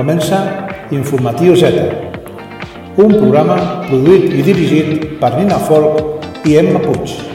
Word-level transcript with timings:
Comença 0.00 0.38
Informatiu 0.96 1.52
Z, 1.60 1.76
un 2.96 3.12
programa 3.18 3.58
produït 3.84 4.30
i 4.32 4.46
dirigit 4.46 5.10
per 5.20 5.34
Nina 5.34 5.60
Folk 5.66 6.48
i 6.48 6.56
Emma 6.62 6.80
Puig. 6.80 7.29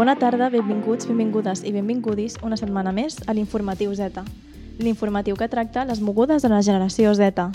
Bona 0.00 0.14
tarda, 0.16 0.48
benvinguts, 0.48 1.04
benvingudes 1.04 1.60
i 1.68 1.74
benvingudis 1.74 2.38
una 2.40 2.56
setmana 2.56 2.88
més 2.88 3.18
a 3.28 3.34
l'Informatiu 3.36 3.92
Z, 3.92 4.22
l'informatiu 4.80 5.36
que 5.36 5.48
tracta 5.52 5.82
les 5.84 5.98
mogudes 6.00 6.40
de 6.40 6.48
la 6.48 6.62
generació 6.64 7.10
Z. 7.12 7.50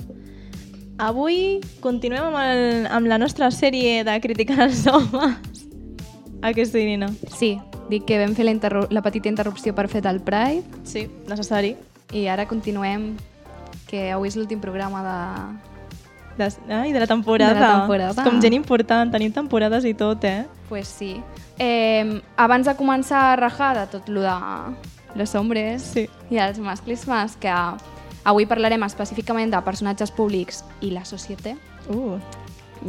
Avui 1.01 1.57
continuem 1.81 2.27
amb, 2.27 2.37
el, 2.37 2.85
amb 2.85 3.09
la 3.09 3.17
nostra 3.17 3.49
sèrie 3.49 4.03
de 4.05 4.13
criticar 4.21 4.59
els 4.67 4.83
homes. 4.85 5.63
A 6.45 6.51
què 6.53 6.67
sí, 6.69 6.83
Nina? 6.85 7.09
Sí, 7.33 7.55
dic 7.89 8.05
que 8.05 8.19
vam 8.21 8.35
fer 8.37 8.45
la, 8.45 8.53
la 8.93 9.01
petita 9.01 9.31
interrupció 9.31 9.73
per 9.73 9.87
fer 9.89 10.03
del 10.05 10.21
Pride 10.21 10.83
Sí, 10.85 11.07
necessari. 11.25 11.73
i 12.13 12.27
ara 12.29 12.45
continuem, 12.45 13.15
que 13.89 14.11
avui 14.13 14.29
és 14.29 14.37
l'últim 14.37 14.61
programa 14.61 15.01
de... 15.01 15.17
De, 16.37 16.51
ai, 16.69 16.93
de 16.93 17.01
la 17.01 17.09
temporada. 17.09 17.57
De 17.57 17.65
la 17.65 17.73
temporada. 17.79 18.21
És 18.21 18.29
com 18.29 18.37
gent 18.43 18.53
important, 18.53 19.09
tenim 19.09 19.33
temporades 19.33 19.89
i 19.89 19.95
tot, 19.97 20.29
eh? 20.29 20.45
Pues 20.69 20.85
sí. 20.93 21.15
Eh, 21.57 22.21
abans 22.37 22.65
de 22.67 22.75
començar 22.75 23.31
a 23.31 23.35
rajar 23.39 23.77
de 23.77 23.85
tot 23.87 24.09
lo 24.09 24.21
de 24.21 24.33
los 25.15 25.35
hombres 25.35 25.81
Sí. 25.93 26.09
i 26.29 26.37
els 26.37 26.59
masclismes, 26.59 27.37
que 27.37 27.51
avui 28.25 28.45
parlarem 28.45 28.83
específicament 28.83 29.51
de 29.53 29.61
personatges 29.61 30.11
públics 30.11 30.63
i 30.81 30.91
la 30.91 31.05
societat, 31.05 31.57
Uh, 31.87 32.17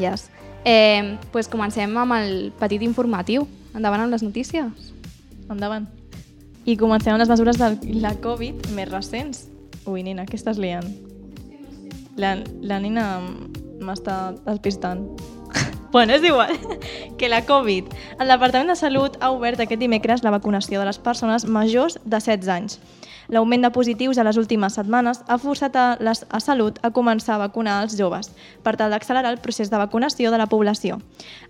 yes. 0.00 0.30
eh, 0.64 1.18
pues 1.30 1.48
comencem 1.48 1.96
amb 1.96 2.12
el 2.14 2.52
petit 2.58 2.82
informatiu. 2.82 3.46
Endavant 3.74 4.00
amb 4.00 4.10
les 4.10 4.22
notícies. 4.22 4.92
endavant. 5.50 5.86
I 6.64 6.76
comencem 6.76 7.12
amb 7.12 7.20
les 7.20 7.28
mesures 7.28 7.56
de 7.58 7.78
la 8.00 8.14
Covid 8.16 8.66
més 8.74 8.88
recents. 8.90 9.48
Ui, 9.86 10.02
Nina, 10.02 10.24
què 10.26 10.34
estàs 10.34 10.56
liant? 10.58 10.88
La, 12.16 12.42
la 12.62 12.80
Nina 12.80 13.20
m'està 13.78 14.34
despistant. 14.44 15.04
Bueno, 15.92 16.14
és 16.14 16.22
igual. 16.22 16.50
que 17.18 17.28
la 17.28 17.44
Covid. 17.46 17.84
El 18.20 18.28
Departament 18.28 18.68
de 18.70 18.76
Salut 18.76 19.16
ha 19.20 19.30
obert 19.30 19.60
aquest 19.60 19.80
dimecres 19.80 20.22
la 20.24 20.30
vacunació 20.30 20.80
de 20.80 20.86
les 20.86 20.98
persones 20.98 21.44
majors 21.46 21.98
de 22.04 22.18
16 22.20 22.48
anys. 22.48 22.78
L'augment 23.28 23.64
de 23.64 23.72
positius 23.74 24.18
a 24.18 24.24
les 24.24 24.36
últimes 24.38 24.76
setmanes 24.78 25.18
ha 25.26 25.36
forçat 25.42 25.74
a, 25.74 25.86
les, 25.98 26.20
a 26.30 26.38
Salut 26.38 26.76
a 26.86 26.92
començar 26.94 27.34
a 27.34 27.40
vacunar 27.42 27.80
els 27.82 27.96
joves 27.98 28.28
per 28.62 28.76
tal 28.78 28.92
d'accelerar 28.94 29.32
el 29.34 29.40
procés 29.42 29.66
de 29.72 29.80
vacunació 29.80 30.30
de 30.30 30.38
la 30.38 30.46
població. 30.46 31.00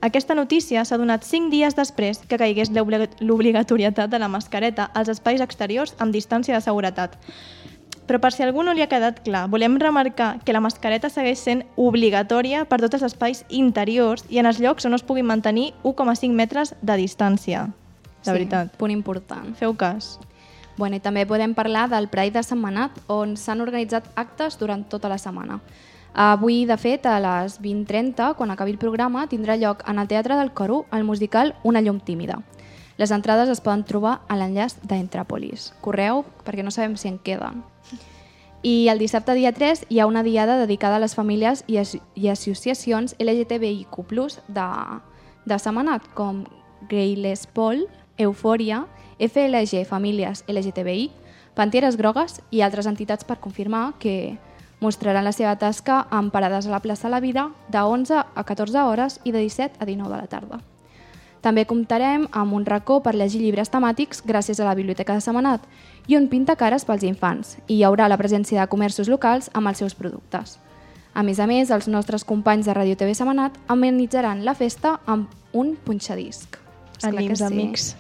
Aquesta 0.01 0.35
notícia 0.35 0.87
s'ha 0.89 0.97
donat 0.97 1.25
5 1.29 1.51
dies 1.53 1.77
després 1.77 2.23
que 2.25 2.39
caigués 2.41 2.73
l'obli- 2.73 3.11
l'obligatorietat 3.21 4.09
de 4.09 4.19
la 4.19 4.29
mascareta 4.33 4.89
als 4.95 5.13
espais 5.13 5.45
exteriors 5.45 5.93
amb 5.99 6.17
distància 6.17 6.55
de 6.57 6.65
seguretat. 6.65 7.19
Però 8.07 8.21
per 8.23 8.31
si 8.33 8.45
a 8.45 8.47
algú 8.47 8.63
no 8.63 8.75
li 8.75 8.85
ha 8.85 8.91
quedat 8.91 9.19
clar, 9.27 9.49
volem 9.51 9.81
remarcar 9.83 10.37
que 10.47 10.55
la 10.55 10.63
mascareta 10.63 11.11
segueix 11.11 11.41
sent 11.43 11.65
obligatòria 11.75 12.65
per 12.71 12.79
tots 12.79 13.01
els 13.01 13.09
espais 13.09 13.43
interiors 13.51 14.23
i 14.31 14.39
en 14.39 14.47
els 14.47 14.61
llocs 14.63 14.87
on 14.87 14.95
no 14.95 15.01
es 15.01 15.07
puguin 15.07 15.27
mantenir 15.27 15.73
1,5 15.83 16.31
metres 16.31 16.75
de 16.81 16.97
distància. 17.01 17.67
De 18.23 18.33
veritat. 18.33 18.73
Punt 18.79 18.95
important. 18.95 19.53
Feu 19.59 19.75
cas. 19.75 20.17
Bueno, 20.77 20.99
i 20.99 21.01
també 21.01 21.25
podem 21.27 21.55
parlar 21.57 21.87
del 21.89 22.09
Pride 22.13 22.37
de 22.37 22.43
Setmanat, 22.45 22.99
on 23.09 23.35
s'han 23.41 23.63
organitzat 23.65 24.11
actes 24.15 24.59
durant 24.61 24.85
tota 24.91 25.09
la 25.09 25.19
setmana. 25.19 25.61
Avui, 26.17 26.65
de 26.65 26.77
fet, 26.81 27.07
a 27.07 27.19
les 27.21 27.59
20.30, 27.61 28.35
quan 28.37 28.51
acabi 28.53 28.73
el 28.73 28.81
programa, 28.81 29.27
tindrà 29.29 29.57
lloc 29.61 29.83
en 29.89 29.99
el 29.99 30.09
Teatre 30.09 30.37
del 30.37 30.53
Coro 30.53 30.85
el 30.93 31.05
musical 31.05 31.55
Una 31.63 31.83
llum 31.83 32.01
tímida. 32.01 32.41
Les 32.97 33.11
entrades 33.13 33.51
es 33.53 33.61
poden 33.61 33.85
trobar 33.85 34.23
a 34.29 34.37
l'enllaç 34.41 34.79
d'Entràpolis. 34.81 35.75
Correu, 35.85 36.25
perquè 36.45 36.65
no 36.65 36.73
sabem 36.73 36.97
si 36.97 37.11
en 37.13 37.19
queden. 37.21 37.65
I 38.67 38.89
el 38.89 38.99
dissabte 38.99 39.37
dia 39.39 39.53
3 39.55 39.85
hi 39.95 40.01
ha 40.01 40.09
una 40.11 40.25
diada 40.27 40.57
dedicada 40.59 40.97
a 40.97 40.99
les 40.99 41.13
famílies 41.15 41.61
i, 41.71 41.77
as 41.79 41.93
i 42.19 42.27
associacions 42.27 43.15
LGTBIQ+, 43.23 43.95
de, 44.49 44.67
de 45.47 45.59
Setmanat, 45.63 46.09
com 46.19 46.43
Greyless 46.91 47.47
Paul, 47.47 47.85
Eufòria, 48.19 48.83
FLG 49.23 49.85
Famílies 49.87 50.43
LGTBI, 50.51 51.13
Pantieres 51.55 51.95
Grogues 51.95 52.41
i 52.51 52.67
altres 52.67 52.91
entitats 52.91 53.23
per 53.23 53.39
confirmar 53.39 54.01
que 54.03 54.35
mostraran 54.83 55.31
la 55.31 55.37
seva 55.37 55.55
tasca 55.63 56.03
amb 56.11 56.35
parades 56.35 56.67
a 56.67 56.75
la 56.75 56.83
plaça 56.83 57.07
La 57.07 57.23
Vida 57.23 57.53
de 57.71 57.79
11 57.79 58.25
a 58.35 58.51
14 58.51 58.83
hores 58.83 59.21
i 59.23 59.31
de 59.31 59.47
17 59.47 59.79
a 59.79 59.87
19 59.87 60.11
de 60.11 60.25
la 60.25 60.27
tarda. 60.27 60.67
També 61.47 61.63
comptarem 61.71 62.25
amb 62.35 62.57
un 62.57 62.65
racó 62.67 62.99
per 63.05 63.13
llegir 63.15 63.39
llibres 63.39 63.71
temàtics 63.71 64.25
gràcies 64.27 64.59
a 64.59 64.65
la 64.67 64.75
Biblioteca 64.75 65.15
de 65.15 65.23
Setmanat 65.23 65.63
i 66.07 66.17
un 66.17 66.29
pintacares 66.29 66.85
pels 66.87 67.05
infants 67.07 67.57
i 67.67 67.79
hi 67.79 67.83
haurà 67.87 68.09
la 68.09 68.19
presència 68.21 68.61
de 68.61 68.71
comerços 68.71 69.11
locals 69.11 69.51
amb 69.55 69.69
els 69.69 69.83
seus 69.83 69.95
productes. 69.95 70.59
A 71.17 71.23
més 71.25 71.41
a 71.41 71.47
més, 71.49 71.71
els 71.73 71.89
nostres 71.89 72.25
companys 72.29 72.67
de 72.69 72.75
Radio 72.77 72.97
TV 72.97 73.15
Setmanat 73.17 73.57
amenitzaran 73.73 74.45
la 74.45 74.55
festa 74.55 74.99
amb 75.07 75.33
un 75.57 75.75
punxadisc. 75.77 76.59
Ànims, 77.03 77.41
sí. 77.41 77.45
amics. 77.45 77.95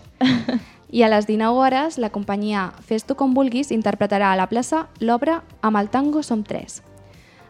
I 0.93 1.03
a 1.03 1.09
les 1.09 1.27
19 1.27 1.57
hores, 1.59 1.97
la 1.99 2.11
companyia 2.11 2.73
Fes-tu 2.87 3.17
com 3.17 3.35
vulguis 3.35 3.73
interpretarà 3.75 4.33
a 4.33 4.37
la 4.39 4.47
plaça 4.47 4.87
l'obra 5.01 5.43
Amb 5.63 5.81
el 5.81 5.89
tango 5.91 6.23
som 6.23 6.45
tres. 6.45 6.83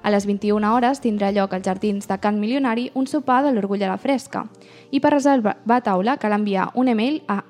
A 0.06 0.10
les 0.14 0.24
21 0.24 0.62
hores 0.70 1.02
tindrà 1.02 1.32
lloc 1.34 1.52
als 1.52 1.66
jardins 1.66 2.06
de 2.06 2.18
Can 2.22 2.38
Milionari 2.38 2.92
un 2.94 3.10
sopar 3.10 3.42
de 3.42 3.50
l'Orgull 3.52 3.82
a 3.82 3.90
la 3.90 3.98
Fresca. 3.98 4.46
I 4.94 5.02
per 5.02 5.16
reservar 5.18 5.58
taula 5.82 6.16
cal 6.16 6.32
enviar 6.32 6.70
un 6.74 6.88
email 6.88 7.24
a 7.26 7.42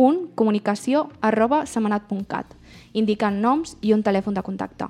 smnt.comunicació.setmanat.cat 0.00 2.46
indicant 2.92 3.40
noms 3.40 3.76
i 3.82 3.92
un 3.92 4.02
telèfon 4.02 4.34
de 4.34 4.42
contacte. 4.42 4.86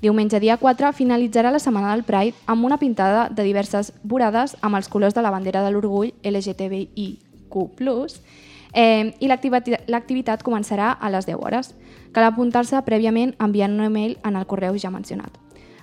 Diumenge 0.00 0.40
dia 0.40 0.56
4 0.56 0.92
finalitzarà 0.96 1.50
la 1.52 1.58
Setmana 1.60 1.94
del 1.94 2.04
Pride 2.08 2.36
amb 2.46 2.64
una 2.64 2.78
pintada 2.80 3.28
de 3.28 3.42
diverses 3.44 3.92
vorades 4.02 4.56
amb 4.60 4.76
els 4.76 4.88
colors 4.88 5.14
de 5.14 5.22
la 5.22 5.30
bandera 5.30 5.62
de 5.62 5.70
l'orgull 5.70 6.12
LGTBIQ+, 6.24 7.54
eh, 8.72 9.14
i 9.20 9.28
l'activitat 9.28 10.42
començarà 10.42 10.96
a 10.98 11.10
les 11.10 11.26
10 11.26 11.36
hores. 11.36 11.74
Cal 12.12 12.24
apuntar-se 12.24 12.82
prèviament 12.82 13.34
enviant 13.38 13.72
un 13.76 13.84
email 13.84 14.18
en 14.24 14.36
el 14.36 14.46
correu 14.46 14.78
ja 14.78 14.90
mencionat. 14.90 15.30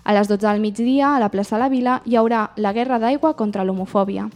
A 0.03 0.13
les 0.13 0.27
12 0.27 0.47
del 0.47 0.61
migdia, 0.61 1.15
a 1.15 1.19
la 1.19 1.29
plaça 1.29 1.57
La 1.57 1.69
Vila, 1.69 2.01
hi 2.05 2.15
haurà 2.15 2.51
la 2.55 2.73
guerra 2.73 2.99
d'aigua 2.99 3.35
contra 3.35 3.63
l'homofòbia. 3.63 4.29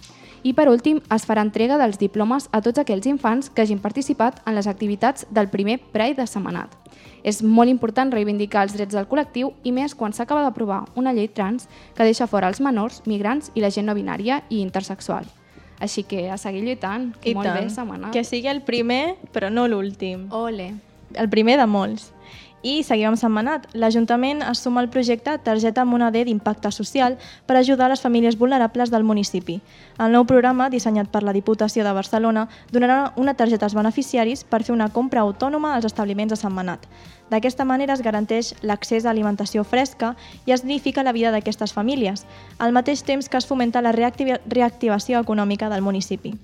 I 0.44 0.56
per 0.57 0.68
últim, 0.72 0.97
es 1.13 1.25
farà 1.29 1.44
entrega 1.46 1.78
dels 1.78 2.00
diplomes 2.02 2.47
a 2.50 2.63
tots 2.66 2.81
aquells 2.81 3.06
infants 3.06 3.52
que 3.53 3.62
hagin 3.62 3.81
participat 3.81 4.40
en 4.50 4.56
les 4.57 4.66
activitats 4.66 5.28
del 5.29 5.52
primer 5.53 5.78
Pride 5.94 6.18
de 6.18 6.25
Setmanat. 6.25 6.74
És 7.22 7.44
molt 7.46 7.69
important 7.69 8.09
reivindicar 8.09 8.63
els 8.66 8.74
drets 8.74 8.97
del 8.97 9.06
col·lectiu 9.06 9.52
i 9.63 9.72
més 9.72 9.94
quan 9.94 10.16
s'acaba 10.18 10.41
d'aprovar 10.41 10.88
una 10.97 11.13
llei 11.13 11.29
trans 11.29 11.68
que 11.94 12.07
deixa 12.07 12.25
fora 12.25 12.50
els 12.50 12.62
menors, 12.62 13.03
migrants 13.06 13.52
i 13.53 13.62
la 13.62 13.69
gent 13.69 13.85
no 13.85 13.94
binària 13.94 14.41
i 14.50 14.63
intersexual. 14.66 15.29
Així 15.81 16.03
que 16.09 16.29
a 16.29 16.38
seguir 16.41 16.63
lluitant, 16.66 17.12
que 17.22 17.31
I 17.31 17.35
molt 17.38 17.47
tant. 17.47 17.62
bé, 17.62 17.69
Setmanat. 17.69 18.13
Que 18.13 18.23
sigui 18.25 18.50
el 18.50 18.63
primer, 18.66 19.18
però 19.34 19.50
no 19.53 19.68
l'últim. 19.68 20.25
Ole. 20.31 20.73
el 21.13 21.29
primer 21.29 21.58
de 21.59 21.66
molts. 21.68 22.13
I 22.63 22.83
seguim 22.85 23.09
amb 23.09 23.17
Setmanat. 23.17 23.63
L'Ajuntament 23.73 24.44
es 24.45 24.59
suma 24.61 24.83
al 24.83 24.89
projecte 24.94 25.33
Targeta 25.41 25.81
Moneder 25.85 26.27
d'Impacte 26.27 26.69
Social 26.72 27.16
per 27.47 27.55
ajudar 27.57 27.88
les 27.89 28.01
famílies 28.01 28.38
vulnerables 28.38 28.91
del 28.93 29.03
municipi. 29.03 29.55
El 29.97 30.13
nou 30.13 30.28
programa, 30.29 30.69
dissenyat 30.69 31.09
per 31.09 31.23
la 31.25 31.34
Diputació 31.34 31.84
de 31.84 31.93
Barcelona, 31.97 32.47
donarà 32.72 33.13
una 33.17 33.34
targeta 33.34 33.66
als 33.66 33.73
beneficiaris 33.73 34.43
per 34.43 34.61
fer 34.61 34.75
una 34.75 34.91
compra 34.93 35.25
autònoma 35.25 35.73
als 35.73 35.90
establiments 35.90 36.35
de 36.35 36.37
Setmanat. 36.37 36.85
D'aquesta 37.34 37.66
manera 37.66 37.97
es 37.97 38.05
garanteix 38.05 38.53
l'accés 38.61 39.07
a 39.07 39.09
alimentació 39.09 39.64
fresca 39.64 40.14
i 40.46 40.53
es 40.53 40.61
dignifica 40.61 41.02
la 41.02 41.17
vida 41.17 41.31
d'aquestes 41.31 41.73
famílies, 41.73 42.28
al 42.59 42.78
mateix 42.78 43.02
temps 43.02 43.28
que 43.28 43.41
es 43.41 43.47
fomenta 43.47 43.81
la 43.81 43.91
reactivi- 43.91 44.37
reactivació 44.46 45.19
econòmica 45.19 45.69
del 45.69 45.81
municipi. 45.81 46.37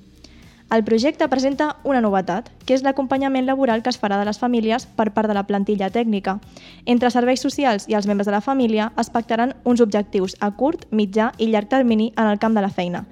El 0.69 0.83
projecte 0.83 1.29
presenta 1.29 1.77
una 1.87 2.01
novetat, 2.03 2.49
que 2.67 2.75
és 2.75 2.81
l'acompanyament 2.83 3.45
laboral 3.47 3.79
que 3.83 3.87
es 3.93 3.99
farà 4.01 4.17
de 4.19 4.25
les 4.27 4.39
famílies 4.41 4.83
per 4.97 5.13
part 5.15 5.31
de 5.31 5.35
la 5.37 5.45
plantilla 5.47 5.87
tècnica. 5.95 6.41
Entre 6.83 7.11
serveis 7.13 7.39
socials 7.39 7.85
i 7.87 7.95
els 7.95 8.07
membres 8.09 8.27
de 8.27 8.33
la 8.35 8.41
família 8.43 8.89
es 8.99 9.09
pactaran 9.09 9.55
uns 9.63 9.79
objectius 9.79 10.35
a 10.43 10.51
curt, 10.51 10.83
mitjà 10.91 11.29
i 11.37 11.47
llarg 11.53 11.71
termini 11.71 12.09
en 12.17 12.27
el 12.27 12.43
camp 12.43 12.59
de 12.59 12.65
la 12.67 12.73
feina. 12.81 13.05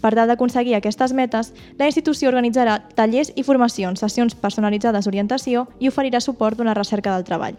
Per 0.00 0.14
tal 0.14 0.30
d'aconseguir 0.30 0.78
aquestes 0.78 1.12
metes, 1.12 1.50
la 1.82 1.90
institució 1.90 2.30
organitzarà 2.30 2.78
tallers 2.94 3.34
i 3.34 3.42
formacions, 3.42 4.06
sessions 4.06 4.38
personalitzades 4.38 5.04
d'orientació 5.04 5.66
i 5.80 5.90
oferirà 5.90 6.22
suport 6.22 6.56
d'una 6.56 6.78
recerca 6.78 7.18
del 7.18 7.26
treball. 7.26 7.58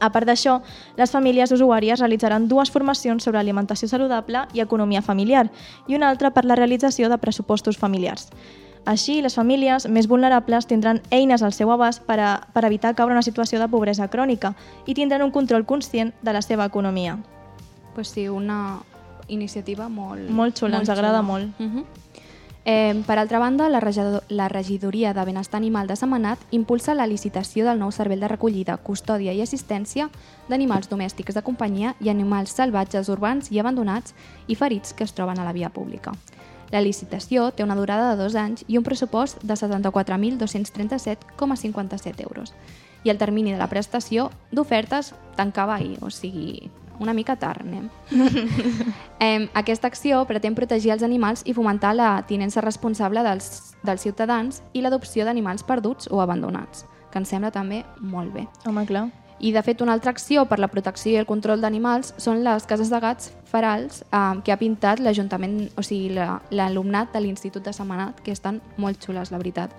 A 0.00 0.10
part 0.12 0.28
d'això, 0.28 0.60
les 0.96 1.10
famílies 1.10 1.52
usuàries 1.52 2.00
realitzaran 2.00 2.48
dues 2.48 2.70
formacions 2.70 3.24
sobre 3.24 3.40
alimentació 3.40 3.88
saludable 3.88 4.46
i 4.52 4.60
economia 4.60 5.02
familiar 5.02 5.48
i 5.88 5.96
una 5.96 6.10
altra 6.10 6.30
per 6.30 6.44
la 6.44 6.56
realització 6.56 7.08
de 7.08 7.18
pressupostos 7.18 7.78
familiars. 7.78 8.28
Així, 8.86 9.18
les 9.20 9.34
famílies 9.34 9.88
més 9.90 10.06
vulnerables 10.06 10.68
tindran 10.70 11.00
eines 11.10 11.42
al 11.42 11.52
seu 11.52 11.72
abast 11.74 12.04
per, 12.06 12.20
a, 12.22 12.30
per 12.54 12.62
evitar 12.68 12.94
caure 12.94 13.10
en 13.10 13.18
una 13.18 13.26
situació 13.26 13.58
de 13.58 13.66
pobresa 13.68 14.06
crònica 14.08 14.54
i 14.86 14.94
tindran 14.94 15.24
un 15.26 15.32
control 15.34 15.66
conscient 15.66 16.12
de 16.22 16.32
la 16.32 16.42
seva 16.42 16.68
economia. 16.70 17.16
Pues 17.96 18.14
sí, 18.14 18.28
una 18.28 18.78
iniciativa 19.26 19.88
molt... 19.88 20.30
Molt 20.30 20.54
xula, 20.60 20.78
ens 20.78 20.92
agrada 20.92 21.22
molt. 21.22 21.50
Uh 21.58 21.66
-huh. 21.66 21.84
Eh, 22.66 23.02
per 23.06 23.18
altra 23.18 23.38
banda, 23.38 23.68
la, 23.70 23.80
regidor 23.80 24.24
la 24.28 24.48
regidoria 24.48 25.14
de 25.14 25.24
Benestar 25.24 25.58
Animal 25.58 25.86
de 25.86 25.96
Semanat 25.96 26.38
impulsa 26.50 26.94
la 26.94 27.06
licitació 27.06 27.64
del 27.64 27.78
nou 27.78 27.92
servei 27.94 28.18
de 28.18 28.28
recollida, 28.28 28.76
custòdia 28.76 29.32
i 29.32 29.40
assistència 29.40 30.10
d'animals 30.50 30.88
domèstics 30.90 31.34
de 31.38 31.42
companyia 31.46 31.94
i 32.02 32.10
animals 32.10 32.50
salvatges 32.58 33.08
urbans 33.08 33.52
i 33.54 33.60
abandonats 33.62 34.14
i 34.48 34.54
ferits 34.58 34.92
que 34.92 35.04
es 35.06 35.14
troben 35.14 35.38
a 35.38 35.44
la 35.46 35.54
via 35.54 35.70
pública. 35.70 36.12
La 36.74 36.82
licitació 36.82 37.54
té 37.54 37.62
una 37.62 37.78
durada 37.78 38.10
de 38.10 38.18
dos 38.22 38.34
anys 38.34 38.64
i 38.66 38.78
un 38.78 38.84
pressupost 38.84 39.38
de 39.42 39.54
74.237,57 39.54 42.22
euros. 42.26 42.52
I 43.04 43.10
el 43.10 43.18
termini 43.18 43.52
de 43.52 43.58
la 43.62 43.68
prestació 43.70 44.30
d'ofertes 44.50 45.14
tancava 45.36 45.74
ahir, 45.76 45.98
o 46.02 46.10
sigui, 46.10 46.70
una 47.00 47.14
mica 47.14 47.36
tard, 47.36 47.62
anem. 47.66 47.88
eh, 49.20 49.48
aquesta 49.54 49.88
acció 49.90 50.24
pretén 50.28 50.54
protegir 50.54 50.94
els 50.94 51.04
animals 51.06 51.44
i 51.44 51.54
fomentar 51.56 51.94
la 51.96 52.10
tinença 52.28 52.64
responsable 52.64 53.22
dels, 53.26 53.76
dels 53.84 54.02
ciutadans 54.02 54.62
i 54.72 54.82
l'adopció 54.84 55.24
d'animals 55.24 55.66
perduts 55.66 56.10
o 56.10 56.22
abandonats, 56.24 56.86
que 57.12 57.22
ens 57.22 57.32
sembla 57.32 57.52
també 57.54 57.84
molt 58.00 58.34
bé. 58.34 58.46
Home, 58.66 58.86
clar. 58.88 59.08
I, 59.38 59.52
de 59.52 59.60
fet, 59.60 59.82
una 59.84 59.92
altra 59.92 60.14
acció 60.14 60.46
per 60.48 60.56
la 60.58 60.70
protecció 60.72 61.12
i 61.12 61.20
el 61.20 61.28
control 61.28 61.60
d'animals 61.60 62.14
són 62.16 62.40
les 62.44 62.64
cases 62.64 62.88
de 62.88 63.00
gats 63.04 63.34
ferals 63.44 64.00
eh, 64.08 64.40
que 64.44 64.52
ha 64.52 64.60
pintat 64.60 65.02
l'Ajuntament, 65.04 65.66
o 65.76 65.84
sigui, 65.84 66.14
l'alumnat 66.56 67.12
de 67.12 67.20
l'Institut 67.20 67.64
de 67.66 67.74
Semanat, 67.76 68.22
que 68.24 68.32
estan 68.32 68.62
molt 68.80 69.04
xules, 69.04 69.32
la 69.32 69.42
veritat. 69.42 69.76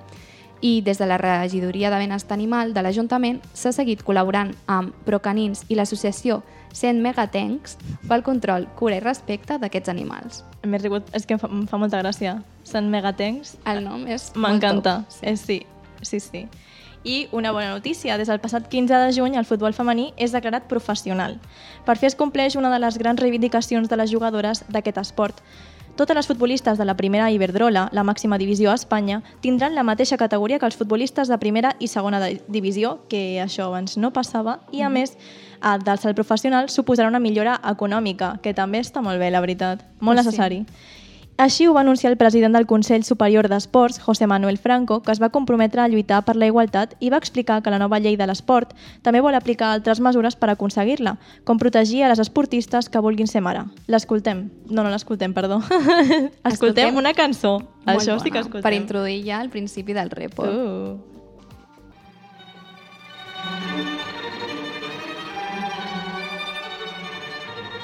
I 0.62 0.82
des 0.82 0.98
de 0.98 1.06
la 1.06 1.18
regidoria 1.18 1.92
de 1.92 1.98
benestar 2.02 2.34
animal 2.34 2.74
de 2.74 2.82
l'Ajuntament 2.82 3.42
s'ha 3.54 3.72
seguit 3.76 4.02
col·laborant 4.06 4.56
amb 4.66 4.96
Procanins 5.06 5.66
i 5.70 5.78
l'associació 5.78 6.42
100 6.74 7.02
Megatencs 7.02 7.78
pel 8.10 8.24
control, 8.26 8.68
cura 8.76 8.98
i 8.98 9.04
respecte 9.04 9.60
d'aquests 9.62 9.90
animals. 9.94 10.44
M'he 10.66 10.80
rigut, 10.82 11.10
és 11.14 11.26
que 11.26 11.38
em 11.38 11.42
fa, 11.42 11.50
em 11.52 11.68
fa 11.70 11.78
molta 11.82 12.02
gràcia. 12.02 12.40
100 12.66 12.90
Megatencs. 12.90 13.58
El 13.66 13.84
nom 13.86 14.08
és 14.10 14.32
M'encanta. 14.36 15.04
Sí. 15.10 15.26
Eh, 15.26 15.38
sí, 15.38 15.60
sí, 16.02 16.20
sí. 16.20 16.48
I 17.08 17.30
una 17.32 17.54
bona 17.54 17.70
notícia, 17.72 18.18
des 18.18 18.28
del 18.28 18.42
passat 18.44 18.68
15 18.68 18.98
de 19.06 19.14
juny 19.16 19.38
el 19.40 19.46
futbol 19.46 19.74
femení 19.74 20.10
és 20.18 20.34
declarat 20.36 20.66
professional. 20.68 21.38
Per 21.86 21.96
fi 21.96 22.10
es 22.10 22.18
compleix 22.20 22.58
una 22.60 22.72
de 22.74 22.82
les 22.84 22.98
grans 22.98 23.22
reivindicacions 23.22 23.88
de 23.88 23.98
les 23.98 24.12
jugadores 24.12 24.66
d'aquest 24.68 24.98
esport. 25.06 25.40
Totes 25.98 26.14
les 26.14 26.28
futbolistes 26.28 26.78
de 26.78 26.86
la 26.86 26.94
primera 26.94 27.32
Iberdrola, 27.34 27.88
la 27.92 28.04
màxima 28.06 28.38
divisió 28.38 28.70
a 28.70 28.76
Espanya, 28.78 29.24
tindran 29.42 29.74
la 29.74 29.82
mateixa 29.82 30.20
categoria 30.22 30.60
que 30.62 30.68
els 30.70 30.78
futbolistes 30.78 31.26
de 31.26 31.40
primera 31.42 31.72
i 31.82 31.88
segona 31.90 32.20
divisió, 32.48 33.00
que 33.10 33.42
això 33.42 33.66
abans 33.72 33.98
no 33.98 34.12
passava, 34.14 34.60
i 34.70 34.84
a 34.86 34.92
mm. 34.92 34.94
més, 34.94 35.16
del 35.88 35.98
salt 35.98 36.14
professional 36.14 36.70
suposarà 36.70 37.10
una 37.10 37.24
millora 37.24 37.58
econòmica, 37.66 38.36
que 38.46 38.54
també 38.54 38.84
està 38.86 39.02
molt 39.02 39.18
bé, 39.18 39.32
la 39.34 39.42
veritat. 39.42 39.82
Molt 39.98 40.22
Pues 40.22 40.36
sí. 40.36 41.07
Així 41.38 41.68
ho 41.70 41.74
va 41.76 41.82
anunciar 41.86 42.10
el 42.12 42.18
president 42.18 42.56
del 42.58 42.66
Consell 42.66 43.04
Superior 43.06 43.46
d'Esports, 43.48 44.00
José 44.02 44.26
Manuel 44.26 44.58
Franco, 44.58 45.04
que 45.06 45.12
es 45.14 45.22
va 45.22 45.30
comprometre 45.30 45.84
a 45.84 45.88
lluitar 45.88 46.24
per 46.26 46.36
la 46.36 46.48
igualtat 46.50 46.96
i 47.00 47.12
va 47.14 47.20
explicar 47.22 47.62
que 47.62 47.70
la 47.70 47.78
nova 47.78 48.00
llei 48.02 48.18
de 48.18 48.26
l'esport 48.26 48.74
també 49.06 49.22
vol 49.22 49.38
aplicar 49.38 49.70
altres 49.70 50.02
mesures 50.02 50.36
per 50.36 50.50
aconseguir-la, 50.50 51.18
com 51.46 51.62
protegir 51.62 52.02
a 52.04 52.10
les 52.10 52.24
esportistes 52.26 52.90
que 52.90 53.04
vulguin 53.06 53.30
ser 53.30 53.44
mare. 53.46 53.68
L'escoltem. 53.86 54.50
No, 54.66 54.82
no 54.82 54.90
l'escoltem, 54.90 55.34
perdó. 55.38 55.62
escoltem 56.52 56.98
una 56.98 57.14
cançó. 57.14 57.60
Molt 57.86 58.02
Això 58.02 58.18
sí 58.18 58.32
que 58.32 58.40
bona, 58.40 58.48
escoltem. 58.48 58.66
Per 58.66 58.74
introduir 58.74 59.22
ja 59.30 59.38
el 59.46 59.54
principi 59.54 59.94
del 59.94 60.10
report. 60.10 60.50
Uh. 60.50 60.98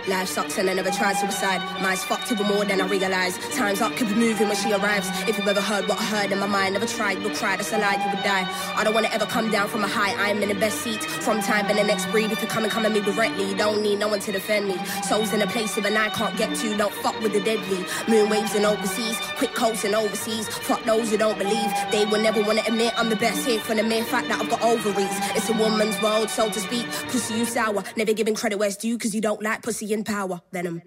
Life 0.07 0.27
sucks 0.27 0.57
and 0.57 0.69
I 0.69 0.73
never 0.73 0.91
tried 0.91 1.13
suicide. 1.13 1.61
Mine's 1.81 2.03
fucked 2.03 2.29
even 2.29 2.45
more 2.47 2.65
than 2.65 2.81
I 2.81 2.87
realized. 2.87 3.39
Time's 3.53 3.79
up, 3.79 3.95
keep 3.95 4.09
moving 4.09 4.49
when 4.49 4.57
she 4.57 4.73
arrives. 4.73 5.07
If 5.29 5.37
you 5.37 5.47
ever 5.47 5.61
heard 5.61 5.87
what 5.87 5.97
I 5.97 6.03
heard 6.03 6.31
in 6.33 6.39
my 6.39 6.45
mind, 6.45 6.73
never 6.73 6.85
tried, 6.85 7.21
you'll 7.21 7.33
cry, 7.35 7.55
that's 7.55 7.71
a 7.71 7.77
lie, 7.77 7.95
you 7.95 8.13
would 8.13 8.23
die. 8.23 8.45
I 8.75 8.83
don't 8.83 8.93
wanna 8.93 9.07
ever 9.13 9.25
come 9.25 9.49
down 9.49 9.69
from 9.69 9.83
a 9.83 9.87
high, 9.87 10.13
I'm 10.29 10.43
in 10.43 10.49
the 10.49 10.55
best 10.55 10.81
seat. 10.81 11.01
From 11.01 11.41
time 11.41 11.67
and 11.67 11.79
the 11.79 11.85
next 11.85 12.07
breed, 12.11 12.31
if 12.33 12.41
you 12.41 12.49
come 12.49 12.63
and 12.63 12.71
come 12.71 12.85
at 12.85 12.91
me 12.91 12.99
directly, 12.99 13.47
you 13.47 13.55
don't 13.55 13.81
need 13.81 13.99
no 13.99 14.09
one 14.09 14.19
to 14.21 14.31
defend 14.33 14.67
me. 14.67 14.75
Souls 15.03 15.31
in 15.31 15.41
a 15.41 15.47
place 15.47 15.77
even 15.77 15.95
I 15.95 16.09
can't 16.09 16.35
get 16.37 16.53
to, 16.57 16.75
don't 16.75 16.93
fuck 16.95 17.17
with 17.21 17.31
the 17.31 17.39
deadly. 17.39 17.85
Moon 18.09 18.29
waves 18.29 18.55
and 18.55 18.65
overseas, 18.65 19.17
quick 19.37 19.53
coats 19.53 19.85
and 19.85 19.95
overseas. 19.95 20.49
Fuck 20.49 20.83
those 20.83 21.11
who 21.11 21.17
don't 21.17 21.37
believe, 21.37 21.71
they 21.91 22.03
will 22.05 22.21
never 22.21 22.43
wanna 22.43 22.63
admit 22.67 22.93
I'm 22.97 23.09
the 23.09 23.15
best 23.15 23.47
here 23.47 23.61
for 23.61 23.73
the 23.73 23.83
mere 23.83 24.03
fact 24.03 24.27
that 24.27 24.41
I've 24.41 24.49
got 24.49 24.61
ovaries. 24.61 25.17
It's 25.37 25.49
a 25.49 25.53
woman's 25.53 26.01
world, 26.01 26.29
so 26.29 26.49
to 26.49 26.59
speak. 26.59 26.87
Pussy, 27.07 27.35
you 27.35 27.45
sour, 27.45 27.83
never 27.95 28.11
giving 28.11 28.35
credit 28.35 28.57
where 28.59 28.67
it's 28.67 28.75
due, 28.75 28.97
cause 28.97 29.15
you 29.15 29.21
don't 29.21 29.41
like 29.41 29.61
pussy 29.61 29.92
power. 30.01 30.41
Venom. 30.51 30.81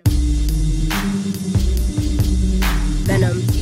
Venom. 3.07 3.56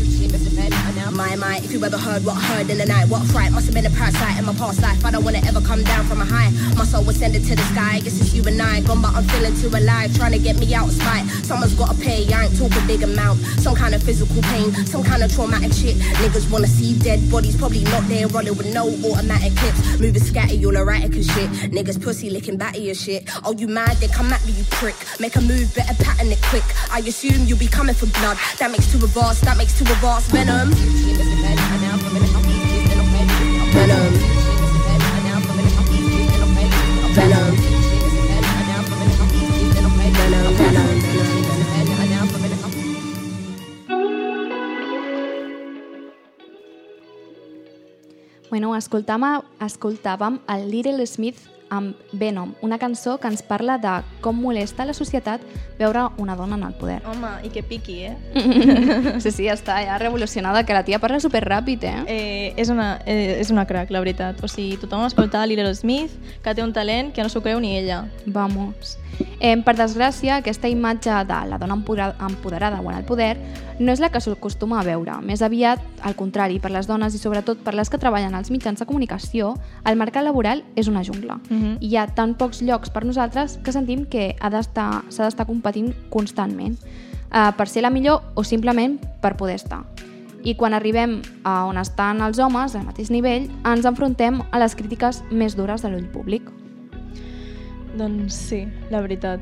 My, 1.14 1.37
my, 1.37 1.58
if 1.58 1.70
you 1.70 1.78
ever 1.84 1.96
heard 1.96 2.25
what 2.25 2.34
heard 2.34 2.69
in 2.70 2.78
the 2.78 2.87
night, 2.87 3.08
what 3.08 3.22
fright 3.28 3.52
must 3.52 3.66
have 3.66 3.75
been 3.75 3.87
a 3.87 3.90
parasite 3.90 4.37
in 4.37 4.44
my 4.44 4.55
past 4.55 4.82
life. 4.82 5.05
I 5.05 5.12
don't 5.12 5.22
wanna 5.25 5.38
ever 5.46 5.61
come 5.61 5.84
down 5.84 6.05
from 6.06 6.20
a 6.20 6.25
high. 6.25 6.50
My 6.75 6.84
soul 6.84 7.05
was 7.05 7.16
sending 7.16 7.40
to 7.40 7.55
the 7.55 7.62
sky. 7.70 8.00
Guess 8.00 8.20
it's 8.20 8.34
you 8.34 8.43
and 8.43 8.61
I. 8.61 8.81
Gone, 8.81 9.00
but 9.00 9.14
I'm 9.14 9.22
feeling 9.22 9.55
too 9.55 9.69
alive. 9.69 10.12
Trying 10.16 10.32
to 10.32 10.40
get 10.40 10.58
me 10.58 10.75
out 10.75 10.88
of 10.88 10.94
spite. 10.94 11.25
Someone's 11.46 11.75
gotta 11.75 11.94
pay. 12.02 12.26
I 12.34 12.46
ain't 12.46 12.58
talking 12.58 12.84
big 12.88 13.05
amount. 13.05 13.38
Some 13.62 13.76
kind 13.76 13.94
of 13.94 14.02
physical 14.02 14.43
pain, 14.43 14.72
some 14.87 15.05
kind 15.05 15.22
of 15.22 15.32
traumatic 15.32 15.72
shit. 15.72 15.94
Niggas 16.19 16.50
wanna 16.50 16.66
see 16.66 16.99
dead 16.99 17.31
bodies, 17.31 17.56
probably 17.56 17.84
not 17.84 18.02
there, 18.08 18.26
rolling 18.26 18.56
with 18.56 18.75
no 18.75 18.88
automatic 19.06 19.55
clips. 19.55 20.00
Moving 20.00 20.20
scatty, 20.20 20.66
all 20.66 20.76
erratic 20.76 21.14
and 21.14 21.25
shit. 21.25 21.49
Niggas 21.70 22.02
pussy 22.02 22.28
licking 22.28 22.56
batty 22.56 22.88
and 22.88 22.99
shit. 22.99 23.22
Oh, 23.44 23.52
you 23.52 23.69
mad? 23.69 23.99
Then 23.99 24.08
come 24.08 24.32
at 24.32 24.44
me, 24.46 24.52
you 24.52 24.64
prick. 24.64 24.96
Make 25.20 25.37
a 25.37 25.40
move, 25.40 25.72
better 25.76 25.94
pattern 26.02 26.32
it 26.32 26.43
quick. 26.50 26.64
I 26.90 26.99
assume 27.06 27.46
you'll 27.46 27.58
be 27.58 27.69
coming 27.69 27.94
for 27.94 28.06
blood. 28.06 28.37
That 28.58 28.72
makes 28.72 28.90
two 28.90 28.99
of 28.99 29.16
us, 29.16 29.40
that 29.43 29.56
makes 29.56 29.78
two 29.78 29.84
of 29.84 30.02
us. 30.02 30.26
Venom. 30.32 30.72
Bueno, 48.54 48.76
escoltàvem, 48.78 49.43
escoltàvem 49.66 50.37
el 50.54 50.69
Little 50.71 51.07
Smith 51.11 51.53
amb 51.71 51.97
Venom, 52.12 52.54
una 52.62 52.78
cançó 52.78 53.18
que 53.18 53.28
ens 53.28 53.42
parla 53.42 53.78
de 53.78 53.92
com 54.23 54.37
molesta 54.37 54.83
a 54.85 54.87
la 54.87 54.94
societat 54.94 55.42
veure 55.78 56.06
una 56.18 56.37
dona 56.37 56.56
en 56.56 56.64
el 56.68 56.75
poder. 56.78 57.00
Home, 57.06 57.30
i 57.44 57.50
que 57.50 57.62
piqui, 57.62 58.04
eh? 58.04 58.16
Sí, 59.25 59.30
sí, 59.30 59.49
està 59.50 59.80
ja 59.87 59.99
revolucionada, 59.99 60.64
que 60.64 60.76
la 60.76 60.85
tia 60.85 61.00
parla 61.02 61.21
superràpid, 61.23 61.85
eh? 61.85 61.97
eh 62.06 62.52
és, 62.61 62.71
una, 62.71 62.99
eh, 63.06 63.40
és 63.40 63.50
una 63.50 63.66
crack, 63.66 63.90
la 63.90 64.02
veritat. 64.04 64.42
O 64.44 64.50
sigui, 64.50 64.76
tothom 64.80 65.06
escolta 65.06 65.44
Little 65.47 65.75
Smith, 65.75 66.12
que 66.42 66.54
té 66.54 66.62
un 66.62 66.73
talent 66.73 67.12
que 67.14 67.23
no 67.23 67.33
s'ho 67.33 67.42
creu 67.42 67.61
ni 67.61 67.76
ella. 67.78 68.04
Vamos. 68.26 68.99
Eh, 69.38 69.56
per 69.62 69.76
desgràcia, 69.78 70.40
aquesta 70.40 70.68
imatge 70.68 71.12
de 71.28 71.40
la 71.50 71.59
dona 71.59 71.76
empodera- 71.76 72.14
empoderada 72.21 72.80
o 72.80 72.90
en 72.90 72.99
el 72.99 73.04
poder 73.04 73.37
no 73.78 73.93
és 73.93 74.00
la 74.00 74.11
que 74.11 74.21
s'acostuma 74.21 74.81
a 74.81 74.85
veure. 74.85 75.16
Més 75.23 75.43
aviat, 75.43 75.81
al 76.02 76.14
contrari, 76.14 76.61
per 76.61 76.71
les 76.71 76.87
dones 76.87 77.14
i 77.14 77.19
sobretot 77.19 77.59
per 77.64 77.75
les 77.75 77.90
que 77.90 77.99
treballen 77.99 78.35
als 78.35 78.50
mitjans 78.50 78.78
de 78.78 78.87
comunicació, 78.87 79.54
el 79.85 79.97
mercat 79.97 80.25
laboral 80.25 80.64
és 80.76 80.88
una 80.88 81.02
jungla. 81.04 81.40
Mhm. 81.50 81.78
I 81.81 81.88
hi 81.88 81.97
ha 81.97 82.07
tan 82.07 82.35
pocs 82.35 82.62
llocs 82.62 82.90
per 82.90 83.04
nosaltres 83.04 83.59
que 83.64 83.73
sentim 83.73 84.07
que 84.07 84.37
ha 84.40 84.50
d'estar- 84.50 85.02
s'ha 85.09 85.25
d'estar 85.25 85.47
competint 85.47 85.95
constantment 86.11 86.78
eh, 87.33 87.50
per 87.57 87.69
ser 87.69 87.83
la 87.83 87.90
millor 87.90 88.23
o 88.35 88.45
simplement 88.45 89.00
per 89.21 89.37
poder 89.37 89.57
estar. 89.57 89.85
I 90.45 90.54
quan 90.57 90.75
arribem 90.75 91.23
a 91.43 91.64
on 91.64 91.78
estan 91.78 92.21
els 92.21 92.38
homes, 92.38 92.75
al 92.76 92.85
mateix 92.85 93.11
nivell, 93.11 93.50
ens 93.64 93.85
enfrontem 93.87 94.43
a 94.52 94.59
les 94.59 94.75
crítiques 94.76 95.25
més 95.31 95.57
dures 95.57 95.83
de 95.83 95.88
l'ull 95.88 96.07
públic. 96.12 96.43
Doncs 97.97 98.35
sí, 98.35 98.69
la 98.90 99.00
veritat. 99.00 99.40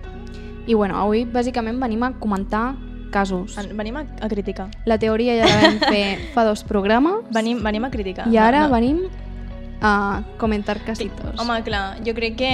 I 0.67 0.75
bueno, 0.75 0.97
avui 0.97 1.25
bàsicament 1.25 1.81
venim 1.81 2.03
a 2.05 2.13
comentar 2.21 2.77
casos. 3.13 3.55
En, 3.61 3.71
venim 3.79 4.01
a, 4.01 4.07
a 4.25 4.29
criticar. 4.33 4.67
La 4.89 4.97
teoria 4.99 5.37
ja 5.39 5.47
la 5.47 5.61
vam 5.63 5.79
fer 5.85 6.19
fa 6.35 6.45
dos 6.49 6.65
programes 6.67 7.23
Venim, 7.37 7.61
venim 7.63 7.85
a 7.87 7.91
criticar. 7.93 8.27
i 8.33 8.37
ara 8.41 8.65
no, 8.65 8.73
no. 8.73 8.75
venim 8.81 9.03
a 9.85 10.23
comentar 10.39 10.81
casitos. 10.87 11.39
Home, 11.43 11.61
clar, 11.67 11.99
jo 12.07 12.15
crec 12.15 12.37
que, 12.39 12.53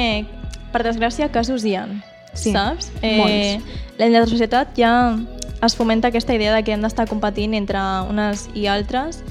per 0.72 0.82
desgràcia, 0.86 1.30
casos 1.32 1.64
hi 1.64 1.74
ha, 1.76 1.86
Sí, 2.34 2.52
saps? 2.52 2.90
molts. 3.02 3.64
En 3.98 4.12
la 4.14 4.26
societat 4.28 4.76
ja 4.78 4.92
es 5.64 5.74
fomenta 5.74 6.08
aquesta 6.12 6.34
idea 6.36 6.52
de 6.54 6.62
que 6.62 6.72
hem 6.76 6.82
d'estar 6.84 7.08
competint 7.10 7.54
entre 7.58 7.80
unes 8.08 8.44
i 8.54 8.68
altres 8.70 9.22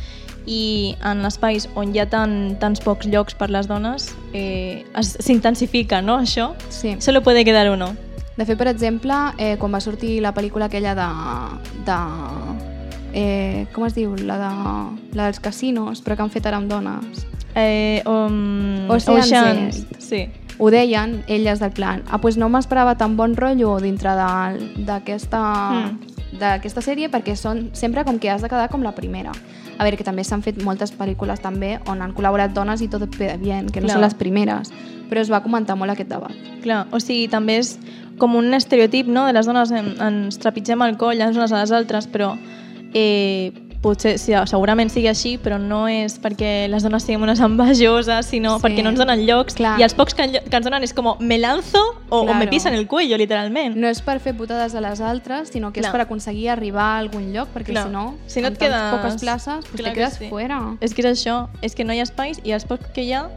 i 0.47 0.95
en 1.03 1.25
espais 1.27 1.69
on 1.75 1.93
hi 1.95 1.99
ha 2.01 2.05
tan, 2.09 2.55
tants 2.59 2.79
pocs 2.83 3.07
llocs 3.11 3.35
per 3.35 3.49
les 3.51 3.67
dones 3.67 4.09
eh, 4.33 4.83
s'intensifica, 5.01 6.01
no, 6.01 6.17
això? 6.19 6.53
Sí. 6.69 6.95
Solo 6.99 7.21
puede 7.23 7.43
quedar 7.45 7.69
uno. 7.71 7.95
De 8.37 8.45
fet, 8.45 8.57
per 8.57 8.67
exemple, 8.69 9.13
eh, 9.37 9.55
quan 9.57 9.73
va 9.73 9.79
sortir 9.81 10.19
la 10.21 10.33
pel·lícula 10.33 10.65
aquella 10.69 10.93
de... 10.95 11.07
de 11.87 11.97
eh, 13.13 13.65
com 13.73 13.85
es 13.87 13.95
diu? 13.95 14.13
La, 14.27 14.37
de, 14.37 14.51
la 15.17 15.25
dels 15.29 15.39
casinos, 15.41 16.03
però 16.05 16.15
que 16.15 16.25
han 16.27 16.33
fet 16.33 16.45
ara 16.45 16.59
amb 16.61 16.69
dones. 16.69 17.25
Eh, 17.55 18.03
um, 18.05 18.85
Ocean's 18.93 19.31
Oceans, 19.31 19.85
sí. 19.97 20.27
Ho 20.59 20.69
deien 20.73 21.23
elles 21.27 21.59
del 21.61 21.71
plan. 21.71 22.03
Ah, 22.09 22.17
doncs 22.21 22.37
no 22.37 22.49
m'esperava 22.49 22.95
tan 22.97 23.15
bon 23.17 23.35
rotllo 23.37 23.79
dintre 23.81 24.13
d'aquesta 24.17 25.41
Mm. 25.71 26.13
d'aquesta 26.37 26.81
sèrie 26.81 27.09
perquè 27.09 27.35
són 27.39 27.69
sempre 27.73 28.03
com 28.03 28.19
que 28.19 28.29
has 28.29 28.41
de 28.41 28.49
quedar 28.49 28.69
com 28.69 28.81
la 28.83 28.91
primera. 28.93 29.31
A 29.77 29.83
veure, 29.83 29.97
que 29.97 30.03
també 30.03 30.23
s'han 30.25 30.41
fet 30.43 30.61
moltes 30.61 30.91
pel·lícules 30.91 31.39
també 31.39 31.79
on 31.87 32.01
han 32.01 32.13
col·laborat 32.13 32.53
dones 32.53 32.81
i 32.81 32.87
tot 32.89 33.05
bien, 33.17 33.69
que 33.69 33.79
no 33.79 33.87
Clar. 33.87 33.95
són 33.95 34.01
les 34.01 34.13
primeres. 34.13 34.71
Però 35.09 35.21
es 35.21 35.31
va 35.31 35.41
comentar 35.41 35.77
molt 35.77 35.91
aquest 35.93 36.09
debat. 36.09 36.33
Clar, 36.63 36.87
o 36.91 36.99
sigui, 36.99 37.27
també 37.29 37.59
és 37.61 37.77
com 38.17 38.35
un 38.35 38.53
estereotip, 38.53 39.07
no?, 39.07 39.25
de 39.25 39.33
les 39.33 39.45
dones 39.45 39.71
en, 39.71 39.93
ens 40.01 40.39
trepitgem 40.39 40.81
el 40.81 40.97
coll 40.97 41.17
les 41.17 41.35
unes 41.37 41.51
a 41.51 41.61
les 41.61 41.71
altres, 41.71 42.07
però 42.07 42.35
eh, 42.93 43.51
potser, 43.81 44.15
sí, 44.17 44.33
segurament 44.49 44.89
sigui 44.89 45.05
així, 45.07 45.35
però 45.37 45.59
no 45.61 45.83
és 45.87 46.15
perquè 46.19 46.65
les 46.67 46.81
dones 46.83 47.03
siguem 47.05 47.21
unes 47.27 47.39
envejoses, 47.45 48.25
sinó 48.25 48.55
Sí. 48.57 48.63
perquè 48.65 48.81
no 48.83 48.89
ens 48.89 48.97
donen 48.97 49.21
llocs, 49.27 49.53
Clar. 49.53 49.75
i 49.79 49.83
els 49.83 49.93
pocs 49.93 50.15
que, 50.17 50.25
que 50.49 50.55
ens 50.57 50.65
donen 50.65 50.81
és 50.83 50.93
com 50.97 51.11
me 51.19 51.37
lanzo 51.37 51.77
o, 52.09 52.21
o 52.21 52.25
me 52.25 52.31
Claro. 52.33 52.49
pisan 52.49 52.73
el 52.73 52.87
cuello, 52.87 53.17
literalment. 53.17 53.75
No 53.77 53.87
és 53.87 54.01
per 54.01 54.19
fer 54.19 54.33
putades 54.35 54.73
a 54.73 54.81
les 54.81 54.99
altres, 54.99 55.49
sinó 55.53 55.71
que 55.71 55.79
és 55.81 55.85
Clar. 55.85 55.91
per 55.93 56.01
aconseguir 56.07 56.49
arribar 56.49 56.95
a 56.95 56.97
algun 56.97 57.31
lloc, 57.33 57.49
perquè 57.53 57.69
Clar. 57.69 57.85
si 57.85 57.93
no, 57.93 58.15
Si 58.25 58.41
no 58.41 58.47
et 58.47 58.57
quedes- 58.57 58.95
poques 58.95 59.21
places, 59.21 59.65
pues 59.69 59.81
Clar 59.81 59.93
te 59.93 59.93
que 59.93 60.01
quedes 60.01 60.13
sí. 60.17 60.27
fuera. 60.29 60.59
És 60.81 60.93
que 60.95 61.01
és 61.05 61.07
això, 61.25 61.47
és 61.61 61.75
que 61.75 61.85
no 61.85 61.93
hi 61.93 61.99
ha 61.99 62.03
espais 62.03 62.41
i 62.43 62.51
els 62.51 62.65
pocs 62.65 62.87
que 62.95 63.03
hi 63.03 63.13
ha... 63.13 63.29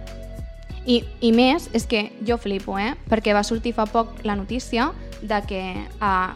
I, 0.86 1.04
I 1.20 1.32
més, 1.32 1.68
és 1.72 1.86
que 1.86 2.12
jo 2.26 2.36
flipo, 2.38 2.78
eh? 2.78 2.94
Perquè 3.08 3.34
va 3.36 3.42
sortir 3.44 3.74
fa 3.76 3.84
poc 3.86 4.24
la 4.24 4.34
notícia 4.36 4.92
de 5.20 5.42
que 5.46 5.60
uh, 6.00 6.32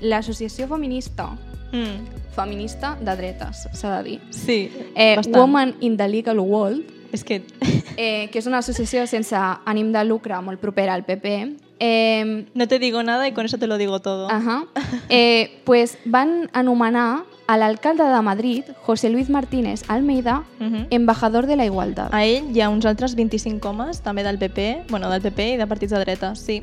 l'associació 0.00 0.68
feminista 0.68 1.30
Mm, 1.74 2.06
feminista 2.36 2.96
de 3.00 3.16
dretes, 3.16 3.64
s'ha 3.72 3.96
de 3.98 4.02
dir. 4.08 4.20
sí, 4.30 4.70
Eh, 4.94 5.16
bastant. 5.16 5.36
Woman 5.36 5.74
in 5.80 5.96
the 5.96 6.06
Legal 6.06 6.38
World, 6.38 6.84
És 7.10 7.24
que... 7.24 7.42
eh, 7.96 8.28
que 8.30 8.38
és 8.38 8.46
una 8.46 8.58
associació 8.58 9.08
sense 9.08 9.34
ànim 9.34 9.90
de 9.92 10.04
lucre 10.04 10.38
molt 10.40 10.60
propera 10.60 10.94
al 10.94 11.02
PP, 11.04 11.56
eh, 11.80 12.46
No 12.54 12.68
te 12.68 12.78
digo 12.78 13.02
nada 13.02 13.26
y 13.26 13.32
con 13.32 13.44
eso 13.44 13.58
te 13.58 13.66
lo 13.66 13.76
digo 13.76 13.98
todo. 14.00 14.30
Ajá. 14.30 14.66
Eh, 15.08 15.60
pues 15.64 15.98
van 16.04 16.48
anomenar 16.52 17.24
a 17.46 17.56
l'alcalde 17.58 18.04
de 18.04 18.20
Madrid, 18.22 18.64
José 18.86 19.10
Luis 19.10 19.28
Martínez 19.28 19.82
Almeida, 19.88 20.44
Mhm. 20.60 20.86
embajador 20.90 21.46
de 21.46 21.56
la 21.56 21.64
igualtat. 21.66 22.12
A 22.14 22.24
ell 22.24 22.50
hi 22.56 22.60
ha 22.62 22.68
uns 22.70 22.86
altres 22.86 23.14
25 23.14 23.68
homes, 23.68 24.00
també 24.00 24.22
del 24.22 24.38
PP, 24.38 24.84
bueno, 24.88 25.10
del 25.10 25.20
PP 25.20 25.54
i 25.54 25.56
de 25.56 25.66
partits 25.66 25.92
de 25.92 25.98
dreta, 25.98 26.34
sí. 26.34 26.62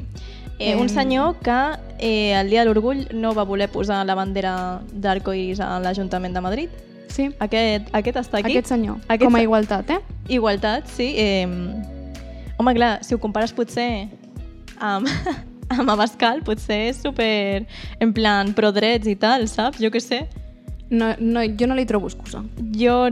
Eh, 0.59 0.75
un 0.75 0.89
senyor 0.89 1.37
que 1.39 1.71
eh, 1.99 2.33
el 2.39 2.49
dia 2.49 2.59
de 2.61 2.65
l'orgull 2.65 3.07
no 3.13 3.33
va 3.33 3.43
voler 3.43 3.67
posar 3.69 4.05
la 4.05 4.13
bandera 4.15 4.81
d'arcoiris 4.93 5.59
a 5.59 5.79
l'Ajuntament 5.79 6.33
de 6.35 6.41
Madrid. 6.41 6.69
Sí, 7.07 7.29
Aquest, 7.39 7.89
aquest 7.93 8.17
està 8.17 8.37
aquí. 8.39 8.51
aquest 8.51 8.67
senyor, 8.67 8.97
Aquest 9.07 9.23
com 9.23 9.35
a 9.35 9.41
igualtat, 9.41 9.89
eh? 9.89 9.99
Igualtat, 10.29 10.87
sí. 10.87 11.13
Eh, 11.17 11.47
home, 12.57 12.73
clar, 12.75 13.03
si 13.03 13.13
ho 13.15 13.19
compares 13.19 13.51
potser 13.53 14.07
amb, 14.79 15.07
amb 15.69 15.89
Abascal, 15.89 16.41
potser 16.43 16.89
és 16.89 16.97
super, 16.97 17.65
en 17.99 18.13
plan, 18.13 18.53
pro 18.53 18.71
drets 18.71 19.07
i 19.07 19.15
tal, 19.15 19.47
saps? 19.47 19.79
Jo 19.79 19.89
què 19.89 19.99
sé. 19.99 20.27
No, 20.91 21.13
no, 21.19 21.41
jo 21.57 21.67
no 21.71 21.75
li 21.79 21.87
trobo 21.87 22.11
excusa. 22.11 22.43
Jo, 22.75 23.07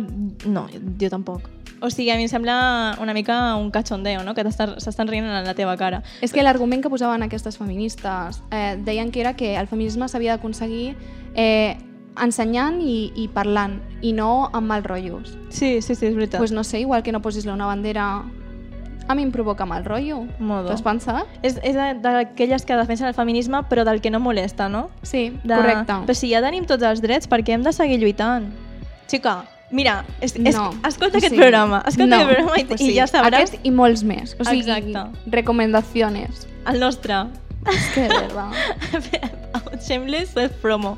no, 0.46 0.68
jo 1.00 1.10
tampoc. 1.10 1.48
O 1.82 1.88
sigui, 1.90 2.10
a 2.12 2.18
mi 2.20 2.26
em 2.28 2.32
sembla 2.32 2.98
una 3.00 3.14
mica 3.16 3.56
un 3.56 3.72
cachondeo, 3.72 4.24
no? 4.28 4.34
Que 4.36 4.44
s'estan 4.52 5.08
rient 5.08 5.26
en 5.26 5.46
la 5.48 5.56
teva 5.56 5.78
cara. 5.80 6.02
És 6.22 6.36
que 6.36 6.44
l'argument 6.44 6.84
que 6.84 6.92
posaven 6.92 7.24
aquestes 7.24 7.58
feministes 7.58 8.42
eh, 8.52 8.76
deien 8.84 9.12
que 9.16 9.22
era 9.24 9.38
que 9.40 9.56
el 9.56 9.72
feminisme 9.72 10.10
s'havia 10.12 10.36
d'aconseguir 10.36 10.98
eh, 11.36 11.78
ensenyant 12.20 12.82
i, 12.84 13.14
i 13.16 13.30
parlant, 13.32 13.80
i 14.04 14.12
no 14.12 14.50
amb 14.52 14.68
mal 14.68 14.84
rotllos. 14.84 15.38
Sí, 15.48 15.80
sí, 15.82 15.96
sí, 15.96 16.10
és 16.10 16.18
veritat. 16.18 16.40
Pues 16.42 16.52
no 16.52 16.66
sé, 16.68 16.82
igual 16.84 17.04
que 17.04 17.16
no 17.16 17.22
posis 17.22 17.48
una 17.48 17.70
bandera... 17.70 18.26
A 19.10 19.16
mi 19.18 19.24
em 19.26 19.32
provoca 19.34 19.66
mal 19.66 19.84
rotllo. 19.84 20.22
Modo. 20.38 20.68
T'ho 20.70 20.76
has 20.78 20.84
pensat? 20.86 21.26
És, 21.42 21.56
és 21.66 21.74
d'aquelles 22.04 22.62
que 22.66 22.76
defensen 22.78 23.10
el 23.10 23.16
feminisme 23.18 23.64
però 23.68 23.82
del 23.88 24.04
que 24.06 24.12
no 24.14 24.20
molesta, 24.22 24.68
no? 24.70 24.92
Sí, 25.02 25.32
De... 25.44 25.56
correcte. 25.56 25.96
Però 26.06 26.16
si 26.16 26.30
ja 26.30 26.44
tenim 26.46 26.68
tots 26.70 26.86
els 26.86 27.02
drets, 27.02 27.26
per 27.28 27.42
què 27.42 27.56
hem 27.58 27.66
de 27.66 27.74
seguir 27.74 27.98
lluitant? 28.04 28.52
Xica, 29.10 29.40
mira, 29.74 30.04
és, 30.22 30.36
és, 30.38 30.54
no. 30.54 30.70
escolta 30.86 31.18
aquest 31.18 31.34
Sí. 31.34 31.42
programa, 31.42 31.82
escolta 31.90 32.16
no. 32.16 32.22
aquest 32.22 32.36
programa 32.38 32.60
i, 32.62 32.66
Pues 32.70 32.82
i 32.86 32.94
ja 32.94 33.08
sabràs 33.10 33.50
Aquest 33.50 33.66
i 33.66 33.72
molts 33.74 34.06
més. 34.06 34.36
O 34.40 34.46
sigui, 34.46 34.62
Exacte. 34.70 35.08
recomendaciones. 35.34 36.46
el 36.70 36.80
nostre 36.80 37.26
És 37.66 37.90
que, 37.96 38.02
de 38.02 38.10
verdad. 38.10 38.54
Shameless 39.86 40.30
self-promo. 40.36 40.98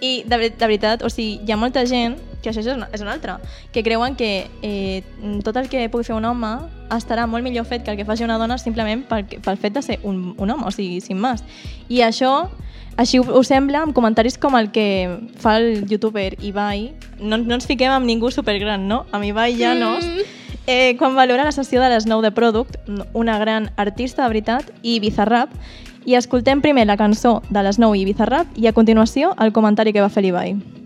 I 0.00 0.22
de, 0.26 0.38
de 0.48 0.66
veritat, 0.66 1.02
o 1.04 1.10
sigui, 1.12 1.40
hi 1.44 1.52
ha 1.52 1.58
molta 1.60 1.84
gent, 1.86 2.16
que 2.40 2.50
això 2.50 2.62
és 2.62 2.68
una, 2.72 2.88
és 2.92 3.02
una 3.04 3.12
altra, 3.12 3.38
que 3.72 3.82
creuen 3.84 4.16
que 4.16 4.48
eh, 4.62 5.02
tot 5.44 5.56
el 5.60 5.68
que 5.68 5.88
pugui 5.92 6.08
fer 6.08 6.16
un 6.16 6.24
home 6.24 6.54
estarà 6.96 7.26
molt 7.28 7.44
millor 7.44 7.66
fet 7.68 7.84
que 7.84 7.92
el 7.92 7.98
que 7.98 8.06
faci 8.08 8.24
una 8.24 8.38
dona 8.40 8.56
simplement 8.58 9.04
pel, 9.08 9.26
pel 9.28 9.60
fet 9.60 9.76
de 9.76 9.82
ser 9.84 10.00
un, 10.02 10.34
un 10.38 10.50
home, 10.50 10.64
o 10.66 10.72
sigui, 10.74 11.00
sin 11.04 11.20
més. 11.20 11.44
I 11.92 12.00
això, 12.06 12.48
així 12.96 13.20
ho, 13.20 13.24
ho 13.28 13.44
sembla 13.46 13.84
amb 13.84 13.94
comentaris 13.96 14.38
com 14.40 14.56
el 14.58 14.70
que 14.74 14.88
fa 15.40 15.58
el 15.60 15.86
youtuber 15.90 16.34
Ibai. 16.40 16.90
No, 17.20 17.38
no 17.38 17.56
ens 17.58 17.68
fiquem 17.68 17.92
amb 17.92 18.08
ningú 18.08 18.32
supergran, 18.32 18.88
no? 18.88 19.04
Amb 19.12 19.28
Ibai 19.28 19.56
Llanos. 19.60 20.06
Eh, 20.66 20.96
quan 20.98 21.16
valora 21.16 21.44
la 21.44 21.52
sessió 21.52 21.80
de 21.82 21.88
les 21.90 22.06
9 22.06 22.22
de 22.22 22.30
Product, 22.30 22.76
una 23.12 23.38
gran 23.38 23.70
artista 23.76 24.22
de 24.22 24.28
veritat, 24.28 24.68
i 24.82 25.00
Bizarrap, 25.00 25.50
i 26.06 26.16
escoltem 26.16 26.60
primer 26.60 26.86
la 26.86 26.96
cançó 26.96 27.40
de 27.50 27.62
les 27.62 27.78
9 27.78 27.98
i 27.98 28.04
Bizarrap 28.08 28.56
i 28.56 28.66
a 28.66 28.72
continuació 28.72 29.34
el 29.38 29.52
comentari 29.52 29.92
que 29.92 30.04
va 30.04 30.12
fer 30.12 30.24
l'Ibai. 30.24 30.79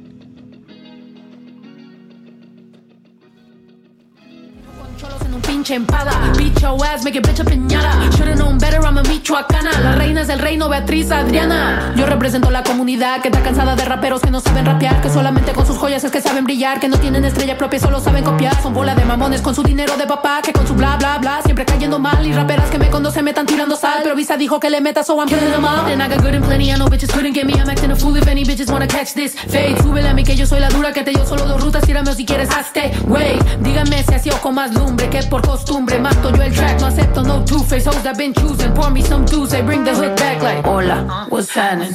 Pinche 5.64 5.74
empada. 5.74 6.12
Your 6.60 6.84
ass, 6.84 7.04
make 7.04 7.16
it 7.16 7.26
bitch 7.26 7.40
a. 7.40 8.16
Should've 8.16 8.36
known 8.36 8.58
better, 8.58 8.80
I'm 8.84 8.98
a 8.98 9.02
michoacana. 9.02 9.70
Las 9.82 9.96
reinas 9.96 10.26
del 10.26 10.38
reino, 10.38 10.68
Beatriz 10.68 11.10
Adriana. 11.10 11.92
Yo 11.96 12.06
represento 12.06 12.50
la 12.50 12.62
comunidad 12.62 13.20
que 13.20 13.28
está 13.28 13.42
cansada 13.42 13.74
de 13.74 13.84
raperos 13.84 14.22
que 14.22 14.30
no 14.30 14.40
saben 14.40 14.64
rapear. 14.64 15.00
Que 15.00 15.10
solamente 15.10 15.52
con 15.52 15.66
sus 15.66 15.76
joyas 15.76 16.04
es 16.04 16.10
que 16.10 16.20
saben 16.20 16.44
brillar. 16.44 16.80
Que 16.80 16.88
no 16.88 16.98
tienen 16.98 17.24
estrella 17.24 17.56
propia, 17.56 17.80
solo 17.80 18.00
saben 18.00 18.24
copiar. 18.24 18.60
Son 18.62 18.72
bola 18.72 18.94
de 18.94 19.04
mamones 19.04 19.42
con 19.42 19.54
su 19.54 19.62
dinero 19.62 19.96
de 19.96 20.06
papá. 20.06 20.40
Que 20.42 20.52
con 20.52 20.66
su 20.66 20.74
bla 20.74 20.96
bla 20.96 21.18
bla 21.18 21.40
siempre 21.42 21.64
cayendo 21.64 21.98
mal. 21.98 22.26
Y 22.26 22.32
raperas 22.32 22.70
que 22.70 22.78
me 22.78 22.90
conocen 22.90 23.24
me 23.24 23.30
están 23.30 23.46
tirando 23.46 23.76
sal. 23.76 24.00
Pero 24.02 24.14
Visa 24.14 24.36
dijo 24.36 24.60
que 24.60 24.70
le 24.70 24.80
meta, 24.80 25.02
so 25.02 25.18
I'm 25.18 25.28
killing 25.28 25.50
them 25.50 25.64
I 25.64 26.08
got 26.08 26.22
good 26.22 26.34
and 26.34 26.44
plenty, 26.44 26.70
I 26.70 26.76
know 26.76 26.86
bitches 26.86 27.12
couldn't 27.12 27.34
get 27.34 27.46
me. 27.46 27.54
I'm 27.54 27.68
acting 27.68 27.90
a 27.90 27.96
fool 27.96 28.16
if 28.16 28.26
any 28.28 28.44
bitches 28.44 28.70
wanna 28.70 28.86
catch 28.86 29.14
this. 29.14 29.34
Fade, 29.34 29.82
súbele 29.82 30.08
a 30.08 30.14
mí 30.14 30.24
que 30.24 30.36
yo 30.36 30.46
soy 30.46 30.60
la 30.60 30.68
dura. 30.68 30.92
Que 30.92 31.02
te 31.02 31.12
yo 31.12 31.24
solo 31.26 31.46
dos 31.46 31.62
rutas, 31.62 31.84
tírame 31.84 32.10
o 32.10 32.14
si 32.14 32.24
quieres 32.24 32.50
hazte. 32.50 32.92
Wait, 33.06 33.42
dígame 33.60 34.02
si 34.02 34.14
así 34.14 34.30
o 34.30 34.40
con 34.40 34.54
más 34.54 34.72
lumbre. 34.74 35.08
Que 35.08 35.22
por 35.24 35.42
costumbre 35.54 36.00
mato 36.00 36.30
yo 36.30 36.42
el 36.42 36.52
track. 36.52 36.80
No 36.80 36.86
acepto 36.86 37.22
no 37.22 37.44
two-face 37.44 37.86
hoes 37.86 38.02
that 38.02 38.16
been 38.16 38.34
choosing. 38.34 38.72
Pour 38.74 38.90
me 38.90 39.02
some 39.02 39.24
Tuesday, 39.24 39.62
bring 39.62 39.84
the 39.84 39.94
hood 39.94 40.16
back 40.16 40.42
like. 40.42 40.64
Hola, 40.64 41.26
what's 41.28 41.54
happening? 41.54 41.94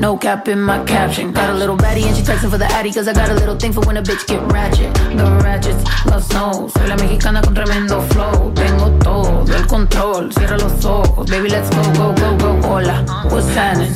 No 0.00 0.16
cap 0.16 0.46
in 0.48 0.60
my 0.60 0.78
caption. 0.84 1.32
Got 1.32 1.50
a 1.50 1.54
little 1.54 1.76
baddie 1.76 2.04
and 2.04 2.16
she 2.16 2.22
texting 2.22 2.50
for 2.50 2.58
the 2.58 2.66
addy 2.66 2.92
cause 2.92 3.08
I 3.08 3.12
got 3.12 3.28
a 3.28 3.34
little 3.34 3.56
thing 3.56 3.72
for 3.72 3.80
when 3.86 3.96
a 3.96 4.02
bitch 4.02 4.26
get 4.26 4.40
ratchet. 4.52 4.94
The 4.94 5.24
ratchets, 5.42 5.82
los 6.06 6.26
snow. 6.28 6.68
Soy 6.68 6.86
la 6.86 6.96
mexicana 6.96 7.42
con 7.42 7.54
tremendo 7.54 8.00
flow. 8.12 8.52
Tengo 8.54 8.90
todo 9.00 9.56
el 9.56 9.66
control. 9.66 10.32
Cierra 10.32 10.56
los 10.58 10.84
ojos, 10.84 11.28
baby, 11.28 11.48
let's 11.48 11.68
go, 11.70 11.82
go, 11.94 12.14
go, 12.14 12.36
go. 12.38 12.68
Hola, 12.68 13.04
what's 13.30 13.48
happening? 13.54 13.92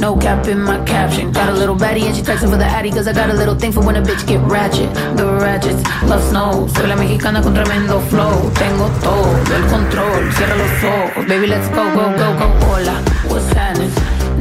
No 0.00 0.16
cap 0.16 0.48
in 0.48 0.60
my 0.60 0.78
caption. 0.84 1.30
Got 1.30 1.50
a 1.50 1.52
little 1.52 1.76
baddie 1.76 2.06
and 2.06 2.16
she 2.16 2.22
texting 2.22 2.50
for 2.50 2.58
the 2.58 2.66
addy 2.66 2.90
cause 2.90 3.06
I 3.06 3.12
got 3.12 3.30
a 3.30 3.34
little 3.34 3.54
thing 3.54 3.70
for 3.70 3.84
when 3.86 3.96
a 3.96 4.02
bitch 4.02 4.26
get 4.26 4.40
ratchet. 4.40 4.92
The 5.16 5.24
ratchets, 5.40 5.82
los 6.08 6.22
snow. 6.30 6.66
Soy 6.74 6.88
la 6.88 6.96
mexicana 6.96 7.40
con 7.42 7.54
tremendo 7.54 8.00
flow. 8.10 8.50
Tengo 8.58 8.88
todo 9.02 9.56
el 9.56 9.66
control. 9.66 10.32
Cierra 10.32 10.56
los 10.56 10.84
ojos, 10.84 11.26
baby, 11.26 11.46
let's 11.46 11.68
go, 11.68 11.84
go, 11.94 12.10
go, 12.16 12.38
go. 12.38 12.66
Hola, 12.66 13.02
what's 13.28 13.52
happening? 13.52 13.90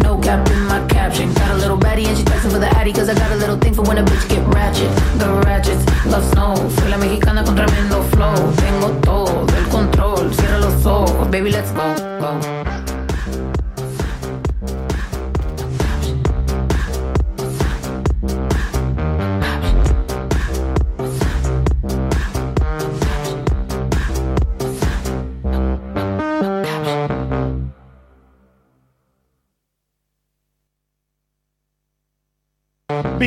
No 0.03 0.19
cap 0.19 0.47
in 0.49 0.65
my 0.67 0.79
caption. 0.87 1.33
Got 1.33 1.51
a 1.51 1.55
little 1.55 1.77
baddie 1.77 2.07
and 2.07 2.17
she 2.17 2.23
texting 2.23 2.51
for 2.51 2.59
the 2.59 2.69
addy 2.77 2.93
cause 2.93 3.09
I 3.09 3.13
got 3.13 3.31
a 3.31 3.35
little 3.35 3.57
thing 3.57 3.73
for 3.73 3.83
when 3.83 3.97
a 3.97 4.03
bitch 4.03 4.27
get 4.29 4.45
ratchet. 4.53 4.89
The 5.19 5.27
ratchets, 5.45 5.85
los 6.05 6.25
snow. 6.31 6.55
Soy 6.55 6.89
la 6.89 6.97
mexicana 6.97 7.43
con 7.43 7.55
tremendo 7.55 8.03
flow. 8.11 8.53
Tengo 8.57 8.89
todo 9.01 9.45
el 9.57 9.67
control. 9.69 10.33
Cierra 10.33 10.59
los 10.59 10.85
ojos, 10.85 11.29
baby, 11.29 11.51
let's 11.51 11.71
go, 11.71 11.93
go. 12.19 12.74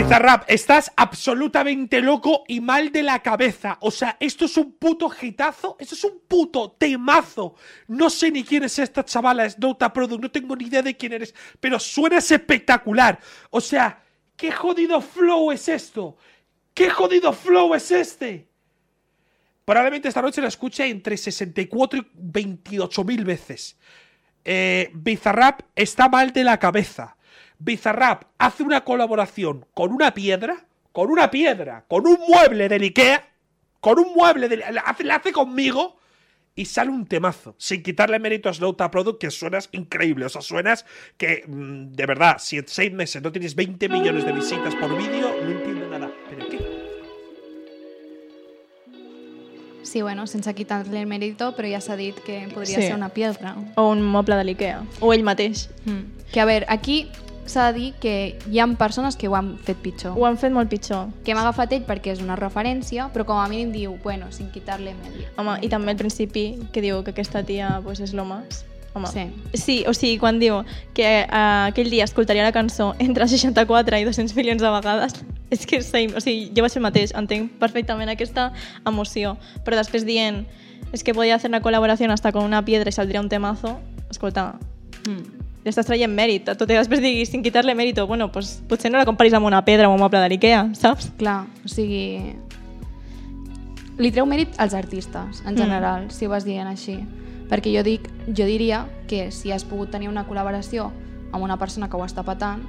Bizarrap, 0.02 0.44
estás 0.48 0.92
absolutamente 0.96 2.00
loco 2.00 2.44
y 2.48 2.60
mal 2.60 2.92
de 2.92 3.02
la 3.02 3.20
cabeza. 3.20 3.78
O 3.80 3.90
sea, 3.90 4.16
esto 4.20 4.44
es 4.44 4.56
un 4.56 4.72
puto 4.72 5.10
hitazo, 5.20 5.76
esto 5.78 5.94
es 5.94 6.04
un 6.04 6.20
puto 6.26 6.76
temazo. 6.78 7.54
No 7.88 8.08
sé 8.10 8.30
ni 8.30 8.44
quién 8.44 8.64
es 8.64 8.78
esta 8.78 9.04
chavala, 9.04 9.44
es 9.44 9.58
Nota 9.58 9.92
Product, 9.92 10.22
no 10.22 10.30
tengo 10.30 10.56
ni 10.56 10.66
idea 10.66 10.82
de 10.82 10.96
quién 10.96 11.12
eres, 11.12 11.34
pero 11.60 11.78
suenas 11.78 12.30
espectacular. 12.30 13.18
O 13.50 13.60
sea, 13.60 14.02
¿Qué 14.38 14.52
jodido 14.52 15.00
flow 15.00 15.50
es 15.50 15.68
esto? 15.68 16.16
¿Qué 16.72 16.88
jodido 16.88 17.32
flow 17.32 17.74
es 17.74 17.90
este? 17.90 18.46
Probablemente 19.64 20.06
esta 20.06 20.22
noche 20.22 20.40
la 20.40 20.46
escuche 20.46 20.86
entre 20.86 21.16
64 21.16 21.98
y 21.98 22.06
28 22.14 23.02
mil 23.02 23.24
veces. 23.24 23.76
Eh, 24.44 24.90
Bizarrap 24.94 25.62
está 25.74 26.08
mal 26.08 26.32
de 26.32 26.44
la 26.44 26.56
cabeza. 26.60 27.16
Bizarrap 27.58 28.24
hace 28.38 28.62
una 28.62 28.84
colaboración 28.84 29.66
con 29.74 29.92
una 29.92 30.14
piedra, 30.14 30.66
con 30.92 31.10
una 31.10 31.30
piedra, 31.30 31.84
con 31.88 32.06
un 32.06 32.18
mueble 32.28 32.68
del 32.68 32.82
Ikea, 32.82 33.28
con 33.80 33.98
un 33.98 34.14
mueble, 34.14 34.48
de, 34.48 34.56
la, 34.58 34.80
hace, 34.82 35.04
la 35.04 35.16
hace 35.16 35.32
conmigo 35.32 35.96
y 36.54 36.64
sale 36.64 36.90
un 36.90 37.06
temazo, 37.06 37.54
sin 37.58 37.82
quitarle 37.82 38.18
mérito 38.18 38.48
a 38.48 38.52
Slow 38.54 38.74
Tap 38.74 38.90
Product, 38.90 39.20
que 39.20 39.30
suenas 39.30 39.68
increíble. 39.72 40.24
O 40.26 40.28
sea, 40.28 40.40
suenas 40.42 40.84
que, 41.16 41.44
mm, 41.46 41.92
de 41.92 42.06
verdad, 42.06 42.36
si 42.38 42.58
en 42.58 42.66
seis 42.66 42.92
meses 42.92 43.22
no 43.22 43.30
tienes 43.30 43.54
20 43.54 43.88
millones 43.88 44.24
de 44.24 44.32
visitas 44.32 44.74
por 44.76 44.96
vídeo, 44.96 45.30
no 45.42 45.50
entiendo 45.50 45.88
nada. 45.88 46.10
¿Pero 46.28 46.48
qué? 46.48 46.58
Sí, 49.82 50.02
bueno, 50.02 50.26
sense 50.26 50.52
quitar-li 50.54 50.98
el 50.98 51.06
mérito, 51.06 51.54
però 51.56 51.70
ja 51.70 51.80
s'ha 51.80 51.96
dit 51.96 52.18
que 52.26 52.48
podria 52.52 52.76
Sí. 52.76 52.82
ser 52.82 52.94
una 52.94 53.08
piedra. 53.08 53.54
O 53.76 53.88
un 53.90 54.02
moble 54.02 54.36
de 54.36 54.44
l'Ikea. 54.44 54.82
O 55.00 55.14
ell 55.14 55.22
mateix. 55.22 55.70
Mm. 55.86 56.30
Que 56.32 56.40
a 56.40 56.44
veure, 56.44 56.66
aquí 56.68 57.08
s'ha 57.50 57.68
de 57.72 57.78
dir 57.78 57.88
que 58.00 58.38
hi 58.50 58.60
ha 58.60 58.66
persones 58.78 59.16
que 59.16 59.28
ho 59.28 59.36
han 59.36 59.56
fet 59.64 59.78
pitjor. 59.82 60.16
Ho 60.16 60.26
han 60.26 60.38
fet 60.38 60.52
molt 60.52 60.70
pitjor. 60.70 61.08
Que 61.24 61.32
hem 61.32 61.40
agafat 61.40 61.72
ell 61.76 61.84
perquè 61.88 62.12
és 62.14 62.22
una 62.24 62.36
referència, 62.36 63.08
però 63.14 63.26
com 63.28 63.40
a 63.40 63.48
mínim 63.50 63.72
diu, 63.72 63.96
bueno, 64.02 64.30
sin 64.32 64.50
quitarle 64.54 64.94
mèrit. 65.02 65.28
Home, 65.38 65.58
i 65.62 65.70
també 65.72 65.94
al 65.94 66.00
principi 66.00 66.50
que 66.72 66.84
diu 66.84 67.02
que 67.04 67.14
aquesta 67.16 67.42
tia 67.42 67.80
pues, 67.84 68.00
és 68.00 68.14
lo 68.14 68.24
más. 68.28 68.64
Home. 68.94 69.08
Sí. 69.12 69.24
sí, 69.52 69.76
o 69.86 69.92
sigui, 69.92 70.16
quan 70.18 70.38
diu 70.40 70.62
que 70.96 71.26
uh, 71.26 71.68
aquell 71.68 71.90
dia 71.92 72.06
escoltaria 72.08 72.46
la 72.46 72.54
cançó 72.56 72.94
entre 72.98 73.28
64 73.28 74.00
i 74.00 74.06
200 74.08 74.34
milions 74.34 74.64
de 74.64 74.70
vegades, 74.72 75.18
és 75.54 75.66
que 75.68 75.82
same, 75.84 76.16
o 76.16 76.24
sigui, 76.24 76.48
jo 76.56 76.64
vaig 76.64 76.72
fer 76.72 76.80
el 76.80 76.86
mateix, 76.88 77.12
entenc 77.14 77.52
perfectament 77.60 78.08
aquesta 78.08 78.48
emoció, 78.88 79.36
però 79.64 79.76
després 79.76 80.08
dient 80.08 80.46
és 80.96 81.04
que 81.04 81.12
podia 81.12 81.36
fer 81.38 81.52
una 81.52 81.60
col·laboració 81.60 82.08
hasta 82.10 82.32
con 82.32 82.48
una 82.48 82.64
piedra 82.64 82.88
i 82.88 82.96
saldria 82.96 83.20
un 83.20 83.28
temazo, 83.28 83.76
escolta, 84.08 84.54
Mm. 85.06 85.37
Li 85.68 85.74
estàs 85.74 85.86
traient 85.86 86.10
mèrit, 86.12 86.48
tot 86.56 86.64
i 86.64 86.72
que 86.74 86.80
després 86.80 87.02
diguis 87.04 87.28
sin 87.28 87.42
quitarle 87.44 87.74
mèrito, 87.76 88.06
bueno, 88.08 88.30
pues, 88.32 88.62
potser 88.68 88.90
no 88.90 88.96
la 88.98 89.04
comparis 89.04 89.34
amb 89.36 89.46
una 89.46 89.60
pedra 89.66 89.88
o 89.90 89.92
un 89.94 90.00
moble 90.00 90.20
de 90.24 90.28
l'Ikea, 90.32 90.62
saps? 90.74 91.12
Clar, 91.20 91.42
o 91.64 91.68
sigui... 91.68 92.34
Li 93.98 94.12
treu 94.14 94.26
mèrit 94.30 94.54
als 94.62 94.74
artistes, 94.78 95.42
en 95.44 95.54
Mm. 95.54 95.58
general, 95.58 96.10
si 96.10 96.26
ho 96.26 96.30
vas 96.30 96.44
dient 96.46 96.68
així. 96.70 97.00
Perquè 97.50 97.72
jo 97.74 97.82
dic, 97.82 98.08
jo 98.28 98.44
diria 98.46 98.86
que 99.08 99.30
si 99.32 99.50
has 99.52 99.64
pogut 99.64 99.90
tenir 99.90 100.08
una 100.08 100.26
col·laboració 100.28 100.90
amb 101.32 101.42
una 101.44 101.56
persona 101.58 101.88
que 101.90 101.96
ho 101.96 102.04
està 102.04 102.22
patant, 102.22 102.62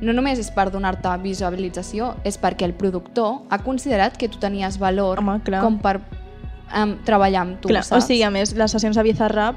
no 0.00 0.12
només 0.12 0.38
és 0.38 0.50
per 0.50 0.70
donar-te 0.70 1.08
visualització, 1.22 2.14
és 2.24 2.38
perquè 2.40 2.64
el 2.68 2.74
productor 2.74 3.42
ha 3.50 3.58
considerat 3.64 4.16
que 4.16 4.28
tu 4.28 4.38
tenies 4.38 4.78
valor 4.78 5.18
Home, 5.18 5.40
clar. 5.42 5.60
com 5.62 5.78
per 5.78 6.00
um, 6.00 6.96
treballar 7.04 7.42
amb 7.42 7.60
tu, 7.60 7.68
Clar, 7.68 7.82
saps? 7.84 8.04
o 8.04 8.06
sigui, 8.06 8.22
a 8.22 8.30
més, 8.30 8.52
les 8.54 8.70
sessions 8.70 8.96
a 8.98 9.02
Bizarrap 9.02 9.56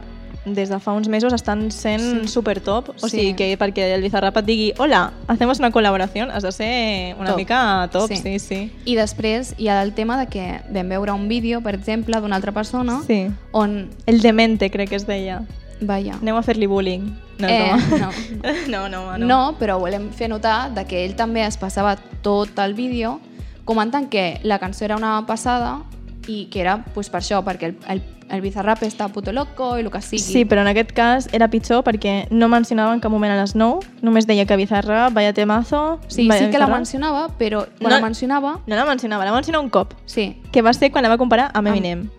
des 0.53 0.69
de 0.69 0.79
fa 0.79 0.93
uns 0.93 1.07
mesos 1.07 1.33
estan 1.33 1.71
sent 1.71 2.21
Sí. 2.23 2.27
super 2.27 2.59
top. 2.61 2.89
O 3.01 3.07
Sí. 3.07 3.17
sigui, 3.17 3.33
que 3.35 3.57
perquè 3.59 3.93
el 3.95 4.01
Bizarrap 4.01 4.37
et 4.37 4.45
digui 4.45 4.73
hola, 4.77 5.13
hacemos 5.27 5.59
una 5.59 5.71
col·laboració, 5.71 6.29
has 6.31 6.43
de 6.43 6.51
ser 6.51 7.15
una 7.17 7.29
Top. 7.29 7.37
mica 7.37 7.89
top, 7.91 8.07
Sí. 8.09 8.17
sí, 8.17 8.39
sí. 8.39 8.71
I 8.85 8.95
després 8.95 9.53
hi 9.57 9.67
ha 9.69 9.81
el 9.83 9.93
tema 9.93 10.17
de 10.19 10.27
que 10.27 10.61
vam 10.69 10.89
veure 10.89 11.11
un 11.13 11.27
vídeo, 11.27 11.61
per 11.61 11.75
exemple, 11.75 12.19
d'una 12.19 12.35
altra 12.35 12.51
persona, 12.51 13.01
Sí. 13.07 13.27
on, 13.51 13.89
El 14.05 14.21
demente, 14.21 14.69
crec 14.71 14.89
que 14.89 14.95
es 14.95 15.07
deia. 15.07 15.43
vaja, 15.81 16.15
Aneu 16.21 16.37
a 16.37 16.41
fer-li 16.43 16.65
bullying. 16.65 17.15
No, 17.39 17.47
Eh, 17.47 17.69
no. 17.71 17.77
no. 18.67 18.89
no, 18.89 18.89
no, 18.89 19.17
No. 19.17 19.25
no, 19.27 19.57
però 19.59 19.77
volem 19.79 20.09
fer 20.11 20.27
notar 20.27 20.73
de 20.73 20.85
que 20.85 21.05
ell 21.05 21.15
també 21.15 21.45
es 21.45 21.55
passava 21.57 21.95
tot 22.23 22.57
el 22.59 22.73
vídeo 22.73 23.19
comentant 23.63 24.09
que 24.09 24.39
la 24.43 24.57
cançó 24.59 24.85
era 24.85 24.95
una 24.95 25.25
passada 25.27 25.83
i 26.27 26.45
que 26.51 26.59
era 26.61 26.83
pues, 26.93 27.09
per 27.09 27.21
això, 27.21 27.39
perquè 27.45 27.69
el, 27.71 27.75
el, 27.87 28.01
el 28.29 28.41
Bizarrap 28.43 28.81
està 28.83 29.07
puto 29.13 29.31
loco 29.31 29.77
i 29.77 29.81
el 29.85 29.89
que 29.91 30.01
sigui. 30.01 30.19
Sí, 30.21 30.41
però 30.45 30.61
en 30.61 30.67
aquest 30.67 30.91
cas 30.91 31.29
era 31.31 31.47
pitjor 31.47 31.83
perquè 31.87 32.27
no 32.31 32.49
mencionava 32.51 32.93
en 32.93 32.99
cap 32.99 33.11
moment 33.11 33.31
a 33.31 33.37
les 33.39 33.55
9, 33.55 33.87
només 34.03 34.27
deia 34.27 34.45
que 34.45 34.57
Bizarrap, 34.59 35.13
vaya 35.15 35.31
temazo... 35.33 35.99
sí, 36.07 36.27
vaya 36.27 36.45
sí 36.45 36.51
que 36.51 36.59
la 36.59 36.65
Bizarrap. 36.65 36.75
mencionava, 36.77 37.27
però 37.39 37.65
quan 37.79 37.89
No- 37.91 37.95
la 37.95 38.01
mencionava... 38.01 38.59
No 38.67 38.75
la 38.75 38.85
mencionava, 38.85 39.23
la 39.25 39.31
mencionava 39.33 39.63
un 39.63 39.69
cop, 39.69 39.93
Sí, 40.05 40.41
que 40.51 40.61
va 40.61 40.73
ser 40.73 40.91
quan 40.91 41.03
la 41.03 41.09
va 41.09 41.17
comparar 41.17 41.51
amb 41.53 41.67
Eminem. 41.71 42.09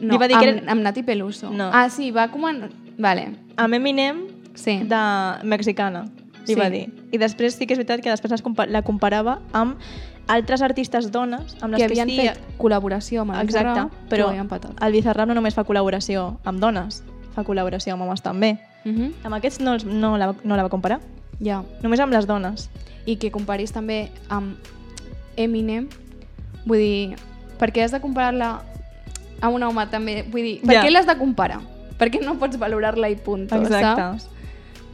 no, 0.00 0.12
Li 0.12 0.18
va 0.18 0.28
dir 0.28 0.36
amb, 0.36 0.42
que 0.44 0.50
era- 0.50 0.72
amb 0.72 0.82
Nati 0.82 1.02
Peluso. 1.02 1.50
No. 1.50 1.70
Ah, 1.72 1.88
sí, 1.90 2.10
va 2.10 2.28
com... 2.30 2.46
En... 2.48 2.70
Vale, 2.98 3.30
Amb 3.56 3.74
Eminem 3.74 4.26
sí. 4.54 4.78
de 4.84 5.00
mexicana, 5.44 6.04
li 6.46 6.54
Sí. 6.54 6.60
va 6.60 6.68
dir. 6.70 6.86
I 7.12 7.18
després 7.18 7.54
sí 7.56 7.66
que 7.66 7.74
és 7.74 7.78
veritat 7.78 8.00
que 8.00 8.10
després 8.10 8.42
la 8.68 8.82
comparava 8.82 9.40
amb 9.52 9.76
altres 10.30 10.62
artistes 10.62 11.10
dones 11.12 11.56
amb 11.60 11.74
les 11.74 11.82
que 11.82 11.88
que, 11.88 12.00
havien 12.00 12.08
sí, 12.08 12.16
fet 12.22 12.58
col·laboració 12.58 13.24
amb 13.24 13.34
el 13.34 13.42
Exacte, 13.44 13.88
però 14.08 14.30
el 14.30 14.92
Bizarrap 14.92 15.28
no 15.28 15.34
només 15.34 15.56
fa 15.58 15.64
col·laboració 15.66 16.36
amb 16.44 16.62
dones, 16.62 17.02
fa 17.34 17.42
col·laboració 17.46 17.94
amb 17.94 18.06
homes 18.06 18.22
també. 18.22 18.58
Uh 18.84 18.92
-huh. 18.92 19.12
Amb 19.24 19.34
aquests 19.34 19.60
no, 19.60 19.76
no, 19.84 20.16
la, 20.18 20.34
no 20.44 20.56
la 20.56 20.62
va 20.62 20.68
comparar, 20.68 21.00
Ja. 21.40 21.62
només 21.82 22.00
amb 22.00 22.12
les 22.12 22.26
dones. 22.26 22.70
i 23.06 23.16
que 23.16 23.30
comparis 23.30 23.72
també 23.72 24.10
amb 24.28 24.56
Eminem, 25.36 25.88
vull 26.66 26.78
dir, 26.78 27.16
per 27.58 27.72
què 27.72 27.82
has 27.82 27.92
de 27.92 28.00
comparar-la 28.00 28.62
amb 29.40 29.54
un 29.54 29.62
home 29.62 29.86
també? 29.86 30.24
Vull 30.30 30.42
dir, 30.42 30.60
per 30.60 30.74
Ja. 30.74 30.82
què 30.84 30.90
l'has 30.90 31.06
de 31.06 31.16
comparar? 31.16 31.60
Per 31.98 32.10
què 32.10 32.20
no 32.22 32.38
pots 32.38 32.58
valorar-la 32.58 33.08
i 33.08 33.16
punt, 33.16 33.42
Exacte. 33.52 33.80
saps? 33.80 34.28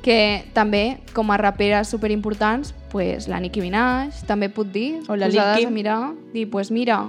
Que 0.06 0.44
també, 0.54 1.00
com 1.16 1.32
a 1.34 1.36
raperes 1.40 1.88
superimportants, 1.90 2.70
pues, 2.92 3.26
la 3.26 3.40
Nicki 3.42 3.58
Minaj 3.64 4.20
també 4.28 4.46
pot 4.54 4.68
dir, 4.70 5.00
O 5.10 5.16
la 5.18 5.26
posades 5.26 5.66
a 5.66 5.70
mirar, 5.74 6.12
dir, 6.32 6.44
pues 6.50 6.70
mira, 6.70 7.08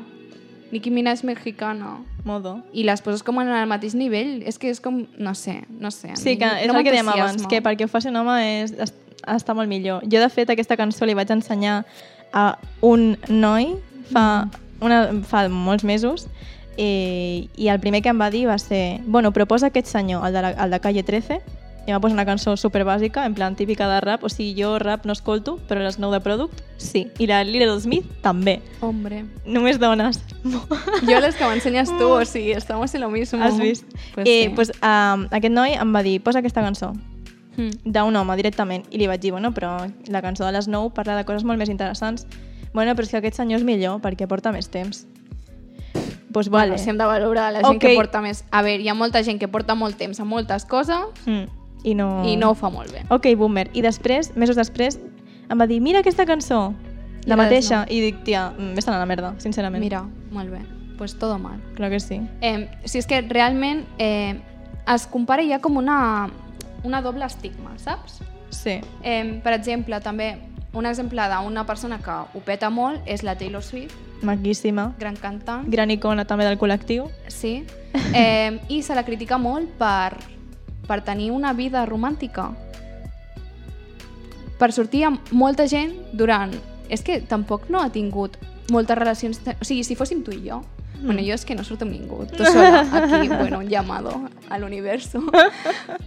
Nicki 0.72 0.90
Minaj 0.92 1.20
és 1.20 1.24
mexicana, 1.24 2.00
Modo. 2.26 2.56
i 2.74 2.84
les 2.84 3.00
poses 3.06 3.22
com 3.24 3.38
en 3.40 3.48
el 3.54 3.68
mateix 3.70 3.94
nivell, 3.96 4.42
és 4.50 4.58
que 4.58 4.72
és 4.74 4.82
com, 4.82 5.04
no 5.18 5.36
sé, 5.38 5.60
no 5.80 5.92
sé. 5.94 6.16
Sí, 6.18 6.34
que 6.42 6.50
és 6.66 6.68
no 6.74 6.80
el 6.80 6.84
que 6.84 6.92
dèiem 6.92 7.08
abans, 7.14 7.46
que 7.48 7.62
perquè 7.62 7.86
ho 7.86 7.88
faci 7.88 8.10
un 8.10 8.18
home 8.18 8.36
és, 8.64 8.74
es- 8.74 8.94
està 9.28 9.54
molt 9.54 9.70
millor. 9.70 10.02
Jo, 10.10 10.20
de 10.20 10.30
fet, 10.34 10.50
aquesta 10.50 10.76
cançó 10.76 11.06
li 11.06 11.14
vaig 11.14 11.30
ensenyar 11.32 11.86
a 12.34 12.58
un 12.82 13.14
noi 13.30 13.76
fa, 14.12 14.50
una, 14.82 15.06
fa 15.24 15.46
molts 15.50 15.84
mesos 15.86 16.26
i, 16.78 17.48
i 17.58 17.70
el 17.70 17.80
primer 17.80 18.02
que 18.02 18.10
em 18.10 18.20
va 18.20 18.30
dir 18.34 18.48
va 18.50 18.58
ser 18.58 19.00
bueno, 19.06 19.32
proposa 19.32 19.68
aquest 19.70 19.88
senyor, 19.88 20.26
el 20.28 20.34
de, 20.34 20.42
la, 20.42 20.50
el 20.66 20.72
de 20.72 20.80
Calle 20.80 21.04
13 21.04 21.40
i 21.88 21.92
em 21.92 21.96
va 21.96 22.02
posar 22.04 22.18
una 22.18 22.26
cançó 22.28 22.58
super 22.60 22.84
bàsica, 22.84 23.24
en 23.26 23.34
plan 23.34 23.56
típica 23.56 23.88
de 23.88 24.02
rap, 24.04 24.24
o 24.28 24.30
sigui, 24.30 24.52
jo 24.60 24.76
rap 24.84 25.06
no 25.08 25.16
escolto, 25.16 25.56
però 25.70 25.80
les 25.82 25.98
nou 26.04 26.12
de 26.12 26.20
Product, 26.20 26.60
sí. 26.78 27.06
I 27.18 27.30
la 27.32 27.42
Little 27.48 27.80
Smith, 27.80 28.06
també. 28.22 28.60
Hombre. 28.84 29.24
Només 29.46 29.80
dones. 29.80 30.20
Jo 31.08 31.22
les 31.24 31.40
que 31.40 31.48
m'ensenyes 31.48 31.94
tu, 31.96 32.12
o 32.12 32.24
sigui, 32.28 32.52
estamos 32.60 32.94
en 32.94 33.02
lo 33.02 33.10
mismo. 33.10 33.40
Has 33.44 33.58
vist? 33.60 33.88
Pues 34.14 34.28
eh, 34.28 34.44
sí. 34.44 34.56
pues, 34.56 34.74
um, 34.82 35.30
aquest 35.32 35.56
noi 35.56 35.80
em 35.80 35.96
va 35.96 36.04
dir, 36.04 36.20
posa 36.22 36.44
aquesta 36.44 36.62
cançó. 36.62 36.94
Mm. 37.58 37.90
d'un 37.90 38.16
home 38.16 38.36
directament 38.38 38.84
i 38.94 39.00
li 39.02 39.08
vaig 39.10 39.22
dir, 39.24 39.32
bueno, 39.34 39.50
però 39.50 39.72
la 40.14 40.22
cançó 40.22 40.46
de 40.46 40.52
les 40.54 40.68
9 40.70 40.92
parla 40.94 41.16
de 41.18 41.24
coses 41.26 41.42
molt 41.44 41.58
més 41.58 41.72
interessants 41.74 42.28
bueno, 42.70 42.94
però 42.94 43.08
és 43.08 43.10
que 43.10 43.18
aquest 43.18 43.40
senyor 43.40 43.64
és 43.64 43.66
millor 43.66 43.98
perquè 44.04 44.28
porta 44.30 44.52
més 44.54 44.70
temps 44.70 45.08
pues 46.32 46.52
vale 46.54 46.76
Bueno, 46.76 46.84
si 46.84 46.92
hem 46.92 47.00
de 47.00 47.06
valorar 47.10 47.52
la 47.54 47.64
gent 47.64 47.78
Ok. 47.78 47.82
que 47.82 47.96
porta 47.96 48.22
més... 48.22 48.44
A 48.52 48.62
veure, 48.62 48.84
hi 48.84 48.90
ha 48.90 48.94
molta 48.94 49.24
gent 49.26 49.40
que 49.42 49.48
porta 49.50 49.74
molt 49.74 49.98
temps 49.98 50.20
a 50.20 50.26
moltes 50.26 50.68
coses 50.70 51.26
mm. 51.26 51.57
I 51.84 51.94
no... 51.96 52.24
i 52.26 52.36
no 52.38 52.52
ho 52.52 52.56
fa 52.56 52.70
molt 52.70 52.92
bé. 52.92 53.04
ok, 53.10 53.28
boomer, 53.38 53.70
i 53.74 53.82
després, 53.82 54.36
mesos 54.36 54.56
després 54.56 55.00
em 55.50 55.60
va 55.60 55.68
dir, 55.68 55.80
mira 55.82 56.00
aquesta 56.00 56.26
cançó 56.26 56.74
I 57.26 57.30
la 57.30 57.36
les 57.36 57.46
mateixa, 57.46 57.82
no. 57.86 57.92
i 57.94 58.02
dic, 58.02 58.24
tia, 58.24 58.50
mm, 58.58 58.74
vés-te'n 58.76 58.96
a 58.96 59.00
la 59.00 59.06
merda, 59.06 59.34
sincerament 59.40 59.84
Mira, 59.84 60.04
molt 60.32 60.50
bé. 60.52 60.60
Pues 60.98 61.14
todo 61.20 61.38
mal. 61.38 61.60
clar 61.76 61.90
que 61.92 62.00
sí 62.00 62.22
Eh, 62.42 62.68
si 62.86 62.98
és 62.98 63.06
que 63.08 63.22
realment 63.22 63.86
eh, 64.00 64.40
es 64.88 65.06
compara 65.08 65.44
ja 65.46 65.60
com 65.60 65.78
una, 65.78 66.30
una 66.84 67.02
doble 67.02 67.26
estigma, 67.26 67.78
saps? 67.78 68.22
sí, 68.50 68.80
Eh, 69.04 69.40
per 69.44 69.54
exemple, 69.54 70.00
també 70.02 70.38
un 70.74 70.86
exemple 70.86 71.22
d'una 71.30 71.66
persona 71.66 72.00
que 72.00 72.12
ho 72.12 72.40
peta 72.46 72.70
molt 72.70 73.02
és 73.06 73.24
la 73.24 73.36
Taylor 73.38 73.64
Swift, 73.64 73.96
maquíssima 74.24 74.96
gran 75.00 75.16
cantant. 75.16 75.68
gran 75.70 75.92
icona 75.92 76.26
també 76.26 76.44
del 76.46 76.58
col·lectiu 76.58 77.08
Sí. 77.28 77.64
Eh, 78.16 78.60
I 78.70 78.82
se 78.82 78.96
la 78.96 79.04
critica 79.06 79.38
molt 79.38 79.70
per, 79.78 80.18
per 80.88 81.02
tenir 81.06 81.32
una 81.32 81.54
vida 81.54 81.86
romàntica. 81.86 82.50
Per 84.58 84.72
sortir 84.74 85.06
amb 85.12 85.32
molta 85.32 85.68
gent 85.68 85.94
durant... 86.14 86.56
És 86.88 87.02
que 87.04 87.18
tampoc 87.20 87.66
no 87.68 87.82
ha 87.84 87.92
tingut 87.92 88.38
moltes 88.72 88.98
relacions... 88.98 89.42
O 89.44 89.66
sigui, 89.68 89.84
si 89.84 89.98
fóssim 90.00 90.24
tu 90.24 90.32
i 90.32 90.40
jo, 90.46 90.62
mm. 90.62 91.06
bueno, 91.06 91.22
jo 91.22 91.36
és 91.36 91.46
que 91.46 91.56
no 91.56 91.66
surto 91.68 91.84
amb 91.84 91.94
ningú, 91.96 92.24
tu 92.32 92.46
sola, 92.46 92.86
aquí, 93.02 93.28
bueno, 93.42 93.60
un 93.60 93.68
llamado 93.68 94.14
a 94.50 94.60
l'universo. 94.60 95.22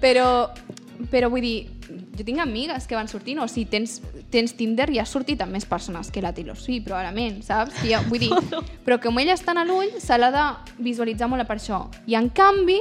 Però, 0.00 0.48
però 1.12 1.30
vull 1.32 1.44
dir, 1.44 1.58
jo 2.16 2.26
tinc 2.26 2.40
amigues 2.42 2.86
que 2.86 2.96
van 2.98 3.08
sortint, 3.08 3.40
o 3.40 3.48
si 3.48 3.64
tens, 3.68 3.98
tens 4.32 4.54
Tinder 4.56 4.88
i 4.92 5.00
has 5.00 5.12
sortit 5.12 5.40
amb 5.44 5.56
més 5.56 5.66
persones 5.68 6.10
que 6.12 6.22
la 6.24 6.32
Taylor 6.36 6.58
Swift, 6.58 6.86
probablement, 6.88 7.40
saps? 7.46 7.80
I 7.84 7.94
jo, 7.94 8.02
vull 8.10 8.24
dir, 8.24 8.32
però 8.86 9.00
com 9.02 9.20
ella 9.22 9.36
està 9.38 9.56
a 9.56 9.64
l'ull, 9.64 9.92
se 10.00 10.18
l'ha 10.18 10.32
de 10.34 10.46
visualitzar 10.84 11.30
molt 11.32 11.48
per 11.48 11.58
això. 11.60 11.86
I 12.06 12.18
en 12.20 12.28
canvi, 12.32 12.80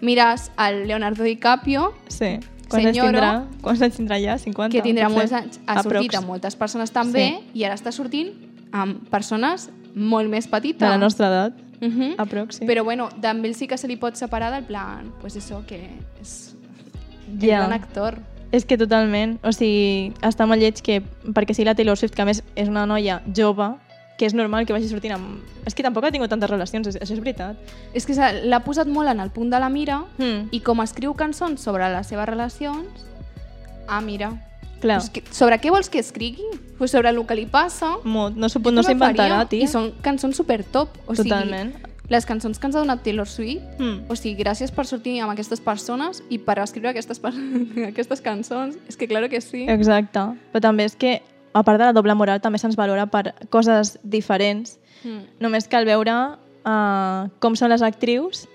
mires 0.00 0.50
al 0.56 0.86
Leonardo 0.88 1.24
DiCaprio, 1.24 1.94
sí, 2.08 2.38
Quants 2.70 2.86
anys 2.86 2.96
senyoro 2.96 3.10
tindrà? 3.10 3.30
Quants 3.64 3.82
anys 3.82 3.96
tindrà 3.96 4.18
ja? 4.22 4.38
50? 4.38 4.70
que 4.72 4.82
tindrà 4.82 5.08
molts 5.10 5.32
anys, 5.32 5.58
ha 5.66 5.82
sortit 5.82 6.10
Aprox. 6.10 6.18
amb 6.20 6.28
moltes 6.28 6.56
persones 6.56 6.92
també 6.94 7.40
i 7.52 7.64
ara 7.66 7.74
està 7.74 7.90
sortint 7.92 8.30
amb 8.72 9.08
persones 9.10 9.70
molt 9.94 10.30
més 10.30 10.46
petites. 10.46 10.78
De 10.78 10.86
la 10.88 10.98
nostra 10.98 11.26
edat. 11.26 11.58
Uh 11.80 11.88
-huh. 11.88 12.14
Aprox, 12.18 12.56
sí. 12.58 12.66
Però 12.66 12.84
bueno, 12.84 13.08
també 13.20 13.48
ell 13.48 13.54
sí 13.54 13.66
que 13.66 13.76
se 13.78 13.88
li 13.88 13.96
pot 13.96 14.14
separar 14.14 14.52
del 14.52 14.64
plan, 14.64 15.12
pues 15.20 15.34
eso, 15.36 15.64
que 15.66 15.88
és 16.20 16.54
un 17.32 17.40
Ja. 17.40 17.58
gran 17.58 17.72
actor. 17.72 18.18
És 18.52 18.64
que 18.64 18.76
totalment, 18.76 19.38
o 19.42 19.52
sigui, 19.52 20.12
està 20.22 20.46
molt 20.46 20.60
lleig 20.60 20.80
que, 20.82 21.02
perquè 21.24 21.54
sigui 21.54 21.64
la 21.64 21.74
Taylor 21.74 21.96
Swift, 21.96 22.14
que 22.14 22.22
a 22.22 22.24
més 22.24 22.42
és 22.56 22.68
una 22.68 22.84
noia 22.86 23.22
jove, 23.36 23.76
que 24.20 24.26
és 24.28 24.34
normal 24.36 24.66
que 24.68 24.74
vagi 24.76 24.90
sortint 24.90 25.14
amb... 25.16 25.40
És 25.64 25.72
que 25.74 25.82
tampoc 25.86 26.04
ha 26.04 26.10
tingut 26.12 26.28
tantes 26.28 26.50
relacions, 26.50 26.90
això 26.92 27.14
és 27.16 27.20
veritat. 27.24 27.56
És 27.96 28.04
que 28.04 28.12
l'ha 28.44 28.60
posat 28.60 28.86
molt 28.92 29.08
en 29.08 29.20
el 29.24 29.30
punt 29.32 29.48
de 29.48 29.58
la 29.62 29.70
mira 29.72 30.02
Mm. 30.18 30.50
i 30.52 30.60
com 30.60 30.82
escriu 30.84 31.14
cançons 31.16 31.60
sobre 31.64 31.88
les 31.88 32.06
seves 32.12 32.28
relacions, 32.28 33.06
ah, 33.88 34.00
mira, 34.04 34.34
Clar, 34.80 34.98
pues 35.00 35.10
que, 35.10 35.22
sobre 35.32 35.56
què 35.60 35.70
vols 35.72 35.88
que 35.92 35.98
escrigui? 36.00 36.44
Pues 36.78 36.90
sobre 36.92 37.08
el 37.10 37.18
que 37.26 37.34
li 37.34 37.46
passa. 37.46 37.96
molt, 38.04 38.36
no 38.36 38.46
no 38.48 38.48
també 38.48 38.82
s'inventarà, 38.82 39.46
tia. 39.48 39.64
I 39.64 39.68
són 39.68 39.90
cançons 40.02 40.36
super 40.36 40.62
top. 40.64 40.88
O 41.06 41.14
Totalment. 41.14 41.72
Sigui, 41.74 41.86
les 42.10 42.24
cançons 42.26 42.58
que 42.58 42.66
ens 42.66 42.74
ha 42.76 42.80
donat 42.80 43.02
Taylor 43.04 43.28
Swift, 43.28 43.62
Mm. 43.78 44.04
o 44.10 44.16
sigui, 44.16 44.42
gràcies 44.42 44.70
per 44.72 44.84
sortir 44.86 45.20
amb 45.20 45.30
aquestes 45.32 45.60
persones 45.60 46.22
i 46.28 46.38
per 46.38 46.58
escriure 46.58 46.90
aquestes, 46.90 47.18
per- 47.20 47.32
aquestes 47.92 48.20
cançons. 48.20 48.76
És 48.88 48.96
que 48.96 49.06
claro 49.08 49.28
que 49.28 49.40
sí. 49.40 49.66
Exacte. 49.68 50.18
Però 50.52 50.60
també 50.60 50.84
és 50.84 50.96
que, 50.96 51.22
a 51.52 51.62
part 51.62 51.78
de 51.78 51.88
la 51.88 51.92
doble 51.92 52.14
moral, 52.14 52.40
també 52.40 52.58
se'ns 52.58 52.78
valora 52.78 53.06
per 53.10 53.34
coses 53.50 53.98
diferents. 54.02 54.78
Mm. 55.04 55.26
Només 55.42 55.68
cal 55.70 55.88
veure 55.88 56.16
uh, 56.36 57.28
com 57.40 57.56
són 57.56 57.72
les 57.72 57.82
actrius 57.82 58.46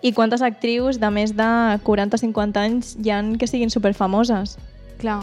i 0.00 0.12
quantes 0.14 0.42
actrius 0.42 1.00
de 1.02 1.10
més 1.10 1.34
de 1.36 1.50
40-50 1.84 2.62
anys 2.62 2.94
hi 3.02 3.10
han 3.10 3.34
que 3.38 3.50
siguin 3.50 3.70
superfamoses. 3.70 4.56
Clar. 4.98 5.22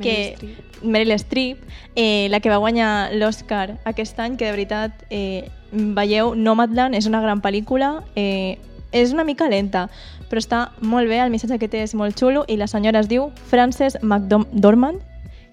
que 0.00 0.34
Meryl 0.34 0.34
Streep. 0.34 0.82
Meryl 0.82 1.18
Streep, 1.18 1.58
eh, 1.94 2.26
la 2.28 2.40
que 2.40 2.50
va 2.50 2.56
guanyar 2.58 3.14
l'Oscar 3.14 3.78
aquest 3.84 4.18
any, 4.18 4.36
que 4.36 4.44
de 4.44 4.50
veritat 4.50 5.04
eh, 5.10 5.50
veieu 5.70 6.34
Nomadland, 6.34 6.96
és 6.98 7.06
una 7.06 7.20
gran 7.22 7.40
pel·lícula, 7.40 8.02
eh, 8.16 8.58
és 8.90 9.12
una 9.12 9.24
mica 9.24 9.48
lenta, 9.48 9.88
però 10.30 10.42
està 10.42 10.60
molt 10.80 11.08
bé, 11.08 11.20
el 11.22 11.30
missatge 11.30 11.60
que 11.62 11.70
té 11.70 11.84
és 11.84 11.94
molt 11.94 12.18
xulo 12.18 12.44
i 12.48 12.56
la 12.58 12.66
senyora 12.66 13.02
es 13.02 13.08
diu 13.10 13.30
Frances 13.50 13.96
McDormand, 14.02 15.02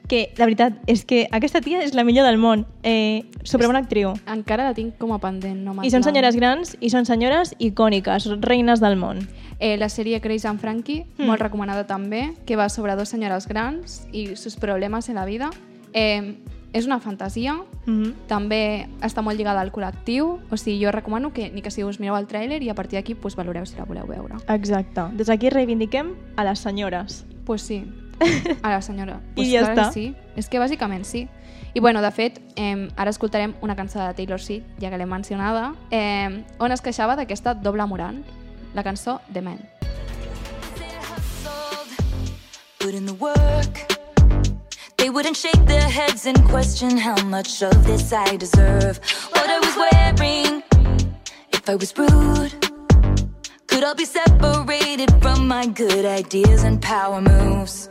que 0.08 0.34
la 0.38 0.46
veritat 0.46 0.74
és 0.88 1.06
que 1.06 1.28
aquesta 1.32 1.62
tia 1.62 1.82
és 1.84 1.94
la 1.94 2.04
millor 2.04 2.26
del 2.26 2.38
món, 2.38 2.66
eh, 2.84 3.24
superbona 3.44 3.80
actriu. 3.80 4.14
Encara 4.28 4.64
la 4.64 4.74
tinc 4.74 4.98
com 4.98 5.14
a 5.14 5.20
pendent. 5.20 5.64
No 5.64 5.76
I 5.84 5.90
són 5.90 6.04
senyores 6.04 6.36
grans 6.36 6.76
i 6.80 6.90
són 6.90 7.06
senyores 7.06 7.56
icòniques, 7.60 8.28
reines 8.42 8.82
del 8.82 8.98
món. 8.98 9.28
Eh, 9.60 9.78
la 9.78 9.90
sèrie 9.90 10.20
Grace 10.20 10.48
and 10.48 10.60
Frankie, 10.60 11.06
Mm. 11.18 11.28
molt 11.28 11.42
recomanada 11.42 11.86
també, 11.86 12.34
que 12.46 12.56
va 12.56 12.68
sobre 12.70 12.96
dos 12.96 13.10
senyores 13.10 13.48
grans 13.48 14.08
i 14.12 14.36
sus 14.36 14.56
problemes 14.56 15.08
en 15.10 15.16
la 15.16 15.26
vida. 15.26 15.52
Eh, 15.94 16.36
és 16.74 16.86
una 16.86 17.00
fantasia, 17.00 17.54
Mm 17.86 18.04
-hmm. 18.04 18.14
també 18.28 18.88
està 19.02 19.22
molt 19.22 19.38
lligada 19.38 19.60
al 19.60 19.72
col·lectiu, 19.72 20.40
o 20.50 20.58
sigui, 20.58 20.84
jo 20.86 20.92
recomano 20.92 21.34
que 21.34 21.50
ni 21.52 21.62
que 21.62 21.72
si 21.72 21.84
us 21.84 22.00
mireu 22.00 22.16
el 22.16 22.28
tràiler 22.28 22.62
i 22.62 22.70
a 22.70 22.76
partir 22.76 22.98
d'aquí 22.98 23.16
pues, 23.16 23.36
valoreu 23.36 23.66
si 23.66 23.76
la 23.78 23.84
voleu 23.84 24.06
veure. 24.08 24.36
Exacte. 24.48 25.02
Des 25.14 25.28
d'aquí 25.28 25.50
reivindiquem 25.50 26.14
a 26.38 26.44
les 26.44 26.60
senyores. 26.60 27.26
Pues 27.46 27.62
sí, 27.64 27.84
a 28.64 28.70
la 28.70 28.82
senyora. 28.82 29.20
I 29.34 29.36
Pues 29.36 29.52
ja 29.52 29.66
clar 29.66 29.76
que 29.76 29.82
està. 29.82 29.92
Sí, 29.94 30.16
és 30.36 30.50
que 30.50 30.60
bàsicament 30.60 31.06
sí. 31.06 31.28
I 31.74 31.80
bueno, 31.80 32.02
de 32.02 32.12
fet, 32.12 32.42
eh, 32.56 32.90
ara 32.98 33.10
escoltarem 33.10 33.56
una 33.62 33.76
cançó 33.76 34.00
de 34.00 34.14
Taylor 34.14 34.42
Swift, 34.42 34.68
ja 34.82 34.90
que 34.90 34.98
l'he 34.98 35.06
mencionada, 35.08 35.74
eh, 35.90 36.44
on 36.60 36.72
es 36.72 36.82
queixava 36.82 37.16
d'aquesta 37.16 37.54
doble 37.54 37.86
moral, 37.88 38.24
la 38.74 38.84
cançó 38.84 39.22
The 39.32 39.42
Man. 39.42 39.62
put 42.82 42.96
in 42.96 43.06
the 43.06 43.14
work. 43.14 43.74
They 44.98 45.10
wouldn't 45.10 45.38
shake 45.38 45.66
their 45.66 45.88
heads 45.88 46.26
and 46.26 46.44
question 46.46 46.98
how 46.98 47.22
much 47.26 47.62
of 47.62 47.86
this 47.86 48.12
I 48.12 48.38
deserve. 48.38 49.00
What 49.32 49.50
I 49.50 49.60
was 49.60 49.76
wearing, 49.84 50.64
if 51.54 51.70
I 51.70 51.76
was 51.76 51.96
rude, 51.98 52.54
could 53.68 53.84
all 53.84 53.96
be 53.96 54.06
separated 54.06 55.12
from 55.22 55.48
my 55.48 55.68
good 55.68 56.06
ideas 56.06 56.64
and 56.64 56.82
power 56.82 57.22
moves. 57.22 57.88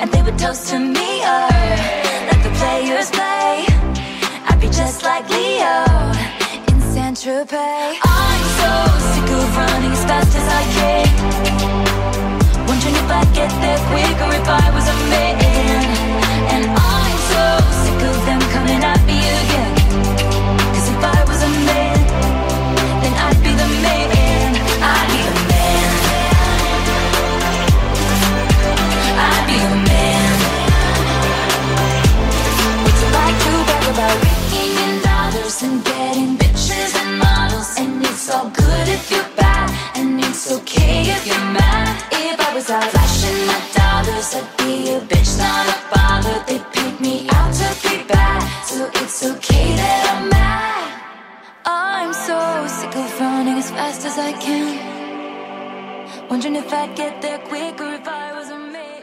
And 0.00 0.10
they 0.10 0.22
would 0.22 0.38
toast 0.38 0.70
to 0.70 0.78
me, 0.78 1.20
or 1.20 1.48
let 2.28 2.40
the 2.42 2.50
players 2.56 3.10
play. 3.10 3.66
I'd 4.48 4.58
be 4.58 4.68
just 4.68 5.02
like 5.02 5.28
Leo 5.28 5.76
in 6.72 6.80
Saint 6.80 7.16
Tropez. 7.22 7.98
I'm 8.02 8.44
so 8.60 8.72
sick 9.12 9.28
of 9.36 9.56
running 9.56 9.92
as 9.92 10.04
fast 10.08 10.32
as 10.40 10.46
I 10.60 10.62
can. 10.76 11.08
Wondering 12.66 12.96
if 12.96 13.10
I'd 13.10 13.30
get 13.34 13.52
there 13.60 13.80
quicker 13.92 14.30
if 14.40 14.48
I 14.48 14.66
was 14.74 14.86
a 14.88 14.96
man. 15.12 15.36
And 16.54 16.64
I'm 16.70 17.16
so 17.32 17.79
Was 42.60 42.68
out 42.68 42.84
flashing 42.92 43.46
my 43.46 43.58
dollars, 43.72 44.34
I'd 44.34 44.44
be 44.58 44.92
a 44.92 45.00
bitch, 45.00 45.38
not 45.38 45.66
a 45.66 45.76
bother. 45.92 46.44
They 46.46 46.58
pick 46.74 47.00
me 47.00 47.26
out 47.30 47.54
to 47.54 47.68
be 47.82 48.04
bad, 48.06 48.42
so 48.66 48.84
it's 49.00 49.24
okay 49.24 49.76
that 49.76 50.02
I'm 50.12 50.28
mad. 50.28 51.00
I'm 51.64 52.12
so 52.12 52.66
sick 52.68 52.94
of 52.94 53.18
running 53.18 53.56
as 53.56 53.70
fast 53.70 54.04
as 54.04 54.18
I 54.18 54.32
can. 54.34 54.76
Wondering 56.28 56.56
if 56.56 56.70
I'd 56.70 56.94
get 56.94 57.22
there 57.22 57.38
quicker 57.38 57.94
if 57.94 58.06
I 58.06 58.34
was 58.36 58.50
a 58.50 58.58
man. 58.58 59.00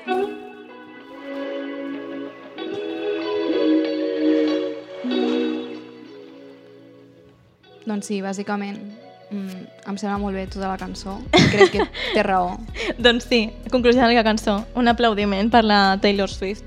Doncs 7.87 8.05
sí, 8.05 8.21
bàsicament, 8.21 9.06
mm, 9.31 9.65
em 9.87 9.97
sembla 9.97 10.17
molt 10.21 10.35
bé 10.35 10.47
tota 10.47 10.67
la 10.67 10.77
cançó. 10.77 11.17
Crec 11.31 11.71
que 11.71 11.85
té 12.15 12.23
raó. 12.23 12.57
Doncs 12.97 13.27
sí, 13.29 13.49
conclusió 13.71 14.05
de 14.07 14.15
la 14.15 14.23
cançó. 14.23 14.63
Un 14.75 14.87
aplaudiment 14.87 15.51
per 15.51 15.63
la 15.63 15.97
Taylor 16.01 16.29
Swift. 16.29 16.63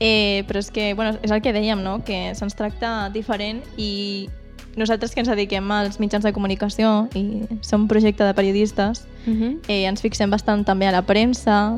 Eh, 0.00 0.44
però 0.48 0.58
és 0.58 0.70
que, 0.72 0.94
bueno, 0.94 1.18
és 1.22 1.30
el 1.30 1.42
que 1.44 1.52
dèiem, 1.52 1.82
no? 1.84 1.98
Que 2.04 2.32
se'ns 2.34 2.56
tracta 2.56 3.10
diferent 3.12 3.60
i 3.76 4.30
nosaltres 4.76 5.12
que 5.12 5.20
ens 5.20 5.28
dediquem 5.28 5.66
als 5.74 5.98
mitjans 6.00 6.24
de 6.24 6.32
comunicació 6.32 7.08
i 7.18 7.42
som 7.60 7.84
un 7.84 7.88
projecte 7.88 8.24
de 8.24 8.34
periodistes, 8.34 9.06
Uh 9.26 9.34
-huh. 9.34 9.58
eh, 9.68 9.84
ens 9.84 10.00
fixem 10.00 10.30
bastant 10.30 10.64
també 10.64 10.86
a 10.86 10.92
la 10.92 11.02
premsa, 11.02 11.76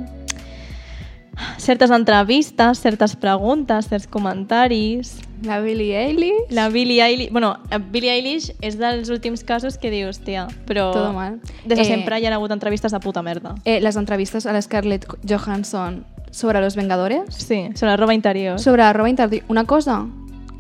certes 1.59 1.91
entrevistes, 1.91 2.79
certes 2.79 3.17
preguntes, 3.17 3.89
certs 3.89 4.07
comentaris... 4.07 5.19
La 5.43 5.61
Billie 5.61 5.97
Eilish. 5.99 6.51
La 6.51 6.69
Billie 6.69 7.03
Eilish... 7.03 7.31
Bueno, 7.31 7.57
eh, 7.71 7.79
Billie 7.79 8.13
Eilish 8.13 8.53
és 8.61 8.79
dels 8.79 9.11
últims 9.11 9.43
casos 9.45 9.79
que 9.79 9.91
dius, 9.91 10.21
tia, 10.23 10.47
però... 10.67 10.91
Todo 10.93 11.13
mal. 11.13 11.41
Des 11.65 11.79
de 11.79 11.83
Eh, 11.83 11.85
sempre 11.85 12.21
hi 12.21 12.27
ha 12.27 12.35
hagut 12.35 12.53
entrevistes 12.55 12.93
de 12.93 13.01
puta 13.01 13.23
merda. 13.23 13.57
Eh, 13.65 13.81
les 13.81 13.97
entrevistes 13.97 14.47
a 14.47 14.53
la 14.53 14.63
Scarlett 14.63 15.07
Johansson 15.29 16.05
sobre 16.31 16.61
los 16.61 16.77
Vengadores. 16.77 17.35
Sí, 17.35 17.69
sobre 17.75 17.91
la 17.91 17.97
roba 17.97 18.15
interior. 18.15 18.59
Sobre 18.59 18.83
la 18.83 18.93
roba 18.93 19.11
interior. 19.11 19.45
Una 19.49 19.65
cosa, 19.65 20.07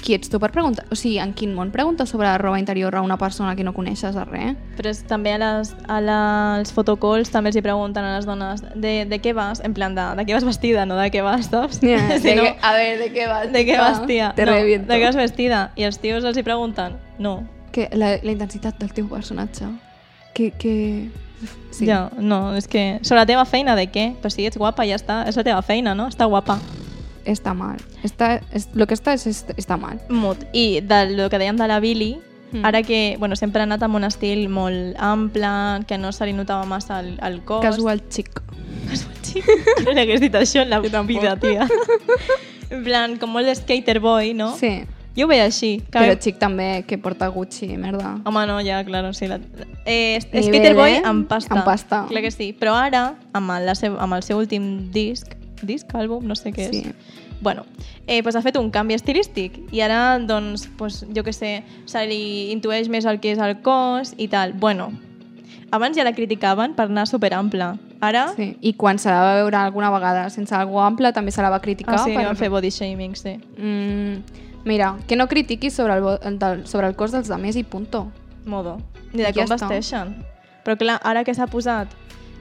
qui 0.02 0.16
ets 0.18 0.28
tu 0.28 0.40
per 0.42 0.50
preguntar? 0.52 0.84
O 0.92 0.96
sigui, 0.98 1.16
en 1.22 1.32
quin 1.38 1.54
món 1.54 1.70
preguntes 1.72 2.10
sobre 2.12 2.26
la 2.26 2.36
roba 2.40 2.58
interior 2.60 2.94
a 2.98 3.02
una 3.06 3.16
persona 3.16 3.54
que 3.56 3.64
no 3.64 3.72
coneixes 3.72 4.16
de 4.18 4.24
res? 4.26 4.58
Però 4.76 4.90
és, 4.90 5.00
també 5.08 5.32
a 5.36 5.38
les, 5.40 5.72
a 5.86 6.00
als 6.58 6.74
fotocalls 6.74 7.30
també 7.32 7.52
els 7.52 7.56
hi 7.56 7.62
pregunten 7.64 8.04
a 8.04 8.16
les 8.16 8.26
dones 8.28 8.64
de, 8.74 8.94
de 9.08 9.20
què 9.22 9.32
vas, 9.38 9.62
en 9.64 9.72
plan 9.78 9.94
de, 9.96 10.04
de 10.18 10.26
què 10.26 10.36
vas 10.36 10.44
vestida, 10.44 10.84
no 10.90 10.98
de 10.98 11.08
què 11.14 11.24
vas, 11.24 11.48
saps? 11.48 11.80
Si 12.22 12.34
no, 12.36 12.44
a 12.44 12.72
ver, 12.74 12.98
¿de 12.98 13.10
qué 13.12 13.26
vas? 13.26 13.50
de 13.52 13.64
què 13.66 13.78
vas, 13.78 14.04
tia? 14.06 14.32
Te 14.36 14.44
no, 14.46 14.52
reviento. 14.52 14.92
de 14.92 14.98
què 14.98 15.06
vas 15.06 15.16
vestida? 15.16 15.64
I 15.76 15.86
els 15.88 15.98
tios 16.02 16.24
els 16.24 16.36
hi 16.36 16.44
pregunten, 16.46 16.98
no. 17.18 17.40
Que 17.72 17.88
la, 17.94 18.16
la 18.22 18.34
intensitat 18.34 18.78
del 18.82 18.92
teu 18.92 19.08
personatge. 19.08 19.70
Que... 20.34 20.50
que... 20.50 20.74
Sí. 21.72 21.88
Ja, 21.88 22.04
no, 22.22 22.52
és 22.54 22.68
que 22.70 23.00
sobre 23.02 23.24
la 23.24 23.26
teva 23.26 23.42
feina 23.48 23.74
de 23.74 23.88
què? 23.90 24.12
Però 24.22 24.30
si 24.30 24.44
ets 24.46 24.60
guapa 24.60 24.84
ja 24.86 24.94
està, 24.94 25.24
és 25.26 25.34
la 25.34 25.42
teva 25.42 25.62
feina, 25.66 25.96
no? 25.98 26.06
Està 26.12 26.28
guapa. 26.30 26.60
Està 27.24 27.54
mal. 27.54 27.78
Està, 28.02 28.40
és, 28.52 28.68
lo 28.74 28.87
que 28.87 28.94
està 28.94 29.14
és, 29.14 29.26
és, 29.26 29.44
està 29.56 29.78
mal. 29.78 30.00
Mut. 30.11 30.42
I 30.52 30.80
del 30.80 31.28
que 31.30 31.38
dèiem 31.38 31.56
de 31.56 31.68
la 31.70 31.80
Billy, 31.80 32.16
Mm. 32.52 32.66
ara 32.66 32.82
que 32.82 33.16
bueno, 33.18 33.35
sempre 33.35 33.62
ha 33.62 33.64
anat 33.64 33.82
amb 33.82 33.96
un 33.96 34.04
estil 34.04 34.48
molt 34.52 34.96
ample, 35.00 35.87
que 35.88 35.96
no 35.96 36.12
se 36.12 36.26
li 36.26 36.35
notava 36.37 36.66
massa 36.68 37.00
el, 37.00 37.18
el 37.22 37.40
cos. 37.48 37.62
Casual 37.64 38.02
chic. 38.11 38.28
Casual 38.90 39.22
chic. 39.22 39.46
No 39.87 39.92
li 39.92 40.00
hagués 40.00 40.20
dit 40.20 40.35
això 40.35 40.61
en 40.62 40.68
la 40.70 40.80
vida, 40.80 41.37
tia. 41.40 41.66
en 42.70 42.85
plan, 42.85 43.16
com 43.16 43.32
molt 43.32 43.48
de 43.48 43.54
skater 43.56 44.00
boy, 44.00 44.35
no? 44.35 44.54
Sí. 44.56 44.82
Jo 45.16 45.26
ho 45.26 45.28
veia 45.28 45.44
així. 45.44 45.82
Que... 45.90 45.98
Però 45.98 46.14
xic 46.20 46.38
també 46.40 46.85
que 46.88 46.96
porta 47.00 47.28
Gucci, 47.28 47.74
merda. 47.76 48.14
Home, 48.24 48.46
no, 48.48 48.61
ja, 48.64 48.82
claro, 48.85 49.12
sí. 49.12 49.28
La... 49.28 49.38
Eh, 49.85 50.20
Skater 50.20 50.72
Boy 50.74 51.00
amb 51.04 51.26
pasta. 51.28 51.52
Amb 51.56 51.66
pasta. 51.68 52.04
Clar 52.08 52.22
que 52.24 52.30
sí. 52.32 52.52
Però 52.58 52.72
ara, 52.76 53.14
amb 53.37 53.52
el, 53.52 53.66
la 53.68 53.74
seu, 53.76 53.98
amb 54.00 54.16
el 54.16 54.24
seu 54.24 54.40
últim 54.40 54.90
disc, 54.92 55.37
disc, 55.66 55.88
àlbum, 55.94 56.25
no 56.27 56.35
sé 56.35 56.53
què 56.53 56.68
és. 56.68 56.70
Sí. 56.70 56.92
Bueno, 57.40 57.64
eh, 58.07 58.22
pues 58.22 58.37
ha 58.37 58.42
fet 58.42 58.57
un 58.57 58.70
canvi 58.70 58.94
estilístic 58.94 59.59
i 59.72 59.81
ara, 59.81 60.18
doncs, 60.18 60.68
pues, 60.79 61.05
jo 61.14 61.25
que 61.25 61.33
sé, 61.33 61.64
se 61.87 62.07
li 62.07 62.53
intueix 62.53 62.88
més 62.88 63.05
el 63.05 63.18
que 63.20 63.33
és 63.33 63.38
el 63.38 63.61
cos 63.62 64.14
i 64.16 64.29
tal. 64.29 64.53
Bueno, 64.53 64.92
abans 65.70 65.96
ja 65.96 66.05
la 66.05 66.12
criticaven 66.14 66.75
per 66.75 66.87
anar 66.87 67.07
superampla. 67.09 67.79
Ara, 68.01 68.33
Sí. 68.37 68.57
I 68.61 68.72
quan 68.75 68.98
se 68.98 69.09
la 69.11 69.20
va 69.22 69.35
veure 69.37 69.57
alguna 69.57 69.90
vegada 69.90 70.29
sense 70.31 70.55
algú 70.55 70.81
ample, 70.81 71.12
també 71.12 71.31
se 71.31 71.42
la 71.42 71.51
va 71.51 71.61
criticar. 71.61 71.94
ah, 71.94 72.05
sí, 72.05 72.12
per- 72.14 72.27
van 72.27 72.37
fer 72.37 72.48
body 72.51 72.70
shaming, 72.70 73.14
sí. 73.16 73.38
Mm, 73.59 74.22
mira, 74.64 74.96
que 75.07 75.16
no 75.16 75.29
critiquis 75.29 75.72
sobre 75.75 75.94
el, 75.94 76.38
del- 76.38 76.66
sobre 76.66 76.87
el 76.88 76.94
cos 76.96 77.12
dels 77.12 77.31
altres 77.31 77.57
i 77.57 77.62
punto. 77.64 78.11
Modo. 78.44 78.79
Ni 79.12 79.22
de 79.22 79.33
Ja 79.33 79.33
com 79.35 79.44
està. 79.44 79.68
vesteixen. 79.68 80.16
Però 80.64 80.77
clar, 80.79 81.01
ara 81.03 81.22
que 81.25 81.35
s'ha 81.35 81.46
posat, 81.46 81.88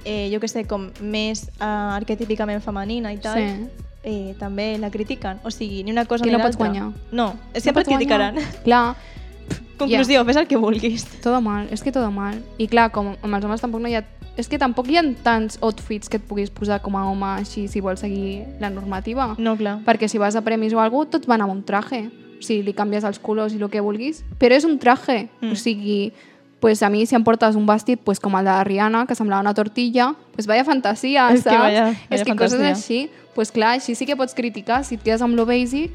eh, 0.05 0.29
jo 0.33 0.39
que 0.39 0.47
sé, 0.47 0.65
com 0.65 0.89
més 1.01 1.47
eh, 1.59 1.63
arquetípicament 1.65 2.61
femenina 2.61 3.13
i 3.13 3.17
tal, 3.17 3.37
Sí. 3.37 3.67
eh, 4.03 4.35
també 4.39 4.77
la 4.77 4.89
critiquen. 4.89 5.39
O 5.43 5.51
sigui, 5.51 5.83
ni 5.83 5.91
una 5.91 6.05
cosa 6.05 6.23
Que 6.23 6.31
ni 6.31 6.37
no 6.37 6.43
pots 6.43 6.57
l'altra. 6.59 6.67
guanyar. 6.81 6.93
No, 7.11 7.35
sempre 7.55 7.69
et 7.69 7.87
pots 7.87 7.87
criticaran. 7.95 8.33
guanyar. 8.35 8.63
Clar, 8.63 8.95
Conclusió, 9.77 10.23
fes 10.25 10.35
el 10.37 10.47
que 10.47 10.57
vulguis. 10.57 11.05
Todo 11.23 11.41
mal, 11.41 11.67
és 11.71 11.81
que 11.81 11.91
todo 11.91 12.11
mal. 12.11 12.35
I 12.61 12.67
clar, 12.67 12.91
com 12.93 13.15
amb 13.21 13.33
els 13.35 13.45
homes 13.45 13.61
tampoc 13.61 13.81
no 13.81 13.89
hi 13.89 13.95
ha... 13.95 14.03
És 14.37 14.47
que 14.47 14.57
tampoc 14.61 14.87
hi 14.87 14.95
ha 14.97 15.03
tants 15.25 15.57
outfits 15.61 16.07
que 16.07 16.17
et 16.17 16.23
puguis 16.23 16.49
posar 16.53 16.81
com 16.81 16.95
a 16.95 17.01
home 17.09 17.25
així 17.41 17.65
si 17.67 17.81
vols 17.81 17.99
seguir 17.99 18.45
la 18.61 18.69
normativa. 18.69 19.35
No, 19.37 19.57
clar. 19.57 19.79
Perquè 19.83 20.07
si 20.07 20.17
vas 20.21 20.37
a 20.37 20.41
premis 20.45 20.73
o 20.73 20.79
alguna 20.79 21.09
tots 21.09 21.27
van 21.27 21.41
amb 21.41 21.51
un 21.51 21.63
traje. 21.63 22.05
O 22.39 22.43
sigui, 22.45 22.61
li 22.69 22.73
canvies 22.73 23.03
els 23.03 23.19
colors 23.19 23.53
i 23.53 23.59
el 23.61 23.69
que 23.69 23.81
vulguis, 23.81 24.23
però 24.39 24.55
és 24.55 24.63
un 24.65 24.77
traje. 24.79 25.29
Mm. 25.41 25.51
O 25.51 25.55
sigui, 25.59 26.13
pues 26.61 26.81
a 26.83 26.89
mi 26.89 27.05
si 27.07 27.15
em 27.15 27.23
portes 27.25 27.55
un 27.55 27.65
vestit 27.65 27.99
pues, 27.99 28.19
com 28.21 28.37
el 28.37 28.45
de 28.45 28.63
Rihanna, 28.63 29.07
que 29.07 29.15
semblava 29.15 29.41
una 29.41 29.53
tortilla, 29.53 30.13
pues 30.35 30.47
vaya 30.47 30.63
fantasia, 30.63 31.27
És 31.33 31.43
que 31.43 31.49
saps? 31.49 31.59
vaya- 31.59 31.83
vaya 31.85 31.97
és 32.11 32.23
que 32.23 32.35
coses 32.35 32.59
fantasia. 32.59 32.69
així, 32.75 33.09
pues 33.35 33.51
clar, 33.51 33.73
així 33.79 33.95
sí 33.95 34.05
que 34.05 34.15
pots 34.15 34.33
criticar 34.33 34.83
si 34.85 34.95
et 34.95 35.01
quedes 35.03 35.21
amb 35.21 35.35
lo 35.35 35.45
basic 35.45 35.91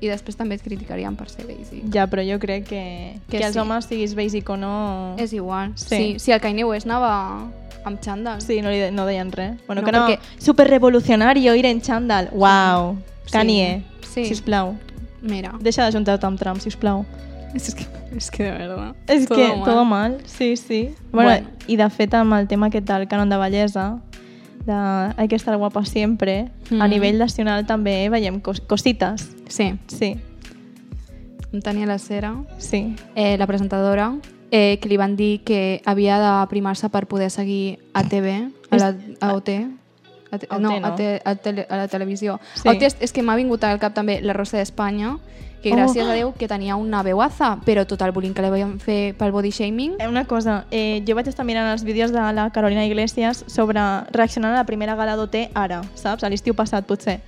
i 0.00 0.08
després 0.08 0.34
també 0.36 0.56
et 0.56 0.62
criticarien 0.62 1.14
per 1.14 1.28
ser 1.28 1.44
basic. 1.46 1.84
Ja, 1.94 2.06
però 2.10 2.22
jo 2.26 2.38
crec 2.40 2.64
que, 2.66 2.80
que, 3.28 3.30
Que 3.30 3.38
que 3.38 3.44
els 3.46 3.54
sí. 3.54 3.58
homes 3.60 3.84
siguis 3.86 4.14
basic 4.16 4.48
o 4.50 4.56
no... 4.56 5.14
És 5.18 5.32
igual. 5.32 5.72
Sí. 5.76 5.86
Sí. 5.88 6.18
Si 6.18 6.32
el 6.32 6.40
Kanye 6.40 6.64
West 6.64 6.86
anava 6.88 7.44
amb 7.84 8.00
xandall. 8.02 8.40
Sí, 8.40 8.62
no, 8.62 8.70
li 8.70 8.78
de, 8.78 8.90
no 8.92 9.04
deien 9.06 9.30
res. 9.30 9.58
Bueno, 9.66 9.82
No, 9.82 9.86
que 9.86 9.92
no, 9.92 10.06
perquè- 10.08 10.18
super 10.38 10.66
revolucionario 10.68 11.54
ir 11.54 11.66
en 11.66 11.80
chándal. 11.82 12.30
Uau, 12.32 12.96
Sí. 13.26 13.32
Kanye, 13.32 13.84
Sí. 14.10 14.24
sisplau. 14.24 14.74
Mira. 15.22 15.52
Deixa 15.60 15.84
d'ajuntar-te 15.84 16.26
amb 16.26 16.38
Trump, 16.40 16.60
sisplau. 16.60 17.04
És 17.54 17.74
que, 17.74 17.86
és 18.16 18.30
que 18.30 18.44
de 18.44 18.50
verdad. 18.52 18.94
És 19.08 19.26
Todo 19.26 19.36
que 19.38 19.48
mal. 19.48 19.64
todo 19.64 19.84
mal, 19.84 20.18
sí, 20.24 20.56
sí. 20.56 20.94
Bueno, 21.12 21.30
Bueno. 21.30 21.48
I 21.66 21.76
de 21.76 21.90
fet 21.90 22.14
amb 22.14 22.32
el 22.34 22.46
tema 22.48 22.66
aquest 22.68 22.86
del 22.86 23.08
canon 23.08 23.28
de 23.28 23.36
bellesa, 23.36 23.98
de 24.66 24.72
hay 25.16 25.26
que 25.28 25.34
estar 25.36 25.56
guapa 25.56 25.84
siempre, 25.84 26.50
a 26.70 26.74
Mm. 26.86 26.90
nivell 26.90 27.18
nacional 27.18 27.66
també 27.66 28.08
veiem 28.08 28.40
cos 28.40 28.60
cosites. 28.60 29.30
Sí, 29.48 29.74
Sí, 29.88 30.16
em 31.52 31.60
tenia 31.60 31.86
la 31.86 31.98
cera, 31.98 32.34
sí. 32.58 32.94
eh, 33.16 33.36
la 33.38 33.46
presentadora, 33.46 34.14
eh, 34.52 34.78
que 34.80 34.88
li 34.88 34.96
van 34.96 35.16
dir 35.16 35.42
que 35.42 35.82
havia 35.84 36.18
d'aprimar-se 36.18 36.88
per 36.90 37.06
poder 37.06 37.30
seguir 37.30 37.78
a 37.94 38.04
TV, 38.04 38.50
a, 38.70 38.76
la, 38.76 38.94
a 39.20 39.34
OT, 39.34 39.48
a 40.30 40.38
te, 40.38 40.46
A 40.50 40.58
no, 40.60 40.78
no. 40.78 40.86
A, 40.86 40.94
te, 40.94 41.20
a, 41.24 41.34
tele, 41.34 41.66
a 41.68 41.76
la 41.76 41.88
televisió. 41.88 42.38
Sí. 42.54 42.68
OT 42.68 42.82
és, 42.86 42.96
és 43.00 43.12
que 43.12 43.22
m'ha 43.22 43.34
vingut 43.34 43.64
al 43.64 43.80
cap 43.80 43.94
també 43.94 44.20
la 44.22 44.32
Rosa 44.32 44.58
d'Espanya, 44.58 45.16
que 45.62 45.70
gràcies 45.70 46.06
Oh. 46.06 46.10
a 46.10 46.14
Déu 46.14 46.32
que 46.34 46.48
tenia 46.48 46.76
una 46.76 47.02
veuaza, 47.02 47.58
però 47.66 47.86
tot 47.86 48.00
el 48.02 48.12
bullying 48.12 48.32
que 48.34 48.42
li 48.42 48.50
van 48.50 48.78
fer 48.80 49.14
pel 49.18 49.32
body 49.32 49.50
shaming... 49.50 49.94
Eh, 49.98 50.08
Una 50.08 50.24
cosa, 50.24 50.64
eh, 50.70 51.02
jo 51.06 51.14
vaig 51.14 51.28
estar 51.28 51.44
mirant 51.44 51.68
els 51.72 51.84
vídeos 51.84 52.12
de 52.12 52.20
la 52.32 52.50
Carolina 52.50 52.84
Iglesias 52.86 53.44
sobre 53.46 53.80
reaccionant 54.12 54.54
a 54.54 54.58
la 54.62 54.64
primera 54.66 54.94
gala 54.96 55.16
d'OT 55.16 55.50
ara, 55.54 55.82
saps? 55.94 56.24
A 56.24 56.30
l'estiu 56.30 56.54
passat, 56.54 56.86
potser. 56.86 57.20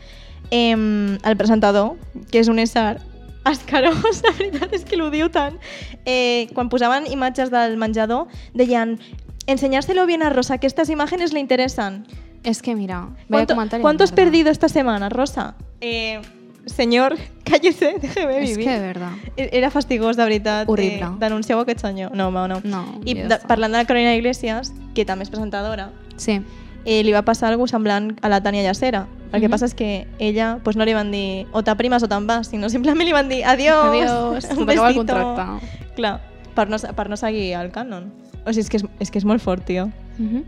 Eh, 0.50 0.72
el 0.74 1.36
presentador, 1.36 1.96
que 2.30 2.40
és 2.40 2.48
un 2.48 2.58
ésser 2.58 2.98
escarós, 3.44 4.22
la 4.26 4.32
veritat 4.38 4.72
és 4.72 4.84
que 4.84 4.96
l'ho 4.96 5.10
diu 5.10 5.28
tant, 5.30 5.58
eh, 6.04 6.48
quan 6.54 6.68
posaven 6.68 7.06
imatges 7.10 7.50
del 7.50 7.76
menjador, 7.76 8.28
deien 8.54 8.98
enseñárselo 9.46 10.06
bien 10.06 10.22
a 10.22 10.30
Rosa, 10.30 10.58
que 10.58 10.66
estas 10.66 10.88
imágenes 10.88 11.32
le 11.32 11.40
interesan. 11.40 12.06
És 12.44 12.62
que 12.62 12.74
mira, 12.74 13.00
vaya 13.28 13.46
¿Cuánto, 13.46 13.54
comentari 13.54 13.82
¿Cuánto 13.82 14.04
has 14.04 14.10
de 14.10 14.16
merda. 14.16 14.24
perdido 14.30 14.50
esta 14.50 14.68
semana, 14.68 15.08
Rosa? 15.08 15.54
Eh, 15.80 16.20
señor, 16.66 17.16
cállese, 17.44 17.96
déjeme 18.00 18.42
És 18.42 18.50
vivir. 18.50 18.64
que 18.66 18.72
de 18.72 18.86
verdad. 18.86 19.10
E- 19.36 19.50
Era 19.52 19.70
fastigós, 19.70 20.16
de 20.16 20.24
veritat. 20.24 20.68
Horrible. 20.68 21.02
Eh, 21.02 21.10
denuncieu 21.18 21.58
aquest 21.60 21.80
senyor. 21.80 22.14
No, 22.14 22.28
home, 22.28 22.48
no. 22.48 22.60
No, 22.64 23.00
I 23.04 23.14
de, 23.14 23.38
parlant 23.48 23.72
de 23.72 23.78
la 23.78 23.84
Carolina 23.84 24.14
Iglesias, 24.14 24.72
que 24.94 25.04
també 25.04 25.24
és 25.24 25.30
presentadora, 25.30 25.90
Sí. 26.16 26.40
eh, 26.84 27.02
li 27.02 27.12
va 27.12 27.22
passar 27.22 27.48
alguna 27.50 27.68
semblant 27.68 28.16
a 28.22 28.28
la 28.28 28.42
Tània 28.42 28.62
Llacera. 28.62 29.06
El 29.32 29.40
que 29.40 29.46
Mhm. 29.48 29.50
passa 29.50 29.64
és 29.66 29.74
que 29.74 30.06
ella 30.18 30.58
pues, 30.62 30.76
no 30.76 30.84
li 30.84 30.92
van 30.92 31.10
dir 31.10 31.46
o 31.52 31.62
t'aprimes 31.62 32.02
o 32.02 32.08
te'n 32.08 32.26
vas, 32.26 32.48
sinó 32.48 32.68
simplement 32.68 33.06
li 33.06 33.12
van 33.12 33.28
dir 33.28 33.44
adiós, 33.44 33.86
Adiós, 33.86 34.44
un 34.56 34.66
t'acaba 34.66 34.88
el 34.90 34.94
contracte. 34.96 35.66
Clar, 35.96 36.20
per 36.54 36.68
no, 36.68 36.76
per 36.78 37.08
no 37.08 37.16
seguir 37.16 37.54
el 37.54 37.72
cànon. 37.72 38.10
O 38.44 38.52
sigui, 38.52 38.60
és 38.60 38.68
que 38.70 38.76
és, 38.76 38.84
és, 39.00 39.10
que 39.10 39.18
és 39.18 39.24
molt 39.24 39.40
fort, 39.40 39.64
tio. 39.64 39.90
Mhm. 40.18 40.44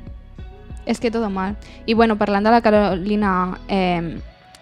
És 0.87 1.01
que 1.01 1.11
tot 1.11 1.31
mal. 1.31 1.57
I 1.87 1.95
bueno, 1.95 2.19
parlant 2.19 2.45
de 2.45 2.51
la 2.51 2.61
Carolina 2.61 3.59
eh, 3.69 4.19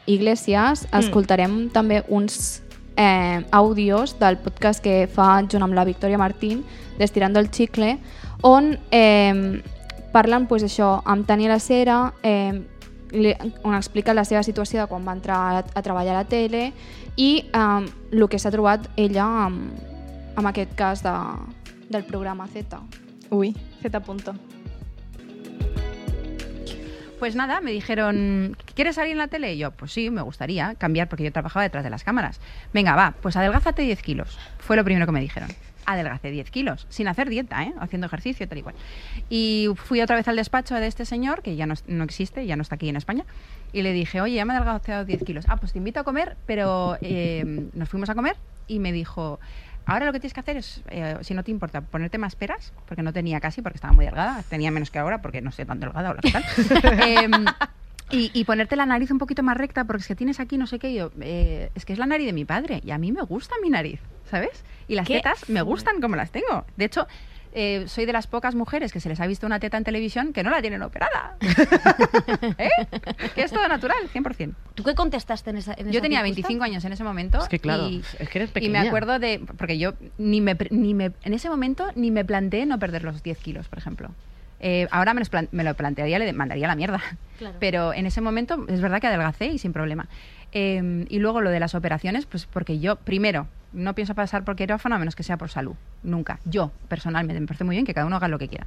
Iglesias, 0.06 0.86
Mm. 0.90 0.98
escoltarem 0.98 1.70
també 1.70 2.04
uns 2.08 2.62
eh, 2.96 3.44
àudios 3.50 4.18
del 4.18 4.36
podcast 4.38 4.82
que 4.82 5.08
fa 5.08 5.42
junt 5.50 5.62
amb 5.62 5.74
la 5.74 5.84
Victòria 5.84 6.18
Martín, 6.18 6.64
d'Estirando 6.98 7.38
el 7.40 7.50
Chicle, 7.50 7.98
on 8.42 8.78
eh, 8.90 9.62
parlen 10.12 10.46
pues, 10.46 10.62
això 10.62 11.00
amb 11.04 11.26
Tania 11.26 11.48
la 11.48 11.58
Cera, 11.60 12.12
eh, 12.22 12.60
on 13.62 13.74
explica 13.74 14.14
la 14.14 14.24
seva 14.24 14.42
situació 14.42 14.80
de 14.80 14.86
quan 14.88 15.06
va 15.06 15.12
entrar 15.12 15.36
a, 15.36 15.64
a 15.74 15.82
treballar 15.82 16.14
a 16.16 16.22
la 16.22 16.28
tele 16.28 16.72
i 17.16 17.44
eh, 17.52 17.86
el 18.12 18.28
que 18.28 18.38
s'ha 18.38 18.50
trobat 18.50 18.88
ella 18.96 19.24
amb, 19.46 19.72
amb 20.36 20.48
aquest 20.48 20.74
cas 20.74 21.02
de, 21.02 21.12
del 21.90 22.04
programa 22.04 22.46
Z. 22.48 22.80
Ui, 23.30 23.54
Z 23.82 24.00
punto. 24.00 24.34
Pues 27.18 27.36
nada, 27.36 27.60
me 27.60 27.70
dijeron, 27.70 28.56
¿quieres 28.74 28.96
salir 28.96 29.12
en 29.12 29.18
la 29.18 29.28
tele? 29.28 29.54
Y 29.54 29.58
yo, 29.58 29.70
pues 29.70 29.92
sí, 29.92 30.11
me 30.11 30.22
gustaría 30.22 30.74
cambiar 30.76 31.08
porque 31.08 31.24
yo 31.24 31.32
trabajaba 31.32 31.62
detrás 31.62 31.85
de 31.85 31.90
las 31.90 32.04
cámaras. 32.04 32.40
Venga, 32.72 32.94
va, 32.96 33.14
pues 33.20 33.37
adelgázate 33.37 33.82
10 33.82 34.02
kilos. 34.02 34.38
Fue 34.58 34.76
lo 34.76 34.85
primero 34.85 35.06
que 35.06 35.12
me 35.12 35.20
dijeron. 35.20 35.48
Adelgacé 35.85 36.30
10 36.30 36.50
kilos, 36.50 36.87
sin 36.90 37.08
hacer 37.08 37.28
dieta, 37.28 37.64
¿eh? 37.64 37.72
haciendo 37.80 38.06
ejercicio, 38.06 38.46
tal 38.46 38.58
y 38.58 38.62
cual. 38.62 38.74
Y 39.28 39.68
fui 39.74 40.00
otra 40.00 40.14
vez 40.14 40.28
al 40.28 40.37
despacho 40.37 40.76
de 40.76 40.87
este 40.87 41.04
señor, 41.04 41.42
que 41.42 41.56
ya 41.56 41.66
no, 41.66 41.74
no 41.88 42.04
existe, 42.04 42.46
ya 42.46 42.54
no 42.54 42.62
está 42.62 42.76
aquí 42.76 42.88
en 42.88 42.96
España, 42.96 43.24
y 43.72 43.82
le 43.82 43.92
dije, 43.92 44.20
oye, 44.20 44.35
ya 44.35 44.44
me 44.44 44.54
he 44.54 44.56
adelgazado 44.56 45.04
10 45.04 45.24
kilos. 45.24 45.44
Ah, 45.48 45.56
pues 45.56 45.72
te 45.72 45.78
invito 45.78 45.98
a 45.98 46.04
comer, 46.04 46.37
pero 46.46 46.98
eh, 47.00 47.68
nos 47.74 47.88
fuimos 47.88 48.08
a 48.11 48.14
comer 48.14 48.37
y 48.68 48.78
me 48.78 48.92
dijo, 48.92 49.40
ahora 49.87 50.06
lo 50.06 50.12
que 50.12 50.20
tienes 50.20 50.35
que 50.35 50.40
hacer 50.40 50.56
es, 50.56 50.82
eh, 50.88 51.16
si 51.22 51.35
no 51.35 51.42
te 51.42 51.50
importa, 51.50 51.80
ponerte 51.80 52.18
más 52.18 52.37
peras, 52.37 52.72
porque 52.87 53.02
no 53.02 53.12
tenía 53.12 53.40
casi, 53.40 53.62
porque 53.62 53.76
estaba 53.76 53.92
muy 53.92 54.04
delgada, 54.04 54.42
tenía 54.48 54.70
menos 54.70 54.90
que 54.90 54.98
ahora, 54.98 55.22
porque 55.22 55.40
no 55.40 55.52
sé 55.52 55.66
tan 55.66 55.80
delgada 55.80 56.08
ahora 56.08 56.20
qué 56.22 56.30
tal. 56.32 56.44
Em, 57.02 57.44
y, 58.12 58.31
y 58.33 58.44
ponerte 58.44 58.77
la 58.77 58.87
nariz 58.87 59.11
un 59.11 59.18
poquito 59.18 59.42
más 59.42 59.57
recta, 59.57 59.85
porque 59.85 60.03
es 60.03 60.07
que 60.07 60.14
tienes 60.14 60.38
aquí 60.38 60.59
no 60.59 60.66
sé 60.66 60.79
qué, 60.79 60.90
y 60.90 60.94
yo, 60.96 61.11
eh, 61.20 61.70
es 61.75 61.85
que 61.85 61.92
es 61.92 61.98
la 61.98 62.07
nariz 62.07 62.27
de 62.27 62.33
mi 62.33 62.44
padre, 62.44 62.81
y 62.85 62.90
a 62.90 62.98
mí 62.98 63.11
me 63.11 63.22
gusta 63.22 63.55
mi 63.62 63.70
nariz, 63.70 64.01
¿sabes? 64.31 64.64
Y 64.88 64.94
las 64.94 65.07
Qué 65.07 65.16
tetas 65.16 65.48
me 65.48 65.62
gustan 65.62 66.01
como 66.01 66.16
las 66.16 66.31
tengo. 66.31 66.66
De 66.77 66.85
hecho, 66.85 67.07
eh, 67.55 67.85
soy 67.87 68.07
de 68.07 68.12
las 68.12 68.27
pocas 68.27 68.55
mujeres 68.55 68.92
que 68.92 69.01
se 69.01 69.09
les 69.09 69.20
ha 69.20 69.27
visto 69.27 69.46
una 69.46 69.61
teta 69.61 69.77
en 69.77 69.85
televisión 69.85 70.33
que 70.33 70.42
no 70.42 70.51
la 70.51 70.61
tienen 70.62 70.83
operada. 70.83 71.37
¿Eh? 72.59 72.70
Que 73.35 73.42
es 73.42 73.53
todo 73.53 73.66
natural, 73.68 74.09
100%. 74.12 74.55
¿Tú 74.75 74.83
qué 74.83 74.94
contestaste 74.94 75.51
en 75.51 75.59
esa 75.59 75.72
en 75.75 75.87
Yo 75.87 75.90
esa 75.90 76.01
tenía 76.01 76.18
circunstancia? 76.20 76.48
25 76.48 76.64
años 76.64 76.85
en 76.85 76.92
ese 76.92 77.05
momento. 77.05 77.38
Es 77.38 77.48
que 77.48 77.59
claro, 77.59 77.88
y, 77.88 78.03
es 78.18 78.29
que 78.29 78.38
eres 78.38 78.51
y 78.51 78.53
pequeña. 78.53 78.83
me 78.83 78.88
acuerdo 78.88 79.18
de. 79.18 79.40
Porque 79.59 79.79
yo 79.79 79.92
ni 80.18 80.40
me, 80.40 80.57
ni 80.70 80.94
me. 80.94 81.12
En 81.22 81.35
ese 81.35 81.51
momento 81.51 81.88
ni 81.94 82.11
me 82.11 82.25
planteé 82.25 82.64
no 82.64 82.79
perder 82.79 83.05
los 83.05 83.22
10 83.22 83.38
kilos, 83.38 83.68
por 83.68 83.79
ejemplo. 83.79 84.11
Eh, 84.62 84.87
ahora 84.90 85.12
me, 85.12 85.20
los 85.20 85.29
plan- 85.29 85.48
me 85.53 85.64
lo 85.64 85.75
plantearía, 85.75 86.18
le 86.18 86.33
mandaría 86.33 86.66
la 86.68 86.77
mierda. 86.77 87.01
Claro. 87.38 87.57
Pero 87.61 87.92
en 87.92 88.07
ese 88.07 88.20
momento 88.20 88.64
es 88.68 88.81
verdad 88.81 89.01
que 89.01 89.09
adelgacé 89.09 89.46
y 89.46 89.59
sin 89.59 89.72
problema. 89.72 90.09
Eh, 90.53 91.05
y 91.09 91.18
luego 91.18 91.40
lo 91.40 91.51
de 91.51 91.59
las 91.61 91.75
operaciones, 91.75 92.27
pues 92.27 92.46
porque 92.46 92.79
yo, 92.79 92.96
primero, 92.96 93.48
no 93.72 93.94
pienso 93.94 94.14
pasar 94.14 94.44
por 94.44 94.55
quirófano 94.55 94.94
a 94.94 94.98
menos 94.98 95.16
que 95.16 95.22
sea 95.25 95.37
por 95.37 95.48
salud. 95.51 95.75
Nunca. 96.03 96.38
Yo, 96.44 96.70
personalmente, 96.88 97.40
me 97.40 97.46
parece 97.46 97.64
muy 97.64 97.75
bien 97.75 97.85
que 97.87 97.94
cada 97.94 98.07
uno 98.07 98.16
haga 98.16 98.29
lo 98.29 98.38
que 98.38 98.46
quiera. 98.48 98.66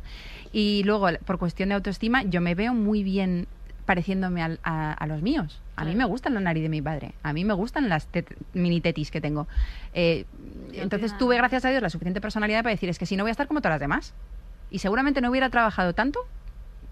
Y 0.51 0.83
luego, 0.83 1.07
por 1.25 1.37
cuestión 1.39 1.69
de 1.69 1.75
autoestima, 1.75 2.23
yo 2.23 2.41
me 2.41 2.55
veo 2.55 2.73
muy 2.73 3.03
bien 3.03 3.47
pareciéndome 3.85 4.41
al- 4.41 4.59
a, 4.63 4.93
a 4.93 5.07
los 5.07 5.21
míos. 5.21 5.61
A 5.75 5.85
mí 5.85 5.95
me 5.95 6.05
gustan 6.05 6.33
la 6.33 6.39
nariz 6.39 6.63
de 6.63 6.69
mi 6.69 6.81
padre. 6.81 7.13
A 7.21 7.33
mí 7.33 7.45
me 7.45 7.53
gustan 7.53 7.87
las 7.87 8.11
tet- 8.11 8.35
mini 8.53 8.81
tetis 8.81 9.11
que 9.11 9.21
tengo. 9.21 9.47
Eh, 9.93 10.25
entonces 10.73 11.15
tuve, 11.19 11.37
gracias 11.37 11.63
a 11.65 11.69
Dios, 11.69 11.83
la 11.83 11.89
suficiente 11.91 12.19
personalidad 12.19 12.63
para 12.63 12.71
decir, 12.71 12.89
es 12.89 12.97
que 12.97 13.05
si 13.05 13.15
no 13.15 13.23
voy 13.23 13.29
a 13.29 13.31
estar 13.31 13.47
como 13.47 13.61
todas 13.61 13.75
las 13.75 13.79
demás. 13.79 14.13
Y 14.75 14.79
seguramente 14.79 15.21
no 15.21 15.29
hubiera 15.29 15.49
trabajado 15.49 15.93
tanto 15.95 16.19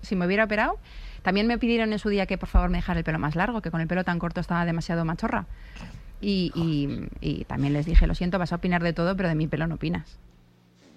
si 0.02 0.16
me 0.16 0.26
hubiera 0.26 0.46
operado. 0.46 0.80
También 1.22 1.48
me 1.48 1.58
pidieron 1.58 1.92
en 1.92 2.00
su 2.00 2.08
día 2.08 2.26
que 2.26 2.38
por 2.38 2.48
favor 2.48 2.70
me 2.70 2.78
dejara 2.78 3.00
el 3.00 3.04
pelo 3.04 3.20
más 3.20 3.36
largo, 3.36 3.62
que 3.62 3.72
con 3.72 3.82
el 3.82 3.88
pelo 3.88 4.06
tan 4.06 4.20
corto 4.20 4.40
estaba 4.40 4.64
demasiado 4.64 5.04
machorra. 5.04 5.48
Y, 6.22 7.44
también 7.46 7.74
les 7.74 7.86
dije, 7.86 8.08
lo 8.08 8.16
siento, 8.16 8.40
vas 8.40 8.54
a 8.54 8.56
opinar 8.56 8.82
de 8.84 8.94
todo, 8.94 9.18
pero 9.18 9.28
de 9.28 9.36
mi 9.36 9.48
pelo 9.48 9.68
no 9.68 9.76
opinas. 9.76 10.18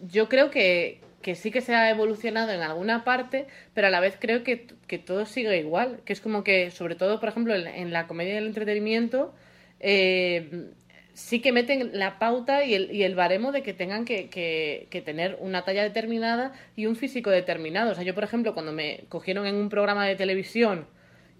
yo 0.00 0.28
creo 0.28 0.52
que, 0.52 1.00
que 1.22 1.34
sí 1.34 1.50
que 1.50 1.60
se 1.60 1.74
ha 1.74 1.90
evolucionado 1.90 2.52
en 2.52 2.60
alguna 2.60 3.02
parte, 3.02 3.48
pero 3.74 3.88
a 3.88 3.90
la 3.90 3.98
vez 3.98 4.16
creo 4.20 4.44
que, 4.44 4.68
que 4.86 4.98
todo 4.98 5.26
sigue 5.26 5.58
igual. 5.58 6.02
Que 6.04 6.12
es 6.12 6.20
como 6.20 6.44
que, 6.44 6.70
sobre 6.70 6.94
todo, 6.94 7.18
por 7.18 7.30
ejemplo, 7.30 7.52
en, 7.52 7.92
la 7.92 8.06
comedia 8.06 8.34
y 8.34 8.36
el 8.36 8.46
entretenimiento, 8.46 9.34
eh, 9.80 10.70
sí 11.16 11.40
que 11.40 11.50
meten 11.50 11.90
la 11.94 12.18
pauta 12.18 12.62
y 12.64 12.74
el, 12.74 12.94
y 12.94 13.02
el 13.02 13.14
baremo 13.14 13.50
de 13.50 13.62
que 13.62 13.72
tengan 13.72 14.04
que, 14.04 14.28
que- 14.28 14.86
que 14.90 15.00
tener 15.00 15.38
una 15.40 15.64
talla 15.64 15.82
determinada 15.82 16.52
y 16.76 16.84
un 16.84 16.94
físico 16.94 17.30
determinado. 17.30 17.92
O 17.92 17.94
sea, 17.94 18.04
yo, 18.04 18.14
por 18.14 18.22
ejemplo, 18.24 18.52
cuando 18.52 18.72
me 18.72 19.04
cogieron 19.08 19.46
en 19.46 19.54
un 19.54 19.70
programa 19.70 20.04
de 20.06 20.14
televisión 20.14 20.86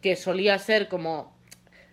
que 0.01 0.17
solía 0.17 0.59
ser 0.59 0.89
como 0.89 1.37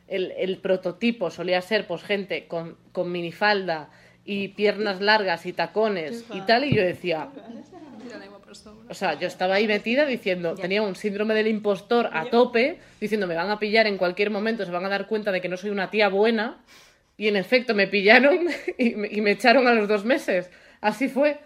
el, 0.07 0.31
el 0.37 0.59
prototipo 0.59 1.29
solía 1.29 1.61
ser 1.61 1.85
pues 1.85 2.03
gente 2.03 2.47
con, 2.47 2.77
con 2.93 3.11
minifalda 3.11 3.89
y 4.25 4.49
piernas 4.49 5.01
largas 5.01 5.45
y 5.45 5.51
tacones 5.53 6.23
y 6.37 6.41
tal, 6.41 6.63
y 6.63 6.73
yo 6.75 6.81
decía, 6.83 7.27
o 8.89 8.93
sea, 8.93 9.19
yo 9.19 9.27
estaba 9.27 9.55
ahí 9.55 9.67
metida 9.67 10.05
diciendo, 10.05 10.55
tenía 10.61 10.81
un 10.83 10.95
síndrome 10.95 11.33
del 11.33 11.47
impostor 11.47 12.09
a 12.13 12.25
tope, 12.29 12.79
diciendo, 13.01 13.27
me 13.27 13.35
van 13.35 13.49
a 13.49 13.59
pillar 13.59 13.87
en 13.87 13.97
cualquier 13.97 14.29
momento, 14.29 14.63
se 14.65 14.71
van 14.71 14.85
a 14.85 14.89
dar 14.89 15.07
cuenta 15.07 15.31
de 15.33 15.41
que 15.41 15.49
no 15.49 15.57
soy 15.57 15.69
una 15.71 15.89
tía 15.89 16.07
buena, 16.07 16.61
y 17.23 17.27
en 17.29 17.35
efecto 17.37 17.73
me 17.73 17.87
pillaron 17.87 18.47
y 18.77 18.95
me, 18.95 19.07
y 19.09 19.21
me 19.21 19.31
echaron 19.31 19.67
a 19.67 19.73
los 19.73 19.87
dos 19.87 20.03
meses. 20.05 20.49
Así 20.81 21.07
fue. 21.07 21.39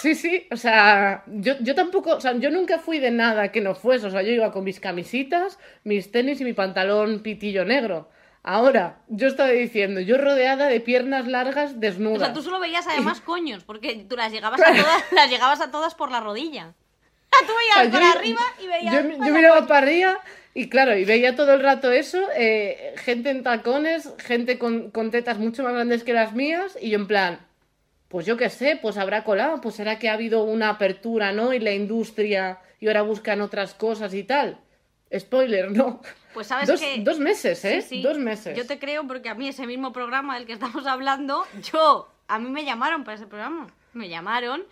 Sí, 0.00 0.14
sí, 0.14 0.46
o 0.50 0.56
sea, 0.56 1.22
yo, 1.26 1.54
yo 1.60 1.74
tampoco, 1.74 2.16
o 2.16 2.20
sea, 2.20 2.32
yo 2.38 2.50
nunca 2.50 2.78
fui 2.78 2.98
de 3.00 3.10
nada 3.10 3.52
que 3.52 3.60
no 3.60 3.74
fuese, 3.74 4.06
o 4.06 4.10
sea, 4.10 4.22
yo 4.22 4.32
iba 4.32 4.50
con 4.50 4.64
mis 4.64 4.80
camisitas, 4.80 5.58
mis 5.84 6.10
tenis 6.10 6.40
y 6.40 6.44
mi 6.44 6.54
pantalón 6.54 7.20
pitillo 7.20 7.66
negro. 7.66 8.08
Ahora, 8.42 8.98
yo 9.08 9.28
estaba 9.28 9.50
diciendo, 9.50 10.00
yo 10.00 10.16
rodeada 10.18 10.68
de 10.68 10.80
piernas 10.80 11.26
largas 11.26 11.72
O 11.72 11.76
desnudas. 11.76 12.20
sea, 12.22 12.32
tú 12.32 12.42
solo 12.42 12.60
veías 12.60 12.86
además 12.86 13.20
coños, 13.24 13.62
porque 13.64 14.06
tú 14.08 14.16
las 14.16 14.32
llegabas 14.32 14.60
a 14.60 14.72
todas, 14.72 15.04
las 15.12 15.30
llegabas 15.30 15.60
a 15.60 15.70
todas 15.70 15.94
por 15.94 16.10
la 16.10 16.20
rodilla. 16.20 16.72
Tú 17.46 17.52
O 17.52 17.56
veías 17.56 17.74
sea, 17.82 17.90
para 17.90 18.12
yo- 18.12 18.18
arriba 18.18 18.40
y 18.62 18.66
veías. 18.66 18.94
Yo, 18.94 19.00
yo 19.26 19.32
miraba 19.34 19.56
coña. 19.56 19.68
para 19.68 19.86
arriba 19.86 20.18
y 20.54 20.68
claro, 20.68 20.96
y 20.96 21.04
veía 21.04 21.34
todo 21.34 21.52
el 21.54 21.60
rato 21.60 21.90
eso, 21.90 22.20
eh, 22.36 22.94
gente 22.96 23.30
en 23.30 23.42
tacones, 23.42 24.08
gente 24.18 24.58
con, 24.58 24.90
con 24.90 25.10
tetas 25.10 25.38
mucho 25.38 25.64
más 25.64 25.74
grandes 25.74 26.04
que 26.04 26.12
las 26.12 26.32
mías, 26.32 26.78
y 26.80 26.90
yo 26.90 26.98
en 26.98 27.08
plan, 27.08 27.40
pues 28.08 28.24
yo 28.24 28.36
qué 28.36 28.48
sé, 28.48 28.78
pues 28.80 28.96
habrá 28.96 29.24
colado, 29.24 29.60
pues 29.60 29.74
será 29.74 29.98
que 29.98 30.08
ha 30.08 30.12
habido 30.12 30.44
una 30.44 30.70
apertura, 30.70 31.32
¿no? 31.32 31.52
Y 31.52 31.58
la 31.58 31.72
industria, 31.72 32.60
y 32.78 32.86
ahora 32.86 33.02
buscan 33.02 33.40
otras 33.40 33.74
cosas 33.74 34.14
y 34.14 34.22
tal. 34.22 34.60
Spoiler, 35.18 35.70
¿no? 35.70 36.00
Pues 36.32 36.48
sabes 36.48 36.66
dos, 36.66 36.80
que. 36.80 37.00
dos 37.00 37.18
meses, 37.18 37.64
¿eh? 37.64 37.80
Sí, 37.82 37.88
sí. 37.96 38.02
Dos 38.02 38.18
meses. 38.18 38.56
Yo 38.56 38.66
te 38.66 38.78
creo 38.78 39.06
porque 39.06 39.28
a 39.28 39.34
mí 39.34 39.48
ese 39.48 39.66
mismo 39.66 39.92
programa 39.92 40.36
del 40.36 40.46
que 40.46 40.52
estamos 40.52 40.86
hablando, 40.86 41.44
yo, 41.72 42.08
a 42.28 42.38
mí 42.38 42.50
me 42.50 42.64
llamaron 42.64 43.04
para 43.04 43.16
ese 43.16 43.26
programa. 43.26 43.68
Me 43.92 44.08
llamaron 44.08 44.64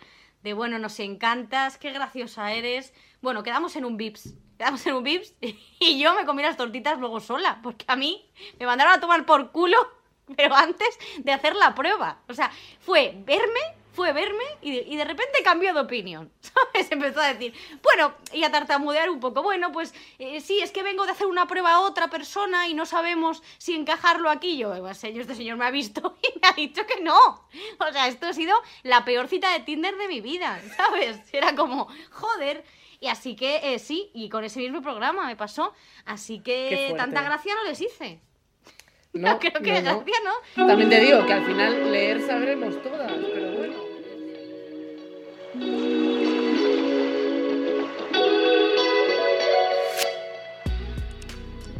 de, 0.43 0.53
bueno, 0.53 0.79
nos 0.79 0.99
encantas, 0.99 1.77
qué 1.77 1.91
graciosa 1.91 2.51
eres. 2.53 2.93
Bueno, 3.21 3.43
quedamos 3.43 3.75
en 3.75 3.85
un 3.85 3.97
Vips. 3.97 4.35
Quedamos 4.63 4.87
en 4.87 4.93
un 4.93 5.03
Vips 5.03 5.33
y 5.41 5.99
yo 5.99 6.13
me 6.13 6.25
comí 6.25 6.41
las 6.41 6.55
tortitas 6.55 6.97
luego 6.97 7.19
sola, 7.19 7.59
porque 7.61 7.83
a 7.89 7.97
mí 7.97 8.25
me 8.57 8.65
mandaron 8.65 8.93
a 8.93 8.99
tomar 9.01 9.25
por 9.25 9.51
culo, 9.51 9.77
pero 10.37 10.55
antes 10.55 10.97
de 11.17 11.33
hacer 11.33 11.53
la 11.57 11.75
prueba. 11.75 12.19
O 12.29 12.33
sea, 12.33 12.49
fue 12.79 13.13
verme, 13.25 13.59
fue 13.91 14.13
verme 14.13 14.45
y 14.61 14.95
de, 14.95 15.03
repente 15.03 15.43
cambió 15.43 15.73
de 15.73 15.81
opinión. 15.81 16.31
¿Sabes? 16.39 16.89
Empezó 16.89 17.19
a 17.19 17.33
decir, 17.33 17.53
bueno, 17.83 18.13
y 18.31 18.45
a 18.45 18.51
tartamudear 18.51 19.09
un 19.09 19.19
poco. 19.19 19.43
Bueno, 19.43 19.73
pues 19.73 19.93
eh, 20.17 20.39
sí, 20.39 20.61
es 20.61 20.71
que 20.71 20.81
vengo 20.81 21.05
de 21.05 21.11
hacer 21.11 21.27
una 21.27 21.45
prueba 21.45 21.73
a 21.73 21.81
otra 21.81 22.09
persona 22.09 22.69
y 22.69 22.73
no 22.73 22.85
sabemos 22.85 23.43
si 23.57 23.75
encajarlo 23.75 24.29
aquí. 24.29 24.55
Yo, 24.55 24.73
"Eh, 24.73 24.95
señor, 24.95 25.23
este 25.23 25.35
señor 25.35 25.57
me 25.57 25.65
ha 25.65 25.71
visto 25.71 26.15
y 26.21 26.39
me 26.39 26.47
ha 26.47 26.53
dicho 26.53 26.87
que 26.87 27.01
no. 27.01 27.19
O 27.19 27.91
sea, 27.91 28.07
esto 28.07 28.27
ha 28.27 28.33
sido 28.33 28.55
la 28.83 29.03
peor 29.03 29.27
cita 29.27 29.51
de 29.51 29.59
Tinder 29.59 29.97
de 29.97 30.07
mi 30.07 30.21
vida, 30.21 30.61
¿sabes? 30.77 31.19
Era 31.33 31.53
como, 31.53 31.89
joder. 32.11 32.63
Y 33.03 33.09
así 33.09 33.35
que 33.35 33.73
eh, 33.73 33.79
sí, 33.79 34.09
y 34.13 34.29
con 34.29 34.45
ese 34.45 34.61
mismo 34.61 34.81
programa 34.81 35.27
me 35.27 35.35
pasó. 35.35 35.73
Así 36.05 36.39
que 36.39 36.93
tanta 36.95 37.21
gracia 37.21 37.53
no 37.53 37.69
les 37.69 37.81
hice. 37.81 38.19
No, 39.13 39.37
creo 39.37 39.61
que 39.61 39.79
no, 39.79 39.93
no. 39.93 39.99
gracia 39.99 40.15
no. 40.55 40.65
También 40.65 40.89
te 40.89 40.99
digo 40.99 41.23
que 41.27 41.33
al 41.33 41.45
final 41.45 41.91
leer 41.91 42.19
sabremos 42.25 42.81
todas, 42.81 43.11
pero 43.11 43.51
bueno. 43.57 43.73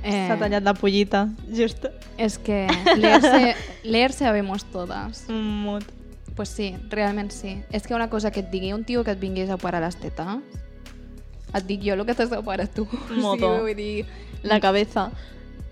Eh, 0.04 0.28
S'ha 0.28 0.38
tallat 0.38 0.62
la 0.62 0.76
pollita, 0.76 1.30
just. 1.50 1.88
És 2.18 2.38
que 2.38 2.68
leer, 2.98 3.56
leer 3.84 4.14
sabemos 4.14 4.66
todas. 4.66 5.26
Pues 6.36 6.50
sí, 6.50 6.76
realment 6.90 7.32
sí. 7.32 7.64
És 7.72 7.88
que 7.88 7.96
una 7.96 8.12
cosa 8.12 8.30
que 8.30 8.42
et 8.42 8.52
digui 8.52 8.74
un 8.74 8.84
tio 8.86 9.04
que 9.04 9.18
et 9.18 9.20
vingués 9.20 9.50
a 9.50 9.56
operar 9.58 9.82
les 9.82 9.98
tetes, 9.98 10.38
et 11.54 11.68
dic 11.70 11.84
jo 11.86 11.94
el 11.98 12.06
que 12.06 12.16
t'has 12.18 12.32
d'operar 12.32 12.68
tu. 12.74 12.88
Moto. 13.16 13.54
Sí, 13.56 13.62
vull 13.68 13.78
dir... 13.78 14.06
La 14.44 14.60
cabeza. 14.60 15.12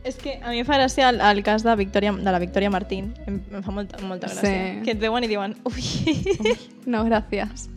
És 0.03 0.15
que 0.17 0.39
a 0.41 0.49
mi 0.49 0.61
em 0.63 0.65
fa 0.65 0.79
gràcia 0.79 1.11
el, 1.11 1.19
el 1.21 1.43
cas 1.45 1.61
de, 1.63 1.75
Victoria, 1.77 2.13
de 2.15 2.31
la 2.33 2.39
Victoria 2.41 2.71
Martín. 2.73 3.11
Em, 3.27 3.37
em 3.51 3.63
fa 3.65 3.73
molta, 3.75 3.99
molta 4.05 4.31
gràcia. 4.31 4.49
Sí. 4.49 4.85
Que 4.85 4.95
et 4.95 5.01
veuen 5.01 5.27
i 5.27 5.29
diuen, 5.29 5.53
ui, 5.69 6.55
No, 6.89 7.03
gràcies. 7.05 7.67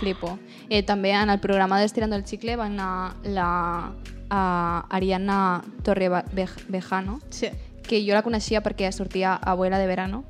Flipo. 0.00 0.34
Eh, 0.68 0.82
també 0.82 1.14
en 1.16 1.30
el 1.30 1.40
programa 1.40 1.78
d'Estirando 1.80 2.16
el 2.16 2.24
Chicle 2.28 2.56
va 2.60 2.66
anar 2.66 3.14
la 3.24 3.92
uh, 3.94 4.94
Ariana 4.96 5.62
Torrevejano, 5.84 7.20
sí. 7.30 7.48
que 7.86 8.02
jo 8.04 8.12
la 8.12 8.24
coneixia 8.26 8.60
perquè 8.64 8.90
sortia 8.92 9.36
Abuela 9.36 9.78
de 9.78 9.86
Verano. 9.88 10.24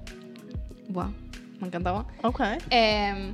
Buah, 0.88 1.10
m'encantava. 1.58 2.04
Ok. 2.22 2.40
Eh, 2.70 3.32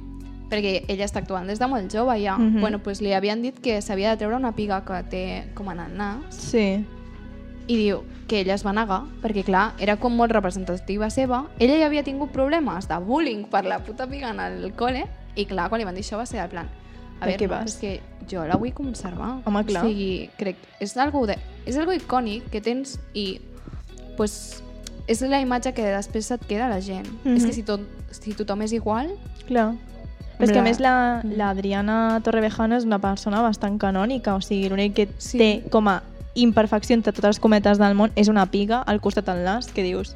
perquè 0.50 0.84
ella 0.88 1.04
està 1.06 1.20
actuant 1.22 1.46
des 1.46 1.58
de 1.60 1.66
molt 1.70 1.92
jove 1.92 2.16
ja. 2.22 2.36
Mhm. 2.36 2.60
Bueno, 2.60 2.78
pues 2.82 3.00
li 3.00 3.12
havien 3.12 3.42
dit 3.42 3.58
que 3.60 3.80
s'havia 3.80 4.10
de 4.10 4.16
treure 4.16 4.36
una 4.36 4.52
piga 4.52 4.84
que 4.84 5.02
té 5.08 5.44
com 5.54 5.68
a 5.68 5.74
nas 5.74 6.34
Sí. 6.34 6.84
i 7.68 7.76
diu 7.76 8.02
que 8.26 8.40
ella 8.40 8.54
es 8.54 8.64
va 8.66 8.72
negar 8.72 9.04
perquè 9.22 9.44
clar, 9.44 9.74
era 9.78 9.96
com 9.96 10.12
molt 10.16 10.32
representativa 10.32 11.08
seva 11.10 11.46
ella 11.58 11.76
ja 11.78 11.86
havia 11.86 12.02
tingut 12.02 12.30
problemes 12.32 12.88
de 12.88 12.98
bullying 12.98 13.44
per 13.48 13.64
la 13.64 13.78
puta 13.78 14.06
piga 14.08 14.30
en 14.30 14.40
el 14.40 14.74
col·le 14.76 15.06
i 15.36 15.44
clar, 15.46 15.68
quan 15.68 15.78
li 15.78 15.84
van 15.84 15.94
dir 15.94 16.02
això 16.02 16.16
va 16.16 16.26
ser 16.26 16.40
el 16.40 16.48
plan 16.48 16.68
a 17.20 17.26
veure, 17.26 17.46
no, 17.46 17.54
vas? 17.54 17.74
és 17.74 17.76
que 17.76 18.00
jo 18.30 18.44
la 18.46 18.56
vull 18.56 18.72
conservar 18.72 19.42
Home, 19.44 19.64
clar. 19.66 19.84
o 19.84 19.88
sigui, 19.88 20.30
crec, 20.38 20.56
és 20.80 20.96
algo, 20.96 21.26
de, 21.26 21.36
és 21.66 21.76
algo 21.76 21.92
icònic 21.92 22.48
que 22.50 22.60
tens 22.60 22.98
i 23.14 23.40
pues, 24.16 24.62
és 25.06 25.20
la 25.22 25.40
imatge 25.40 25.72
que 25.74 25.82
després 25.84 26.30
et 26.30 26.44
queda 26.46 26.66
a 26.66 26.70
la 26.70 26.80
gent 26.80 27.06
Mhm. 27.24 27.36
és 27.36 27.44
que 27.44 27.52
si, 27.52 27.62
tot, 27.62 27.80
si 28.10 28.32
tothom 28.34 28.62
és 28.62 28.72
igual 28.72 29.10
Clar. 29.46 29.74
Però 30.40 30.48
és 30.48 30.52
que 30.52 30.58
a 30.58 30.62
La- 30.62 30.68
més 30.68 30.80
la- 30.80 31.20
l'Adriana 31.24 32.20
Torrevejano 32.24 32.76
és 32.76 32.84
una 32.84 32.98
persona 32.98 33.42
bastant 33.42 33.78
canònica, 33.78 34.34
o 34.34 34.40
sigui, 34.40 34.68
l'únic 34.68 34.94
que 34.94 35.08
Sí. 35.18 35.38
té 35.38 35.62
com 35.70 35.88
a 35.88 36.02
imperfecció 36.34 36.94
entre 36.94 37.12
totes 37.12 37.36
les 37.36 37.40
cometes 37.40 37.78
del 37.78 37.94
món 37.94 38.10
és 38.16 38.28
una 38.28 38.46
piga 38.46 38.80
al 38.82 39.00
costat 39.00 39.26
del 39.26 39.44
nas, 39.44 39.66
que 39.68 39.82
dius... 39.82 40.14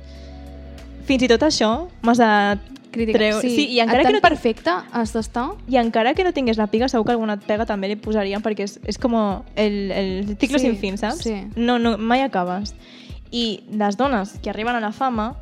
Fins 1.05 1.23
i 1.23 1.29
tot 1.29 1.43
això 1.43 1.89
m'has 2.03 2.17
de 2.19 2.59
crítica. 2.93 3.19
treure... 3.19 3.41
Sí, 3.43 3.51
sí, 3.57 3.65
i 3.75 3.81
encara 3.81 4.05
que 4.05 4.13
no 4.13 4.19
tinc- 4.21 4.23
perfecte 4.23 4.71
has 4.93 5.13
d'estar 5.13 5.51
I 5.69 5.77
encara 5.77 6.15
que 6.15 6.25
no 6.25 6.33
tingués 6.33 6.57
la 6.57 6.69
piga, 6.69 6.89
segur 6.89 7.05
que 7.05 7.13
alguna 7.13 7.37
pega 7.37 7.67
també 7.67 7.89
li 7.91 7.97
posarien, 7.97 8.41
perquè 8.43 8.65
és, 8.65 8.79
és 8.87 8.97
com 8.97 9.13
el, 9.57 9.91
el 9.93 10.37
ciclo 10.41 10.59
Sí, 10.59 10.67
sin 10.71 10.79
fin, 10.79 10.97
saps? 10.97 11.19
sí. 11.27 11.35
No, 11.57 11.79
no, 11.79 11.99
mai 11.99 12.23
acabes. 12.23 12.75
I 13.31 13.65
les 13.71 13.97
dones 13.99 14.39
que 14.41 14.49
arriben 14.49 14.77
a 14.77 14.81
la 14.81 14.93
fama 14.93 15.35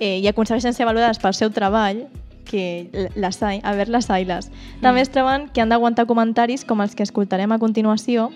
eh, 0.00 0.20
i 0.20 0.26
aconsegueixen 0.28 0.72
ser 0.72 0.86
valorades 0.86 1.18
pel 1.18 1.34
seu 1.34 1.50
treball, 1.50 2.06
que 2.54 3.10
les 3.18 3.42
hay, 3.42 3.58
a 3.64 3.72
veure, 3.74 3.90
les 3.90 4.06
hayles. 4.14 4.50
També 4.84 5.02
es 5.02 5.10
troben 5.10 5.48
que 5.50 5.60
han 5.64 5.72
d'aguantar 5.72 6.06
comentaris 6.06 6.62
com 6.64 6.80
els 6.84 6.94
que 6.94 7.02
escoltarem 7.02 7.50
a 7.50 7.58
continuació, 7.58 8.28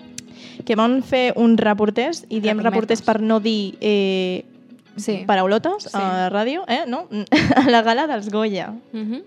que 0.67 0.75
van 0.75 0.97
fer 1.07 1.31
uns 1.39 1.59
reporters, 1.63 2.25
i 2.27 2.41
diem 2.43 2.59
reporters 2.59 3.01
per 3.05 3.21
no 3.23 3.39
dir 3.39 3.77
eh, 3.79 4.43
Sí. 4.99 5.21
paraulotes 5.27 5.85
Sí. 5.87 5.95
a 5.95 6.01
la 6.25 6.29
ràdio, 6.33 6.65
eh? 6.67 6.81
no? 6.87 7.05
a 7.55 7.69
la 7.71 7.81
gala 7.81 8.07
dels 8.11 8.27
Goya. 8.29 8.73
Uh 8.91 8.97
-huh. 9.05 9.23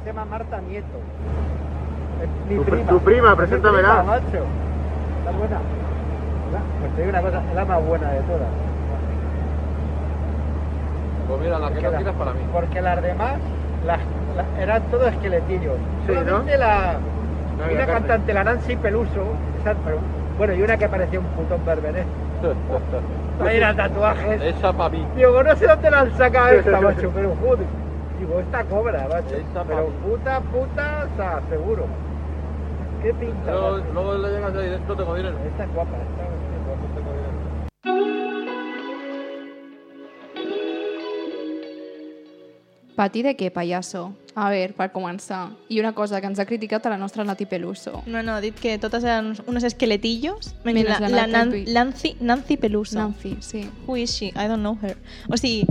Se 0.00 0.06
llama 0.06 0.24
Marta 0.24 0.60
Nieto. 0.60 0.86
Es 2.22 2.50
mi 2.50 2.56
Tu- 2.56 2.64
prima. 2.64 2.88
tu 2.90 2.98
prima, 3.00 3.36
preséntamela. 3.36 3.88
prima, 3.98 4.02
macho. 4.04 4.44
Está 5.18 5.30
buena. 5.38 5.60
La- 6.52 6.62
Pues 6.80 6.92
te 6.94 7.02
digo 7.02 7.10
una 7.10 7.22
cosa, 7.22 7.42
es 7.48 7.54
la 7.54 7.64
más 7.64 7.86
buena 7.86 8.10
de 8.10 8.20
todas. 8.22 8.48
Pues 11.28 11.40
mira, 11.40 11.58
la 11.58 11.68
que 11.68 11.74
no 11.74 11.80
Porque 11.82 11.96
quieras 11.96 12.14
para 12.16 12.32
mí. 12.32 12.40
Porque 12.52 12.82
las 12.82 13.02
demás 13.02 13.34
las, 13.86 13.98
las- 14.36 14.58
eran 14.58 14.82
todos 14.90 15.08
esqueletillos. 15.12 15.74
Sí, 16.06 16.12
¿no? 16.12 16.20
Solamente 16.24 16.58
la, 16.58 16.92
No 17.58 17.64
una 17.64 17.86
carne. 17.86 17.86
cantante, 17.86 18.32
la 18.34 18.44
Nancy 18.44 18.76
Peluso, 18.76 19.34
esa- 19.60 19.74
pero- 19.84 19.98
bueno, 20.38 20.54
y 20.54 20.62
una 20.62 20.76
que 20.76 20.88
parecía 20.88 21.20
un 21.20 21.26
putón 21.26 21.64
berbené. 21.64 22.04
Ahí 23.40 23.56
era 23.56 23.74
tatuajes. 23.74 24.40
Esa 24.42 24.72
para 24.72 24.90
mí. 24.90 25.06
Digo, 25.16 25.42
no 25.42 25.54
sé 25.56 25.66
dónde 25.66 25.90
la 25.90 26.00
han 26.00 26.12
sacado 26.16 26.48
esta, 26.50 26.80
macho, 26.80 27.10
pero 27.14 27.34
joder. 27.40 27.66
Digo, 28.18 28.40
esta 28.40 28.64
cobra, 28.64 29.06
macho. 29.08 29.36
Pero 29.68 29.86
puta, 30.02 30.40
puta, 30.40 31.06
o 31.12 31.16
sea, 31.16 31.40
seguro. 31.48 31.86
¿Qué 33.02 33.14
pinta? 33.14 33.50
Luego, 33.52 33.76
luego 33.94 34.14
le 34.18 34.28
llegas 34.30 34.52
dices, 34.54 34.80
no 34.88 34.96
tengo 34.96 35.14
dinero. 35.14 35.36
Esta 35.46 35.64
es 35.64 35.72
guapa, 35.72 35.90
esta 35.96 36.04
es 36.04 36.08
guapa. 36.16 36.17
Pati 42.98 43.22
de 43.22 43.36
què, 43.38 43.52
pallasso? 43.54 44.08
A 44.34 44.48
veure, 44.50 44.74
per 44.74 44.88
començar. 44.90 45.52
I 45.70 45.78
una 45.78 45.92
cosa 45.94 46.18
que 46.18 46.26
ens 46.26 46.40
ha 46.42 46.46
criticat 46.48 46.86
a 46.86 46.90
la 46.90 46.96
nostra 46.98 47.22
Nati 47.22 47.46
Peluso. 47.46 48.00
No, 48.10 48.24
no, 48.26 48.34
ha 48.34 48.42
dit 48.42 48.58
que 48.58 48.74
totes 48.82 49.06
eren 49.06 49.36
unos 49.46 49.62
esqueletillos. 49.68 50.50
menys 50.64 50.82
Menys 50.82 50.88
la, 50.90 50.98
la 51.04 51.10
la 51.14 51.26
Nan, 51.30 51.52
Nancy. 51.52 51.74
Nancy, 51.76 52.16
Nancy 52.18 52.56
Peluso. 52.56 52.98
Nancy, 52.98 53.36
sí. 53.38 53.62
Who 53.86 53.96
is 53.96 54.10
she? 54.10 54.32
I 54.34 54.48
don't 54.50 54.66
know 54.66 54.74
her. 54.82 54.96
O 55.30 55.38
sigui, 55.38 55.62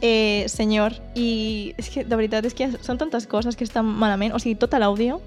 eh, 0.00 0.46
senyor, 0.50 0.98
i 1.14 1.74
és 1.78 1.92
que 1.94 2.02
de 2.02 2.18
veritat 2.18 2.44
és 2.50 2.58
que 2.58 2.72
són 2.82 2.98
tantes 2.98 3.28
coses 3.30 3.54
que 3.54 3.62
estan 3.62 3.86
malament. 3.86 4.34
O 4.34 4.42
sigui, 4.42 4.58
tot 4.58 4.74
l'àudio 4.74 5.20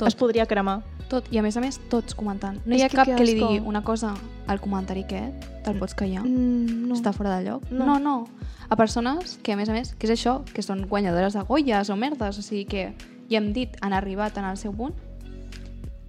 es 0.00 0.16
podria 0.16 0.48
cremar. 0.48 0.80
Tot, 1.08 1.28
i 1.32 1.38
a 1.40 1.42
més 1.42 1.56
a 1.56 1.62
més, 1.64 1.78
tots 1.88 2.12
comentant. 2.14 2.58
No 2.68 2.76
hi 2.76 2.82
ha 2.84 2.90
que 2.92 2.98
cap 2.98 3.08
que 3.08 3.24
li 3.24 3.38
digui 3.38 3.62
una 3.64 3.80
cosa 3.84 4.12
al 4.46 4.60
comentari 4.60 5.06
aquest, 5.06 5.46
te'l 5.64 5.78
pots 5.80 5.96
callar? 5.96 6.20
Mm, 6.26 6.88
no. 6.90 6.96
Està 6.98 7.14
fora 7.16 7.38
de 7.38 7.46
lloc? 7.48 7.64
No. 7.70 7.86
no, 7.86 7.98
no. 7.98 8.16
A 8.68 8.76
persones 8.76 9.38
que, 9.42 9.54
a 9.54 9.56
més 9.56 9.70
a 9.72 9.76
més, 9.76 9.94
que 9.96 10.04
és 10.08 10.12
això, 10.12 10.42
que 10.52 10.64
són 10.64 10.84
guanyadores 10.90 11.32
de 11.32 11.44
Goyes 11.48 11.88
o 11.88 11.96
merdes, 11.96 12.36
o 12.36 12.44
sigui 12.44 12.66
que 12.68 12.82
ja 13.30 13.40
hem 13.40 13.54
dit, 13.56 13.76
han 13.80 13.96
arribat 13.96 14.36
en 14.36 14.48
el 14.50 14.60
seu 14.60 14.74
punt. 14.76 14.92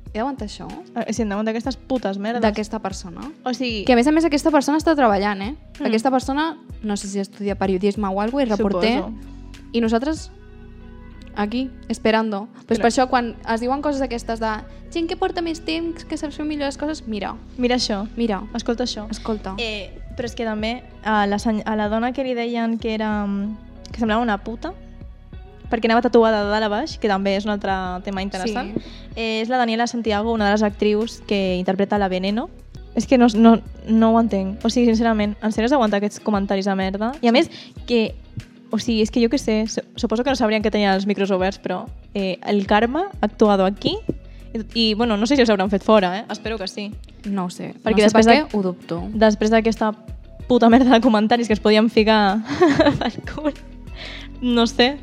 He 0.10 0.18
d'aguantar 0.18 0.48
això? 0.50 0.68
Eh, 0.98 1.14
Si 1.14 1.22
hem 1.22 1.30
d'aguantar 1.30 1.54
aquestes 1.54 1.78
putes 1.78 2.18
merdes. 2.18 2.42
D'aquesta 2.42 2.82
persona. 2.84 3.24
O 3.46 3.54
sigui... 3.54 3.86
Que 3.86 3.94
a 3.94 4.00
més 4.00 4.08
a 4.10 4.12
més 4.12 4.26
aquesta 4.26 4.52
persona 4.52 4.82
està 4.82 4.96
treballant, 4.98 5.44
eh? 5.46 5.54
Mm. 5.78 5.86
Aquesta 5.92 6.12
persona, 6.12 6.58
no 6.84 6.98
sé 6.98 7.08
si 7.08 7.22
estudia 7.24 7.56
periodisme 7.56 8.10
o 8.10 8.20
alguna 8.20 8.44
cosa, 8.44 8.44
és 8.44 8.58
reporter. 8.58 8.96
Suposo. 8.98 9.70
I 9.72 9.82
nosaltres 9.86 10.32
aquí, 11.36 11.70
esperando. 11.88 12.48
Pues 12.68 12.80
Espera. 12.80 12.82
per 12.82 12.90
això, 12.92 13.10
quan 13.10 13.36
es 13.54 13.62
diuen 13.62 13.82
coses 13.82 14.00
d'aquestes 14.02 14.40
de 14.40 14.52
gent 14.92 15.08
que 15.08 15.16
porta 15.18 15.42
més 15.42 15.62
temps, 15.66 16.04
que 16.06 16.18
saps 16.18 16.36
fer 16.36 16.46
millor 16.46 16.66
les 16.68 16.78
coses, 16.78 17.06
mira, 17.08 17.36
Mira 17.58 17.76
això. 17.76 18.08
mira, 18.16 18.42
Escolta 18.56 18.84
això. 18.84 19.08
escolta. 19.12 19.56
Eh, 19.58 19.92
però 20.18 20.26
és 20.26 20.36
que 20.36 20.44
també 20.46 20.84
a 21.04 21.26
la, 21.28 21.38
a 21.66 21.76
la 21.76 21.90
dona 21.90 22.12
que 22.12 22.24
li 22.24 22.34
deien 22.34 22.78
que 22.78 22.94
era 22.94 23.26
mm, 23.26 23.58
que 23.92 24.00
semblava 24.00 24.22
una 24.22 24.38
puta 24.44 24.74
perquè 25.70 25.86
anava 25.86 26.02
tatuada 26.02 26.44
de 26.44 26.50
dalt 26.50 26.66
a 26.66 26.68
baix, 26.68 26.98
que 26.98 27.08
també 27.08 27.36
és 27.38 27.46
un 27.46 27.52
altre 27.52 27.72
tema 28.04 28.24
interessant, 28.24 28.72
Sí. 28.74 28.82
eh, 29.16 29.42
és 29.44 29.50
la 29.50 29.58
Daniela 29.58 29.86
Santiago, 29.86 30.34
una 30.34 30.46
de 30.46 30.52
les 30.54 30.64
actrius 30.64 31.22
que 31.28 31.58
interpreta 31.58 32.00
la 32.00 32.08
Veneno. 32.10 32.50
És 32.96 33.06
que 33.06 33.20
no, 33.20 33.28
no, 33.36 33.62
no 33.88 34.10
ho 34.16 34.20
entenc. 34.20 34.66
O 34.66 34.70
sigui, 34.74 34.88
sincerament, 34.88 35.36
en 35.44 35.52
sèrio 35.54 35.66
has 35.68 35.72
d'aguantar 35.72 36.00
aquests 36.02 36.20
comentaris 36.26 36.66
de 36.66 36.74
merda? 36.76 37.12
I 37.22 37.28
a 37.30 37.32
més, 37.32 37.52
que... 37.86 38.16
O 38.72 38.78
sigui, 38.78 39.02
és 39.02 39.10
que 39.12 39.22
jo 39.24 39.30
que 39.30 39.38
sé, 39.42 39.66
su- 39.68 39.82
suposo 39.96 40.24
que 40.24 40.30
no 40.30 40.36
sabrien 40.36 40.62
que 40.62 40.70
tenien 40.72 40.94
els 40.94 41.08
micros 41.10 41.32
oberts, 41.32 41.58
però 41.60 41.88
eh, 42.14 42.38
el 42.46 42.68
karma 42.68 43.08
ha 43.20 43.26
actuado 43.26 43.66
aquí 43.66 43.96
i, 44.74 44.94
bueno, 44.96 45.18
no 45.18 45.26
sé 45.28 45.36
si 45.36 45.42
els 45.42 45.50
hauran 45.50 45.70
fet 45.70 45.84
fora, 45.84 46.20
eh? 46.20 46.26
Espero 46.30 46.58
que 46.58 46.68
sí. 46.68 46.92
No 47.26 47.46
ho 47.46 47.50
sé. 47.50 47.74
Perquè 47.84 47.92
no 47.92 47.98
sé 47.98 48.04
després 48.10 48.26
per 48.26 48.36
què 48.36 48.58
ho 48.58 48.62
dubto. 48.62 49.02
després 49.14 49.50
d'aquesta 49.52 49.92
puta 50.48 50.70
merda 50.70 50.90
de 50.96 51.02
comentaris 51.02 51.48
que 51.48 51.54
es 51.54 51.60
podien 51.60 51.90
ficar 51.90 52.40
cul, 53.36 53.54
no 54.42 54.66
sé. 54.68 54.98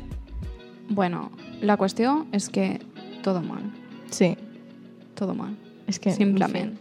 Bueno, 0.89 1.31
la 1.61 1.77
qüestió 1.77 2.25
és 2.31 2.49
que 2.49 2.79
todo 3.23 3.41
mal. 3.41 3.63
Sí, 4.11 4.35
Todo 5.15 5.33
mal. 5.35 5.55
és 5.87 5.97
que... 5.99 6.11
Simplement. 6.13 6.75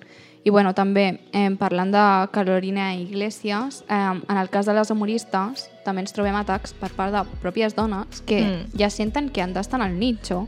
I 0.47 0.51
bueno, 0.51 0.75
també, 0.79 1.19
eh, 1.33 1.51
parlant 1.59 1.91
de 1.91 2.29
Carolina 2.31 2.95
Iglesias, 2.95 3.83
eh, 3.89 3.95
en 4.29 4.37
el 4.39 4.49
cas 4.49 4.65
de 4.67 4.75
les 4.75 4.91
humoristes, 4.95 5.65
també 5.85 6.05
ens 6.05 6.13
trobem 6.15 6.37
atacs 6.39 6.73
per 6.79 6.93
part 6.95 7.11
de 7.13 7.25
pròpies 7.43 7.75
dones 7.75 8.21
que 8.25 8.43
Mm. 8.45 8.79
ja 8.79 8.89
senten 8.89 9.31
que 9.31 9.43
han 9.43 9.53
d'estar 9.55 9.81
en 9.81 9.87
el 9.91 9.99
nicho. 9.99 10.47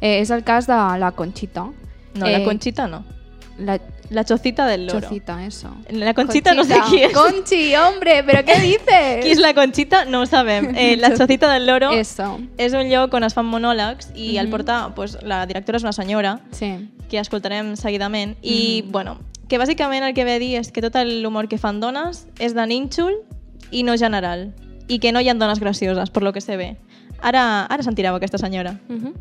Eh, 0.00 0.20
és 0.22 0.30
el 0.30 0.44
cas 0.44 0.66
de 0.66 0.72
la 0.98 1.12
Conchita. 1.12 1.64
No, 2.14 2.26
Eh, 2.26 2.38
la 2.38 2.42
Conchita 2.44 2.88
no. 2.88 3.04
La 3.58 3.78
La 4.10 4.22
chocita 4.24 4.66
del 4.66 4.86
loro. 4.86 5.00
Chocita, 5.00 5.44
eso. 5.46 5.68
La 5.90 6.12
Conchita, 6.14 6.52
no 6.54 6.62
sé 6.64 6.74
qui 6.88 7.02
és. 7.02 7.12
Conchi, 7.12 7.74
hombre, 7.74 8.22
¿pero 8.24 8.44
qué 8.44 8.60
dices? 8.60 9.24
Qui 9.24 9.30
és 9.30 9.38
la 9.38 9.54
Conchita? 9.54 10.04
No 10.04 10.20
ho 10.22 10.26
sabem. 10.26 10.74
Eh, 10.76 10.96
la 10.98 11.08
chocita 11.18 11.50
del 11.52 11.66
loro 11.66 11.90
Eso. 11.90 12.38
és 12.58 12.72
un 12.74 12.88
lloc 12.90 13.12
on 13.14 13.24
es 13.24 13.32
fan 13.34 13.46
monòlegs 13.46 14.10
i 14.14 14.36
el 14.38 14.46
Mhm. 14.46 14.50
porta, 14.50 14.92
pues, 14.94 15.18
la 15.22 15.46
directora 15.46 15.76
és 15.78 15.82
una 15.82 15.92
senyora 15.92 16.40
Sí. 16.50 16.88
que 17.10 17.18
escoltarem 17.18 17.76
seguidament 17.76 18.36
i, 18.42 18.82
Mhm. 18.84 18.92
bueno, 18.92 19.18
que 19.48 19.58
bàsicament 19.58 20.04
el 20.04 20.14
que 20.14 20.24
ve 20.24 20.36
a 20.36 20.42
dir 20.42 20.54
és 20.58 20.72
que 20.72 20.82
tot 20.84 20.96
l'humor 21.04 21.48
que 21.48 21.58
fan 21.60 21.80
dones 21.80 22.26
és 22.40 22.54
de 22.56 22.64
nínxol 22.66 23.16
i 23.70 23.82
no 23.84 23.96
general 24.00 24.52
i 24.88 25.00
que 25.00 25.12
no 25.12 25.20
hi 25.20 25.28
ha 25.28 25.34
dones 25.34 25.60
gracioses, 25.60 26.10
per 26.10 26.22
lo 26.22 26.32
que 26.32 26.40
se 26.40 26.56
ve. 26.56 26.74
Ara, 27.22 27.64
ara 27.72 27.82
sentireu 27.82 28.16
aquesta 28.16 28.38
senyora. 28.38 28.76
Ujú. 28.88 29.14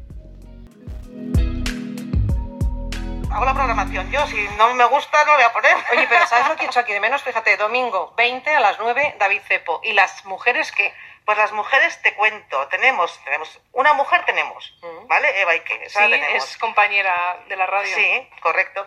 Hago 3.33 3.45
la 3.45 3.53
programación 3.53 4.11
yo, 4.11 4.27
si 4.27 4.47
no 4.57 4.73
me 4.75 4.85
gusta 4.85 5.23
no 5.25 5.31
lo 5.31 5.37
voy 5.37 5.43
a 5.43 5.53
poner. 5.53 5.75
Oye, 5.91 6.05
pero 6.07 6.27
¿sabes 6.27 6.49
lo 6.49 6.55
que 6.55 6.65
he 6.65 6.67
hecho 6.67 6.79
aquí 6.79 6.93
de 6.93 6.99
menos? 6.99 7.23
Fíjate, 7.23 7.57
domingo 7.57 8.13
20 8.15 8.49
a 8.53 8.59
las 8.59 8.77
9, 8.79 9.15
David 9.19 9.41
Cepo. 9.47 9.81
¿Y 9.83 9.93
las 9.93 10.23
mujeres 10.25 10.71
qué? 10.71 10.93
Pues 11.25 11.37
las 11.37 11.53
mujeres 11.53 12.01
te 12.01 12.13
cuento, 12.15 12.67
tenemos, 12.67 13.17
tenemos, 13.23 13.59
una 13.71 13.93
mujer 13.93 14.25
tenemos, 14.25 14.77
¿vale? 15.07 15.41
Eva 15.41 15.53
Ike, 15.53 15.85
esa 15.85 16.01
la 16.01 16.17
Sí, 16.17 16.21
tenemos. 16.21 16.49
es 16.49 16.57
compañera 16.57 17.37
de 17.47 17.55
la 17.55 17.65
radio. 17.65 17.95
Sí, 17.95 18.29
correcto. 18.41 18.85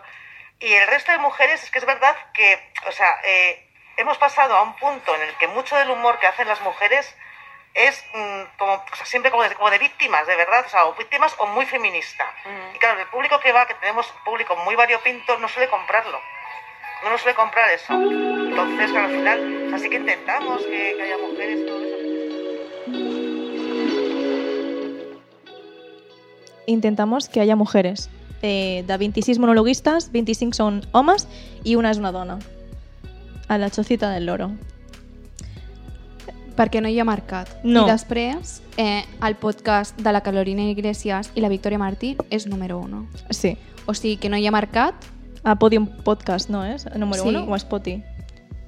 Y 0.59 0.73
el 0.73 0.87
resto 0.87 1.11
de 1.11 1.19
mujeres 1.19 1.63
es 1.63 1.69
que 1.69 1.79
es 1.79 1.85
verdad 1.85 2.15
que, 2.33 2.71
o 2.87 2.91
sea, 2.91 3.19
eh, 3.23 3.63
hemos 3.97 4.17
pasado 4.17 4.55
a 4.55 4.63
un 4.63 4.75
punto 4.75 5.15
en 5.15 5.21
el 5.21 5.35
que 5.37 5.47
mucho 5.47 5.75
del 5.75 5.89
humor 5.89 6.19
que 6.19 6.27
hacen 6.27 6.47
las 6.47 6.61
mujeres 6.61 7.15
es 7.73 8.03
mm, 8.13 8.57
como 8.57 8.73
o 8.73 8.95
sea, 8.95 9.05
siempre 9.05 9.29
como 9.29 9.43
de, 9.43 9.53
como 9.53 9.69
de 9.69 9.77
víctimas, 9.77 10.25
de 10.25 10.35
verdad, 10.35 10.63
o 10.65 10.69
sea, 10.69 10.85
o 10.85 10.95
víctimas 10.95 11.35
o 11.37 11.45
muy 11.45 11.65
feminista. 11.65 12.25
Y 12.73 12.79
claro, 12.79 12.99
el 12.99 13.07
público 13.07 13.39
que 13.39 13.51
va, 13.51 13.67
que 13.67 13.75
tenemos 13.75 14.07
público 14.25 14.55
muy 14.55 14.75
variopinto, 14.75 15.37
no 15.37 15.47
suele 15.47 15.69
comprarlo. 15.69 16.19
No 17.03 17.11
nos 17.11 17.21
suele 17.21 17.35
comprar 17.35 17.69
eso. 17.69 17.93
Entonces, 17.93 18.89
claro, 18.89 19.05
al 19.05 19.11
final, 19.11 19.71
así 19.75 19.87
que 19.89 19.97
intentamos 19.97 20.63
que, 20.63 20.95
que 20.95 21.03
haya 21.03 21.17
mujeres 21.17 21.59
y 21.59 21.65
todo 21.67 21.83
eso. 21.83 21.97
Intentamos 26.65 27.29
que 27.29 27.39
haya 27.41 27.55
mujeres. 27.55 28.09
Eh, 28.41 28.83
de 28.87 28.97
26 28.97 29.39
monologuistes, 29.39 30.11
25 30.13 30.53
són 30.53 30.81
homes 30.91 31.27
i 31.63 31.75
una 31.75 31.89
és 31.91 31.97
una 31.97 32.11
dona. 32.11 32.37
A 33.47 33.57
la 33.57 33.69
chocita 33.69 34.09
del 34.11 34.25
loro. 34.25 34.51
perquè 36.57 36.81
no 36.81 36.89
hi 36.89 36.97
ha 36.99 37.03
mercat. 37.05 37.49
No. 37.63 37.83
I 37.85 37.91
després, 37.91 38.63
eh, 38.77 39.03
el 39.21 39.35
podcast 39.35 39.95
de 40.01 40.11
la 40.11 40.21
Carolina 40.21 40.63
Iglesias 40.63 41.29
i 41.35 41.41
la 41.41 41.49
Victoria 41.49 41.77
Martí 41.77 42.15
és 42.31 42.47
número 42.47 42.79
1. 42.79 43.05
Sí. 43.29 43.57
O 43.85 43.93
sigui 43.93 44.17
que 44.17 44.27
no 44.29 44.37
hi 44.37 44.47
ha 44.47 44.51
mercat, 44.51 44.95
A 45.43 45.53
Podium 45.55 45.85
Podcast, 46.03 46.49
no 46.49 46.65
és? 46.65 46.87
Número 46.95 47.21
Sí. 47.21 47.29
1 47.29 47.45
o 47.47 47.53
a 47.53 47.59
Spotify? 47.59 48.03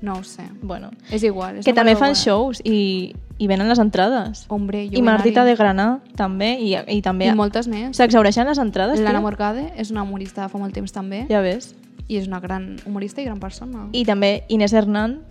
No 0.02 0.14
ho 0.14 0.24
sé. 0.24 0.43
Bueno. 0.62 0.91
És 1.12 1.24
igual. 1.24 1.58
És 1.60 1.66
Que 1.66 1.74
també 1.74 1.95
fan 1.95 2.12
u. 2.12 2.16
shows 2.16 2.62
i, 2.64 3.14
i 3.38 3.47
venen 3.47 3.68
les 3.70 3.80
entrades. 3.80 4.45
Hombre, 4.47 4.86
jo 4.89 4.97
I 4.97 5.02
Martita 5.02 5.43
de 5.45 5.56
Granà 5.58 6.00
també. 6.16 6.58
I, 6.60 6.76
i 6.88 7.02
també 7.02 7.28
I 7.28 7.36
moltes 7.36 7.68
més. 7.68 7.95
S'exaureixen 7.97 8.47
les 8.47 8.58
entrades, 8.58 9.00
L'Anna. 9.00 9.22
Morgade 9.22 9.74
és 9.78 9.91
una 9.91 10.04
humorista 10.04 10.43
de 10.43 10.50
fa 10.50 10.58
molt 10.58 10.74
temps 10.74 10.91
també. 10.91 11.26
Ja 11.30 11.41
ves. 11.41 11.76
I 12.08 12.18
és 12.18 12.28
una 12.28 12.39
gran 12.39 12.78
humorista 12.86 13.22
i 13.22 13.26
gran 13.26 13.39
persona. 13.39 13.88
I 13.91 14.06
també 14.06 14.43
Inés 14.50 14.74
Hernán 14.74 15.22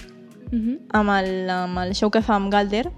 Uh 0.51 0.57
-huh. 0.57 0.79
amb 0.91 1.11
el, 1.11 1.51
amb 1.51 1.79
el 1.79 1.95
show 1.95 2.11
que 2.11 2.23
fa 2.23 2.35
amb 2.37 2.51
Galder 2.51 2.91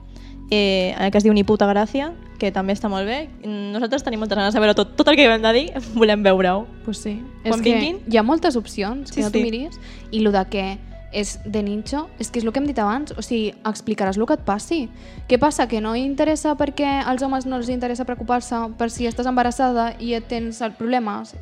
eh, 0.52 0.94
que 1.10 1.18
es 1.18 1.24
diu 1.24 1.32
Ni 1.32 1.42
puta 1.44 1.66
gràcia 1.66 2.12
que 2.38 2.50
també 2.50 2.72
està 2.72 2.88
molt 2.88 3.06
bé. 3.06 3.28
Nosaltres 3.44 4.02
tenim 4.02 4.20
moltes 4.20 4.36
ganes 4.38 4.54
de 4.54 4.60
veure 4.60 4.74
tot, 4.74 4.96
tot 4.96 5.08
el 5.08 5.16
que 5.16 5.24
hem 5.24 5.42
de 5.42 5.52
dir, 5.52 5.72
volem 5.94 6.22
veure-ho. 6.22 6.66
Pues 6.84 6.98
sí. 6.98 7.20
Quan 7.42 7.54
és 7.54 7.60
que 7.60 7.74
vinguin. 7.74 7.98
hi 8.08 8.16
ha 8.16 8.22
moltes 8.22 8.56
opcions 8.56 9.10
Sí, 9.10 9.16
que 9.16 9.22
no 9.22 9.30
t'ho 9.30 9.38
sí. 9.38 9.42
miris 9.42 9.80
i 10.10 10.24
el 10.24 10.32
de 10.32 10.44
que 10.48 10.78
és 11.12 11.38
de 11.44 11.62
ninxo, 11.62 12.08
és 12.18 12.30
que 12.30 12.38
és 12.38 12.44
el 12.44 12.52
que 12.52 12.60
hem 12.60 12.66
dit 12.68 12.78
abans, 12.78 13.12
o 13.16 13.22
sigui, 13.22 13.52
explicaràs 13.66 14.16
el 14.18 14.26
que 14.26 14.36
et 14.38 14.44
passi. 14.46 14.88
Què 15.28 15.38
passa? 15.38 15.66
Que 15.66 15.80
no 15.80 15.96
interessa 15.98 16.54
perquè 16.56 17.00
als 17.04 17.22
homes 17.22 17.46
no 17.46 17.56
els 17.56 17.68
interessa 17.68 18.04
preocupar-se 18.06 18.56
per 18.78 18.90
si 18.90 19.06
estàs 19.10 19.26
embarassada 19.26 19.94
i 19.98 20.14
et 20.14 20.28
tens 20.28 20.60
el- 20.62 20.72
problemes. 20.78 21.34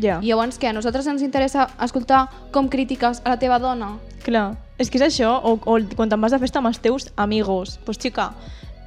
Ja. 0.00 0.18
I 0.20 0.26
llavors 0.32 0.58
què? 0.58 0.68
A 0.68 0.72
nosaltres 0.74 1.06
ens 1.06 1.22
interessa 1.22 1.68
escoltar 1.80 2.28
com 2.52 2.68
critiques 2.68 3.22
a 3.24 3.30
la 3.30 3.38
teva 3.38 3.58
dona. 3.62 3.94
Clar, 4.24 4.56
és 4.78 4.90
que 4.90 4.98
és 4.98 5.04
això, 5.06 5.30
o, 5.44 5.54
o 5.54 5.78
quan 5.94 6.08
te'n 6.10 6.20
vas 6.20 6.32
de 6.34 6.38
festa 6.42 6.58
amb 6.58 6.66
els 6.72 6.80
teus 6.82 7.12
amigos. 7.16 7.78
Pues 7.84 7.98
xica, 8.02 8.32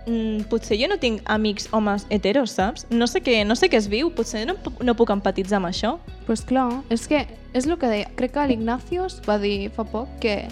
mm, 0.08 0.48
potser 0.50 0.78
jo 0.82 0.88
no 0.88 0.98
tinc 0.98 1.22
amics 1.26 1.68
homes 1.72 2.08
heteros, 2.10 2.52
saps? 2.58 2.88
No 2.90 3.06
sé 3.08 3.22
què, 3.22 3.44
no 3.46 3.56
sé 3.56 3.70
què 3.70 3.78
es 3.78 3.88
viu, 3.92 4.10
potser 4.16 4.46
no, 4.48 4.56
no 4.82 4.96
puc 4.96 5.10
empatitzar 5.12 5.58
amb 5.62 5.68
això. 5.68 5.98
pues 6.26 6.42
clar, 6.44 6.82
és 6.90 7.08
que 7.08 7.28
és 7.54 7.66
el 7.68 7.78
que 7.78 7.88
deia. 7.88 8.10
Crec 8.16 8.34
que 8.34 8.48
l'Ignacios 8.48 9.22
va 9.28 9.38
dir 9.40 9.70
fa 9.72 9.84
poc 9.86 10.08
que 10.20 10.48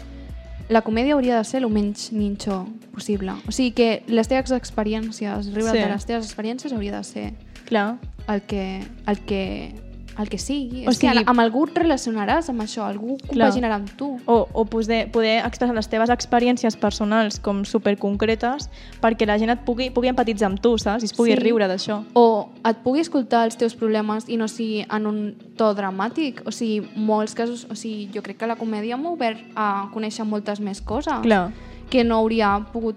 la 0.70 0.82
comèdia 0.82 1.14
hauria 1.14 1.38
de 1.38 1.44
ser 1.44 1.62
el 1.64 1.70
menys 1.70 2.12
ninxo 2.12 2.68
possible. 2.94 3.34
O 3.48 3.52
sigui 3.52 3.72
que 3.72 4.04
les 4.08 4.28
teves 4.28 4.52
experiències, 4.52 5.52
riure 5.54 5.72
Sí. 5.72 5.78
de 5.80 5.90
les 5.90 6.06
teves 6.06 6.26
experiències 6.26 6.74
hauria 6.74 6.96
de 6.98 7.04
ser 7.04 7.34
Clar. 7.66 7.98
el 8.28 8.42
que, 8.44 8.82
el 9.08 9.20
que 9.26 9.76
el 10.18 10.30
que 10.30 10.38
sigui. 10.38 10.86
O 10.86 10.90
O 10.90 10.94
sigui, 10.94 11.12
sigui- 11.14 11.24
amb 11.28 11.40
algú 11.40 11.66
et 11.68 11.76
relacionaràs 11.76 12.50
amb 12.50 12.62
això, 12.62 12.84
algú 12.88 13.18
compaginarà 13.28 13.76
amb 13.76 13.90
tu. 13.98 14.18
O, 14.26 14.48
o 14.54 14.66
poder, 14.66 15.12
poder 15.12 15.42
expressar 15.46 15.76
les 15.76 15.88
teves 15.90 16.10
experiències 16.10 16.78
personals 16.80 17.40
com 17.40 17.64
superconcretes 17.66 18.70
perquè 19.02 19.26
la 19.28 19.38
gent 19.38 19.50
et 19.52 19.60
pugui, 19.66 19.90
pugui 19.92 20.08
empatitzar 20.10 20.50
amb 20.52 20.60
tu, 20.62 20.78
saps? 20.78 21.04
I 21.04 21.06
es 21.06 21.14
pugui 21.14 21.32
Sí. 21.34 21.40
riure 21.42 21.68
d'això. 21.68 22.04
O 22.14 22.50
et 22.64 22.78
pugui 22.84 23.02
escoltar 23.02 23.46
els 23.46 23.58
teus 23.58 23.76
problemes 23.76 24.30
i 24.30 24.38
no 24.38 24.48
sigui 24.48 24.86
en 24.90 25.06
un 25.08 25.36
to 25.58 25.74
dramàtic. 25.76 26.42
O 26.48 26.52
sigui, 26.52 26.88
molts 26.96 27.34
casos... 27.36 27.68
O 27.70 27.76
sigui, 27.76 28.10
jo 28.14 28.22
crec 28.24 28.38
que 28.38 28.48
la 28.48 28.56
comèdia 28.56 28.98
m'ha 28.98 29.10
obert 29.12 29.40
a 29.56 29.90
conèixer 29.94 30.26
moltes 30.26 30.60
més 30.60 30.82
coses 30.82 31.22
Clar. 31.24 31.52
que 31.90 32.04
no 32.04 32.16
hauria 32.16 32.56
pogut... 32.72 32.96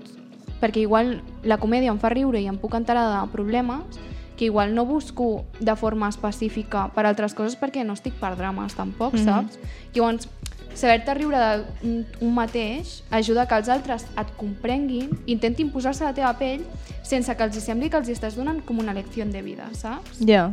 Perquè 0.61 0.81
igual 0.83 1.21
la 1.45 1.57
comèdia 1.59 1.91
em 1.93 1.99
fa 2.03 2.09
riure 2.11 2.41
i 2.41 2.47
em 2.51 2.57
puc 2.59 2.75
enterar 2.75 3.05
de 3.23 3.29
problemes 3.31 3.99
que 4.39 4.45
igual 4.47 4.75
no 4.75 4.87
busco 4.87 5.45
de 5.59 5.75
forma 5.77 6.09
específica 6.09 6.89
per 6.95 7.05
altres 7.07 7.35
coses 7.35 7.59
perquè 7.61 7.85
no 7.85 7.93
estic 7.99 8.15
per 8.15 8.37
drames 8.39 8.75
tampoc, 8.75 9.13
Mhm. 9.15 9.25
saps? 9.25 9.59
Llavors, 9.95 10.29
saber-te 10.75 11.13
riure 11.15 11.37
de 11.39 11.65
un, 11.83 12.07
un 12.21 12.35
mateix 12.35 13.03
ajuda 13.11 13.49
que 13.49 13.57
els 13.57 13.69
altres 13.69 14.05
et 14.17 14.29
comprenguin, 14.37 15.11
intentin 15.27 15.71
posar-se 15.73 16.05
a 16.05 16.09
la 16.13 16.15
teva 16.15 16.33
pell 16.39 16.63
sense 17.03 17.35
que 17.37 17.43
els 17.43 17.57
sembli 17.57 17.91
que 17.91 17.97
els 17.99 18.09
estàs 18.09 18.37
donant 18.37 18.63
com 18.65 18.79
una 18.79 18.95
lecció 18.95 19.27
de 19.27 19.43
vida, 19.43 19.69
saps? 19.73 20.21
Ja. 20.25 20.53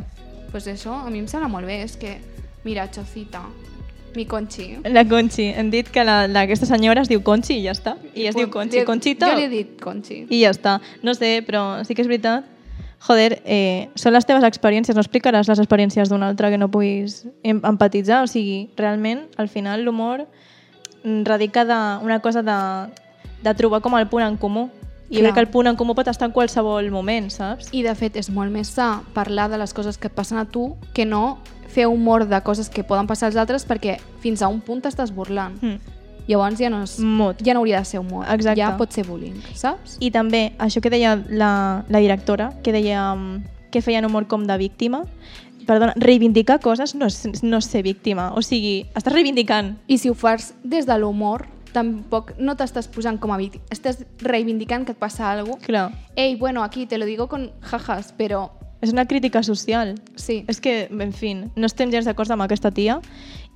Pues 0.50 0.66
això 0.66 1.06
a 1.06 1.10
mi 1.10 1.18
em 1.20 1.28
sembla 1.28 1.48
molt 1.48 1.66
bé, 1.66 1.82
és 1.84 1.96
que, 1.96 2.18
mira, 2.64 2.90
Chocita, 2.90 3.42
mi 4.16 4.24
Conchi. 4.26 4.78
La 4.84 5.04
Conchi. 5.04 5.44
Hem 5.54 5.70
dit 5.70 5.86
que 5.88 6.02
la- 6.02 6.26
d'aquesta 6.26 6.66
senyora 6.66 7.02
es 7.02 7.08
diu 7.08 7.22
Conchi 7.22 7.58
i 7.60 7.62
ja 7.66 7.72
està. 7.72 7.96
I 8.14 8.26
es 8.26 8.34
diu 8.34 8.48
Conchi. 8.50 8.82
Conchita. 8.84 9.28
Jo 9.30 9.36
li 9.36 9.44
he 9.44 9.48
dit 9.48 9.80
Conchi. 9.80 10.26
I 10.30 10.40
ja 10.42 10.50
està. 10.50 10.80
No 11.02 11.12
sé, 11.14 11.44
però 11.46 11.84
sí 11.84 11.94
que 11.94 12.02
és 12.02 12.08
veritat. 12.08 12.44
Joder, 13.00 13.42
eh, 13.44 13.88
són 13.94 14.14
les 14.16 14.24
teves 14.26 14.42
experiències, 14.42 14.96
no 14.96 15.02
explicaràs 15.04 15.48
les 15.48 15.60
experiències 15.60 16.08
d'un 16.08 16.22
altre 16.22 16.50
que 16.50 16.58
no 16.58 16.70
puguis 16.70 17.26
em- 17.42 17.60
empatitzar. 17.62 18.22
O 18.24 18.26
sigui, 18.26 18.70
realment, 18.76 19.26
al 19.36 19.48
final, 19.48 19.84
l'humor 19.84 20.26
radica 21.24 21.64
d'una 21.64 22.20
cosa 22.20 22.42
de, 22.42 22.92
de 23.42 23.54
trobar 23.54 23.80
com 23.82 23.96
el 23.98 24.08
punt 24.08 24.24
en 24.24 24.36
comú. 24.36 24.70
I 25.08 25.20
Clar. 25.20 25.22
crec 25.22 25.34
que 25.34 25.40
el 25.40 25.48
punt 25.48 25.68
en 25.68 25.76
comú 25.76 25.94
pot 25.94 26.08
estar 26.08 26.26
en 26.26 26.32
qualsevol 26.34 26.90
moment, 26.90 27.30
saps? 27.30 27.68
I 27.70 27.84
de 27.86 27.94
fet 27.94 28.16
és 28.18 28.26
molt 28.30 28.50
més 28.50 28.72
sa 28.74 29.02
parlar 29.14 29.46
de 29.52 29.58
les 29.60 29.72
coses 29.72 29.98
que 29.98 30.08
et 30.08 30.14
passen 30.16 30.38
a 30.38 30.46
tu 30.50 30.72
que 30.94 31.04
no 31.06 31.38
fer 31.68 31.86
humor 31.86 32.26
de 32.26 32.40
coses 32.42 32.68
que 32.70 32.82
poden 32.82 33.06
passar 33.06 33.28
als 33.28 33.36
altres 33.36 33.66
perquè 33.68 34.00
fins 34.24 34.42
a 34.42 34.48
un 34.48 34.58
punt 34.60 34.82
t'estàs 34.82 35.12
burlant. 35.14 35.54
Mm. 35.62 35.78
Llavors 36.26 36.58
ja 36.58 36.70
no, 36.70 36.82
és, 36.82 36.98
Mot. 36.98 37.42
ja 37.44 37.54
no 37.54 37.60
hauria 37.62 37.78
de 37.78 37.88
ser 37.88 38.00
humor, 38.00 38.26
Exacte. 38.32 38.58
ja 38.60 38.72
pot 38.78 38.92
ser 38.92 39.06
bullying, 39.06 39.36
saps? 39.54 39.96
I 40.00 40.10
també 40.10 40.52
això 40.58 40.82
que 40.82 40.90
deia 40.90 41.14
la, 41.28 41.84
la 41.88 42.02
directora, 42.02 42.50
que 42.62 42.74
deia 42.74 43.14
mm, 43.14 43.44
que 43.70 43.82
feien 43.82 44.04
humor 44.08 44.26
com 44.26 44.46
de 44.46 44.56
víctima, 44.58 45.04
perdona, 45.66 45.94
reivindicar 45.96 46.60
coses 46.62 46.94
no 46.94 47.06
és, 47.10 47.20
no 47.42 47.58
és 47.58 47.68
ser 47.68 47.82
víctima. 47.86 48.30
O 48.34 48.42
sigui, 48.42 48.86
estàs 48.94 49.14
reivindicant. 49.14 49.74
I 49.86 49.98
si 49.98 50.10
ho 50.10 50.14
fas 50.14 50.52
des 50.62 50.86
de 50.86 50.98
l'humor, 50.98 51.46
tampoc 51.76 52.32
no 52.40 52.54
t'estàs 52.56 52.88
posant 52.88 53.18
com 53.20 53.34
a 53.34 53.38
víctima, 53.40 53.66
estàs 53.74 54.00
reivindicant 54.22 54.86
que 54.86 54.94
et 54.96 55.00
passa 55.00 55.28
alguna 55.32 55.58
cosa. 55.58 55.66
Clar. 55.66 55.88
Ei, 56.16 56.36
bueno, 56.36 56.62
aquí 56.62 56.86
te 56.86 56.98
lo 56.98 57.04
digo 57.04 57.28
con 57.28 57.50
jajas, 57.60 58.14
però 58.16 58.48
És 58.80 58.92
una 58.92 59.06
crítica 59.06 59.42
social. 59.42 59.94
Sí. 60.16 60.44
És 60.48 60.60
que, 60.60 60.88
en 60.92 61.12
fi, 61.16 61.32
no 61.34 61.66
estem 61.66 61.90
gens 61.90 62.04
d'acord 62.06 62.30
amb 62.30 62.44
aquesta 62.44 62.70
tia. 62.70 62.98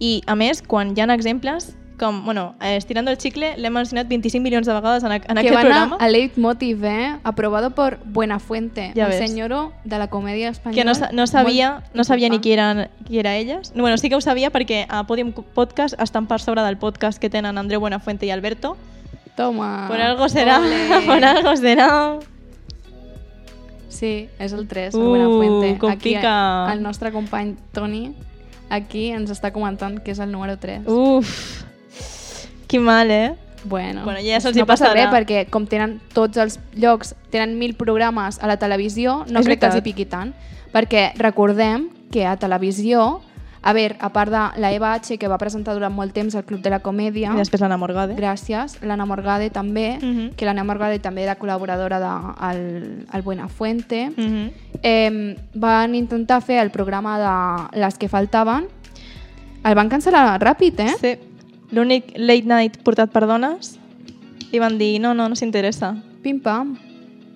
I, 0.00 0.22
a 0.26 0.34
més, 0.34 0.62
quan 0.64 0.94
hi 0.96 1.02
ha 1.02 1.08
exemples, 1.12 1.74
com, 2.00 2.24
bueno, 2.24 2.54
eh, 2.62 2.76
estirando 2.76 3.10
el 3.12 3.18
chicle, 3.18 3.58
l'hem 3.58 3.72
mencionat 3.76 4.08
25 4.08 4.42
milions 4.42 4.66
de 4.66 4.72
vegades 4.72 5.04
en, 5.04 5.12
a- 5.12 5.16
en 5.16 5.22
que 5.22 5.32
aquest 5.32 5.54
van 5.54 5.62
programa. 5.66 5.96
a, 6.00 6.04
a 6.04 6.08
Leitmotiv, 6.08 6.84
eh? 6.84 7.18
aprobado 7.22 7.70
por 7.72 7.98
Buenafuente, 8.06 8.92
Ja 8.96 9.04
un 9.04 9.10
ves. 9.10 9.18
senyoro 9.28 9.72
de 9.84 9.98
la 9.98 10.08
comèdia 10.08 10.48
espanyola. 10.48 10.92
que 10.94 11.00
no, 11.00 11.08
no 11.12 11.26
sabia, 11.26 11.82
no 11.94 12.02
sabia 12.04 12.28
ni 12.30 12.40
qui 12.40 12.52
eren, 12.54 12.88
qui 13.06 13.18
era 13.20 13.36
elles. 13.36 13.72
Bueno, 13.76 13.98
sí 13.98 14.08
que 14.08 14.16
ho 14.16 14.20
sabia 14.22 14.50
perquè 14.50 14.86
a 14.88 15.04
Podium 15.06 15.32
Podcast 15.32 15.94
estan 16.00 16.26
per 16.26 16.40
sobre 16.40 16.62
del 16.62 16.78
podcast 16.78 17.18
que 17.20 17.28
tenen 17.30 17.58
Andreu 17.58 17.78
Buenafuente 17.80 18.24
i 18.26 18.30
Alberto. 18.30 18.76
Toma. 19.36 19.84
Por 19.86 20.00
algo 20.00 20.28
será, 20.28 20.58
Ole. 20.60 21.02
por 21.06 21.24
algo 21.24 21.54
será. 21.56 22.18
Sí, 23.88 24.28
és 24.38 24.52
el 24.52 24.66
3, 24.68 24.94
el 24.94 25.00
Uh, 25.00 25.08
Buenafuente. 25.08 25.78
com 25.78 25.90
aquí 25.90 26.14
pica. 26.14 26.72
el 26.72 26.82
nostre 26.82 27.10
company 27.12 27.56
Toni 27.72 28.14
aquí 28.70 29.10
ens 29.10 29.30
està 29.34 29.50
comentant 29.52 29.98
que 30.00 30.12
és 30.12 30.18
el 30.20 30.30
número 30.30 30.56
3. 30.58 30.86
Uf, 30.86 31.64
que 32.70 32.78
mal, 32.80 33.10
eh? 33.10 33.34
Bueno, 33.64 34.04
Bueno, 34.04 34.20
ja 34.24 34.38
se'ls 34.40 34.56
no 34.56 34.64
passa 34.64 34.86
passarà. 34.86 34.94
res 34.94 35.10
perquè 35.12 35.42
com 35.50 35.66
tenen 35.68 35.98
tots 36.14 36.38
els 36.40 36.58
llocs, 36.74 37.14
tenen 37.30 37.58
mil 37.58 37.74
programes 37.74 38.38
a 38.40 38.46
la 38.48 38.56
televisió, 38.56 39.24
no 39.28 39.40
És 39.40 39.46
crec 39.46 39.60
que 39.60 39.66
els 39.66 39.74
hi 39.74 39.80
veritat. 39.80 39.84
piqui 39.84 40.06
tant. 40.06 40.32
Perquè 40.72 41.12
recordem 41.18 41.90
que 42.10 42.24
a 42.26 42.36
televisió, 42.38 43.20
a 43.62 43.74
veure, 43.74 43.96
a 44.00 44.08
part 44.14 44.30
de 44.32 44.60
la 44.62 44.72
Eva 44.72 44.94
H, 44.94 45.18
que 45.18 45.28
va 45.28 45.36
presentar 45.36 45.74
durant 45.74 45.92
molt 45.92 46.14
temps 46.14 46.34
el 46.34 46.44
Club 46.44 46.62
de 46.62 46.70
la 46.70 46.78
Comèdia, 46.80 47.34
I 47.34 47.36
després 47.36 47.60
l'Anna 47.60 47.76
Morgade. 47.76 48.16
Gràcies. 48.16 48.78
L'Anna 48.80 49.04
Morgade 49.04 49.50
també, 49.50 49.98
Mhm. 50.00 50.30
que 50.36 50.46
l'Anna 50.46 50.64
Morgade 50.64 50.98
també 50.98 51.24
era 51.24 51.36
col·laboradora 51.38 51.98
del 52.00 52.08
de, 52.08 52.34
al, 52.38 53.06
al 53.10 53.22
Buenafuente. 53.22 54.10
Mhm. 54.16 54.50
eh, 54.82 55.36
van 55.54 55.94
intentar 55.94 56.40
fer 56.40 56.58
el 56.62 56.70
programa 56.70 57.68
de 57.72 57.78
les 57.80 57.98
que 57.98 58.08
faltaven. 58.08 58.68
El 59.62 59.74
van 59.74 59.90
cancel·lar 59.90 60.38
ràpid, 60.40 60.80
eh? 60.80 60.94
Sí. 60.98 61.18
L'únic 61.72 62.12
late 62.16 62.46
night 62.46 62.82
portat 62.82 63.10
per 63.12 63.26
dones 63.26 63.78
i 64.52 64.58
van 64.58 64.78
dir, 64.78 64.98
no, 65.00 65.14
no, 65.14 65.28
no 65.28 65.36
s'interessa. 65.36 65.94
Pim-pam. 66.22 66.76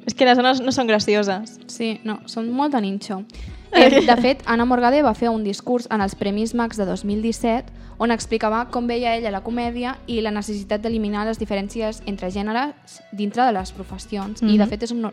És 0.07 0.15
que 0.15 0.27
les 0.27 0.37
dones 0.37 0.61
no 0.61 0.73
són 0.73 0.87
gracioses. 0.87 1.59
Sí, 1.67 2.01
no, 2.05 2.19
són 2.27 2.51
molt 2.53 2.73
de 2.75 2.81
ninxo. 2.81 3.23
Eh, 3.75 3.89
de 4.07 4.17
fet, 4.23 4.43
Anna 4.47 4.63
Morgade 4.65 5.01
va 5.03 5.15
fer 5.19 5.29
un 5.35 5.43
discurs 5.43 5.89
en 5.91 6.01
els 6.01 6.15
Premis 6.15 6.53
Max 6.55 6.77
de 6.79 6.85
2017 6.87 7.73
on 7.99 8.13
explicava 8.15 8.69
com 8.71 8.87
veia 8.87 9.17
ella 9.17 9.33
la 9.35 9.41
comèdia 9.43 9.97
i 10.07 10.21
la 10.23 10.31
necessitat 10.31 10.81
d'eliminar 10.85 11.25
les 11.27 11.41
diferències 11.41 11.99
entre 12.07 12.31
gèneres 12.31 13.01
dintre 13.11 13.43
de 13.43 13.51
les 13.57 13.73
professions. 13.75 14.43
I, 14.43 14.59
de 14.59 14.63
Mhm. 14.63 14.69
fet, 14.71 14.83
és 14.85 14.93
un, 14.93 15.11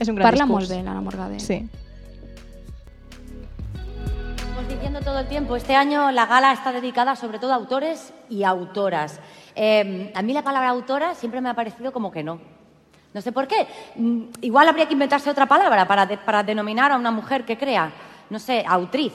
És 0.00 0.08
un 0.08 0.16
gran 0.16 0.26
parla 0.26 0.42
discurs. 0.42 0.50
molt 0.50 0.68
bé 0.70 0.82
l'Anna 0.82 1.00
Morgade. 1.00 1.38
Sí. 1.38 1.62
Todo 4.98 5.20
el 5.20 5.28
tiempo, 5.28 5.54
este 5.54 5.76
año 5.76 6.10
la 6.10 6.26
gala 6.26 6.52
está 6.52 6.72
dedicada 6.72 7.14
sobre 7.14 7.38
todo 7.38 7.52
a 7.52 7.56
autores 7.56 8.12
y 8.28 8.42
autoras. 8.42 9.20
Eh, 9.54 10.12
a 10.14 10.22
mí 10.22 10.32
la 10.32 10.42
palabra 10.42 10.70
autora 10.70 11.14
siempre 11.14 11.40
me 11.40 11.48
ha 11.48 11.54
parecido 11.54 11.92
como 11.92 12.10
que 12.10 12.24
no. 12.24 12.40
No 13.14 13.20
sé 13.20 13.30
por 13.30 13.46
qué. 13.46 13.68
Mm, 13.94 14.24
Igual 14.40 14.68
habría 14.68 14.86
que 14.86 14.94
inventarse 14.94 15.30
otra 15.30 15.46
palabra 15.46 15.86
para 15.86 16.42
denominar 16.42 16.90
a 16.90 16.96
una 16.96 17.12
mujer 17.12 17.44
que 17.44 17.56
crea, 17.56 17.92
no 18.28 18.38
sé, 18.38 18.64
autriz. 18.66 19.12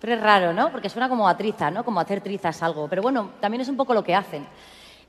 Pero 0.00 0.14
es 0.14 0.20
raro, 0.20 0.52
¿no? 0.52 0.72
Porque 0.72 0.88
suena 0.88 1.08
como 1.08 1.28
a 1.28 1.36
triza, 1.36 1.70
¿no? 1.70 1.84
Como 1.84 2.00
hacer 2.00 2.20
trizas 2.22 2.62
algo. 2.62 2.88
Pero 2.88 3.02
bueno, 3.02 3.32
también 3.40 3.60
es 3.60 3.68
un 3.68 3.76
poco 3.76 3.94
lo 3.94 4.02
que 4.02 4.14
hacen. 4.14 4.46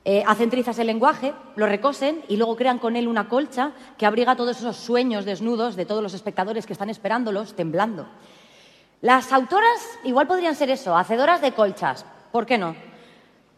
Eh, 0.06 0.24
hacen 0.28 0.50
trizas 0.50 0.78
el 0.80 0.88
lenguaje, 0.88 1.34
lo 1.56 1.66
recosen 1.66 2.22
y 2.28 2.36
luego 2.36 2.58
crean 2.58 2.78
con 2.78 2.98
él 2.98 3.08
una 3.08 3.30
colcha 3.30 3.72
que 3.98 4.06
abriga 4.06 4.36
todos 4.36 4.58
esos 4.58 4.76
sueños 4.76 5.24
desnudos 5.24 5.78
de 5.78 5.86
todos 5.86 6.04
los 6.04 6.14
espectadores 6.14 6.66
que 6.66 6.74
están 6.74 6.90
esperándolos 6.90 7.56
temblando. 7.56 8.06
Las 9.04 9.34
autoras 9.34 9.99
igual 10.06 10.28
podrían 10.28 10.56
ser 10.56 10.70
eso, 10.70 10.95
hacedoras 10.95 11.41
de 11.41 11.51
colchas. 11.51 12.06
¿Por 12.32 12.45
qué 12.45 12.58
no? 12.58 12.74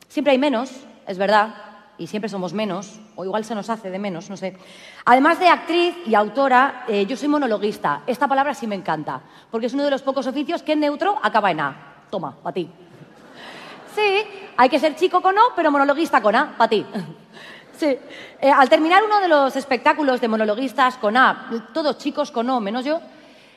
Siempre 0.08 0.32
hay 0.32 0.40
menos, 0.40 0.72
es 1.06 1.20
verdad, 1.20 1.54
y 2.00 2.08
siempre 2.08 2.30
somos 2.30 2.52
menos, 2.52 3.00
o 3.16 3.26
igual 3.26 3.46
se 3.46 3.54
nos 3.54 3.70
hace 3.70 3.92
de 3.92 4.00
menos, 4.00 4.28
no 4.28 4.38
sé. 4.38 4.58
Además 5.06 5.40
de 5.40 5.48
actriz 5.48 5.96
y 6.08 6.16
autora, 6.16 6.86
eh, 6.88 7.06
yo 7.06 7.16
soy 7.16 7.28
monologuista. 7.28 8.02
Esta 8.08 8.28
palabra 8.28 8.56
sí 8.56 8.66
me 8.66 8.74
encanta, 8.74 9.22
porque 9.52 9.68
es 9.68 9.74
uno 9.76 9.84
de 9.84 9.92
los 9.92 10.02
pocos 10.02 10.26
oficios 10.26 10.64
que 10.64 10.72
en 10.72 10.80
neutro 10.80 11.16
acaba 11.22 11.52
en 11.52 11.60
A. 11.60 11.76
Toma, 12.10 12.36
para 12.42 12.56
ti. 12.56 12.68
Sí, 13.94 14.24
hay 14.58 14.68
que 14.68 14.80
ser 14.80 14.96
chico 14.96 15.22
con 15.22 15.38
O, 15.38 15.42
pero 15.56 15.70
monologuista 15.70 16.24
con 16.24 16.36
A, 16.36 16.58
para 16.58 16.70
ti. 16.70 16.84
Sí. 17.78 17.88
Eh, 18.40 18.50
al 18.50 18.70
terminar 18.70 19.04
uno 19.04 19.20
de 19.20 19.28
los 19.28 19.54
espectáculos 19.58 20.22
de 20.22 20.30
monologuistas 20.30 20.96
con 20.96 21.18
A, 21.18 21.50
todos 21.74 21.98
chicos 21.98 22.32
con 22.32 22.50
O, 22.50 22.62
menos 22.62 22.86
yo, 22.86 23.02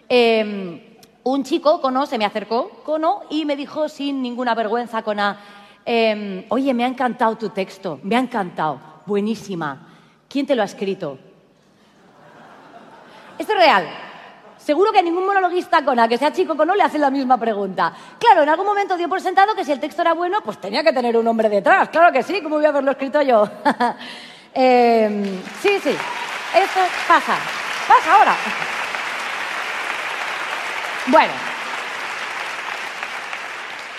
eh, 0.09 0.88
un 1.25 1.45
chico 1.45 1.81
con 1.81 1.97
O 1.97 2.07
se 2.07 2.19
me 2.19 2.25
acercó 2.25 2.71
con 2.85 3.05
O 3.05 3.23
y 3.31 3.45
me 3.45 3.57
dijo 3.57 3.89
sin 3.89 4.23
ninguna 4.23 4.55
vergüenza 4.55 5.03
con 5.03 5.21
A, 5.21 5.39
eh, 5.85 6.47
oye, 6.51 6.75
me 6.75 6.85
ha 6.85 6.89
encantado 6.89 7.37
tu 7.37 7.49
texto, 7.51 7.99
me 8.03 8.16
ha 8.16 8.21
encantado, 8.21 8.81
buenísima. 9.07 9.87
¿Quién 10.29 10.47
te 10.47 10.55
lo 10.55 10.62
ha 10.62 10.66
escrito? 10.66 11.19
Esto 13.39 13.53
es 13.53 13.59
real. 13.59 13.87
Seguro 14.59 14.93
que 14.93 14.99
a 14.99 15.03
ningún 15.03 15.25
monologuista 15.25 15.83
con 15.85 15.99
A, 15.99 16.09
que 16.09 16.19
sea 16.19 16.33
chico 16.33 16.57
con 16.57 16.69
O, 16.69 16.75
le 16.75 16.83
hacen 16.83 17.01
la 17.01 17.11
misma 17.11 17.39
pregunta. 17.39 17.93
Claro, 18.19 18.43
en 18.43 18.49
algún 18.49 18.66
momento 18.66 18.97
dio 18.97 19.09
por 19.09 19.21
sentado 19.21 19.55
que 19.55 19.64
si 19.64 19.73
el 19.73 19.81
texto 19.81 20.03
era 20.03 20.12
bueno, 20.12 20.41
pues 20.45 20.61
tenía 20.61 20.83
que 20.83 20.93
tener 20.93 21.16
un 21.16 21.27
hombre 21.27 21.49
detrás. 21.49 21.89
Claro 21.89 22.12
que 22.12 22.23
sí, 22.23 22.43
¿cómo 22.43 22.57
voy 22.57 22.66
a 22.66 22.69
haberlo 22.71 22.91
escrito 22.91 23.23
yo? 23.23 23.49
Eh, 24.61 25.41
sí, 25.61 25.79
sí, 25.81 25.91
esto 25.91 26.81
pasa. 27.07 27.37
Pasa 27.87 28.14
ahora. 28.14 28.35
Bueno. 31.11 31.32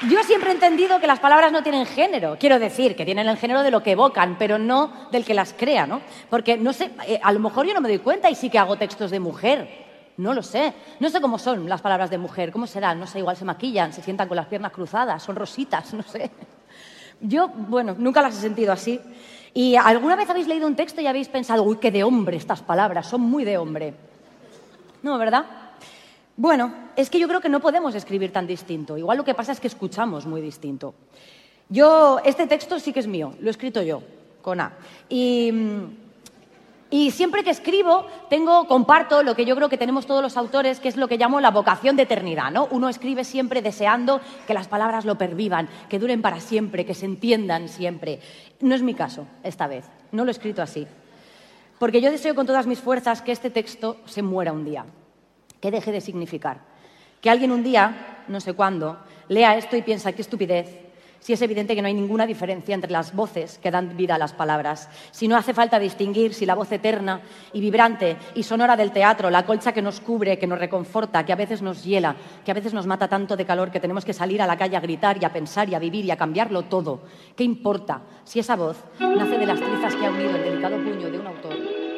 Yo 0.09 0.23
siempre 0.23 0.51
he 0.51 0.53
entendido 0.53 0.99
que 1.01 1.07
las 1.07 1.19
palabras 1.19 1.51
no 1.51 1.61
tienen 1.61 1.85
género. 1.85 2.37
Quiero 2.39 2.57
decir, 2.57 2.95
que 2.95 3.03
tienen 3.03 3.27
el 3.27 3.35
género 3.35 3.63
de 3.63 3.71
lo 3.71 3.83
que 3.83 3.91
evocan, 3.91 4.37
pero 4.37 4.57
no 4.57 5.09
del 5.11 5.25
que 5.25 5.33
las 5.33 5.53
crea, 5.53 5.85
¿no? 5.85 6.01
Porque, 6.29 6.57
no 6.57 6.71
sé, 6.71 6.91
eh, 7.05 7.19
a 7.21 7.33
lo 7.33 7.39
mejor 7.39 7.65
yo 7.65 7.73
no 7.73 7.81
me 7.81 7.89
doy 7.89 7.99
cuenta 7.99 8.29
y 8.29 8.35
sí 8.35 8.49
que 8.49 8.57
hago 8.59 8.77
textos 8.77 9.11
de 9.11 9.19
mujer. 9.19 9.87
No 10.17 10.33
lo 10.33 10.41
sé. 10.41 10.73
No 10.99 11.09
sé 11.09 11.19
cómo 11.19 11.37
son 11.37 11.67
las 11.67 11.81
palabras 11.81 12.09
de 12.09 12.17
mujer. 12.17 12.51
¿Cómo 12.51 12.65
serán? 12.65 12.99
No 12.99 13.07
sé, 13.07 13.19
igual 13.19 13.35
se 13.35 13.43
maquillan, 13.43 13.91
se 13.91 14.01
sientan 14.01 14.27
con 14.29 14.37
las 14.37 14.45
piernas 14.45 14.71
cruzadas, 14.71 15.21
son 15.21 15.35
rositas, 15.35 15.93
no 15.95 16.03
sé. 16.03 16.31
Yo, 17.19 17.49
bueno, 17.49 17.95
nunca 17.97 18.21
las 18.21 18.37
he 18.37 18.41
sentido 18.41 18.71
así. 18.71 19.01
¿Y 19.53 19.75
alguna 19.75 20.15
vez 20.15 20.29
habéis 20.29 20.47
leído 20.47 20.67
un 20.67 20.75
texto 20.75 21.01
y 21.01 21.07
habéis 21.07 21.27
pensado, 21.27 21.63
uy, 21.63 21.77
qué 21.77 21.91
de 21.91 22.03
hombre 22.03 22.37
estas 22.37 22.61
palabras, 22.61 23.07
son 23.07 23.21
muy 23.21 23.43
de 23.43 23.57
hombre? 23.57 23.93
No, 25.01 25.17
¿verdad? 25.17 25.45
Bueno, 26.39 26.71
es 26.95 27.09
que 27.09 27.19
yo 27.19 27.27
creo 27.27 27.41
que 27.41 27.49
no 27.49 27.59
podemos 27.59 27.93
escribir 27.95 28.31
tan 28.31 28.47
distinto. 28.47 28.97
Igual 28.97 29.17
lo 29.17 29.25
que 29.25 29.33
pasa 29.33 29.51
es 29.51 29.59
que 29.59 29.67
escuchamos 29.67 30.25
muy 30.25 30.39
distinto. 30.39 30.93
Yo, 31.67 32.21
este 32.23 32.47
texto 32.47 32.79
sí 32.79 32.93
que 32.93 33.01
es 33.01 33.07
mío, 33.07 33.33
lo 33.41 33.47
he 33.47 33.51
escrito 33.51 33.81
yo, 33.81 34.01
con 34.41 34.61
A. 34.61 34.71
Y, 35.09 35.51
mm, 35.51 35.97
y 36.91 37.11
siempre 37.11 37.43
que 37.43 37.49
escribo, 37.49 38.05
tengo, 38.29 38.69
comparto 38.69 39.21
lo 39.21 39.35
que 39.35 39.43
yo 39.43 39.53
creo 39.57 39.67
que 39.67 39.77
tenemos 39.77 40.05
todos 40.05 40.23
los 40.23 40.37
autores, 40.37 40.79
que 40.79 40.87
es 40.87 40.95
lo 40.95 41.09
que 41.09 41.17
llamo 41.17 41.41
la 41.41 41.51
vocación 41.51 41.97
de 41.97 42.03
eternidad, 42.03 42.51
¿no? 42.51 42.69
Uno 42.71 42.87
escribe 42.87 43.25
siempre 43.25 43.61
deseando 43.61 44.21
que 44.47 44.53
las 44.53 44.69
palabras 44.69 45.03
lo 45.03 45.17
pervivan, 45.17 45.67
que 45.89 45.99
duren 45.99 46.21
para 46.21 46.39
siempre, 46.39 46.85
que 46.85 46.93
se 46.93 47.05
entiendan 47.05 47.67
siempre. 47.67 48.21
No 48.61 48.75
es 48.75 48.81
mi 48.81 48.93
caso, 48.93 49.27
esta 49.43 49.67
vez. 49.67 49.83
No 50.13 50.23
lo 50.23 50.29
he 50.29 50.31
escrito 50.31 50.61
así. 50.61 50.87
Porque 51.79 51.99
yo 51.99 52.09
deseo 52.09 52.33
con 52.33 52.47
todas 52.47 52.65
mis 52.65 52.79
fuerzas 52.79 53.21
que 53.21 53.33
este 53.33 53.49
texto 53.49 53.97
se 54.05 54.21
muera 54.21 54.53
un 54.53 54.63
día, 54.63 54.85
que 55.59 55.71
deje 55.71 55.91
de 55.91 56.01
significar. 56.01 56.61
Que 57.21 57.29
alguien 57.29 57.51
un 57.51 57.63
día, 57.63 58.23
no 58.27 58.39
sé 58.39 58.53
cuándo, 58.53 58.99
lea 59.27 59.57
esto 59.57 59.75
y 59.75 59.81
piensa 59.81 60.13
qué 60.13 60.21
estupidez, 60.21 60.89
si 61.19 61.33
es 61.33 61.41
evidente 61.41 61.75
que 61.75 61.81
no 61.81 61.87
hay 61.87 61.93
ninguna 61.93 62.25
diferencia 62.25 62.73
entre 62.73 62.91
las 62.91 63.13
voces 63.13 63.59
que 63.61 63.71
dan 63.71 63.95
vida 63.97 64.15
a 64.15 64.17
las 64.17 64.33
palabras, 64.33 64.89
si 65.11 65.27
no 65.27 65.35
hace 65.35 65.53
falta 65.53 65.77
distinguir 65.77 66.33
si 66.33 66.45
la 66.45 66.55
voz 66.55 66.71
eterna 66.71 67.21
y 67.51 67.59
vibrante 67.59 68.15
y 68.35 68.43
sonora 68.43 68.77
del 68.77 68.91
teatro, 68.91 69.29
la 69.29 69.45
colcha 69.45 69.73
que 69.73 69.81
nos 69.81 69.99
cubre, 69.99 70.39
que 70.39 70.47
nos 70.47 70.59
reconforta, 70.59 71.25
que 71.25 71.33
a 71.33 71.37
veces 71.37 71.61
nos 71.61 71.83
hiela, 71.83 72.15
que 72.45 72.51
a 72.51 72.53
veces 72.53 72.73
nos 72.73 72.87
mata 72.87 73.07
tanto 73.07 73.35
de 73.35 73.45
calor 73.45 73.71
que 73.71 73.79
tenemos 73.79 74.05
que 74.05 74.13
salir 74.13 74.41
a 74.41 74.47
la 74.47 74.57
calle 74.57 74.77
a 74.77 74.81
gritar 74.81 75.21
y 75.21 75.25
a 75.25 75.33
pensar 75.33 75.67
y 75.69 75.75
a 75.75 75.79
vivir 75.79 76.05
y 76.05 76.11
a 76.11 76.17
cambiarlo 76.17 76.63
todo. 76.63 77.01
¿Qué 77.35 77.43
importa 77.43 78.01
si 78.23 78.39
esa 78.39 78.55
voz 78.55 78.77
nace 78.99 79.37
de 79.37 79.45
las 79.45 79.59
trizas 79.59 79.95
que 79.95 80.05
ha 80.05 80.11
unido 80.11 80.35
el 80.35 80.43
delicado 80.43 80.77
puño 80.77 81.11
de 81.11 81.19
un 81.19 81.27
autor? 81.27 81.88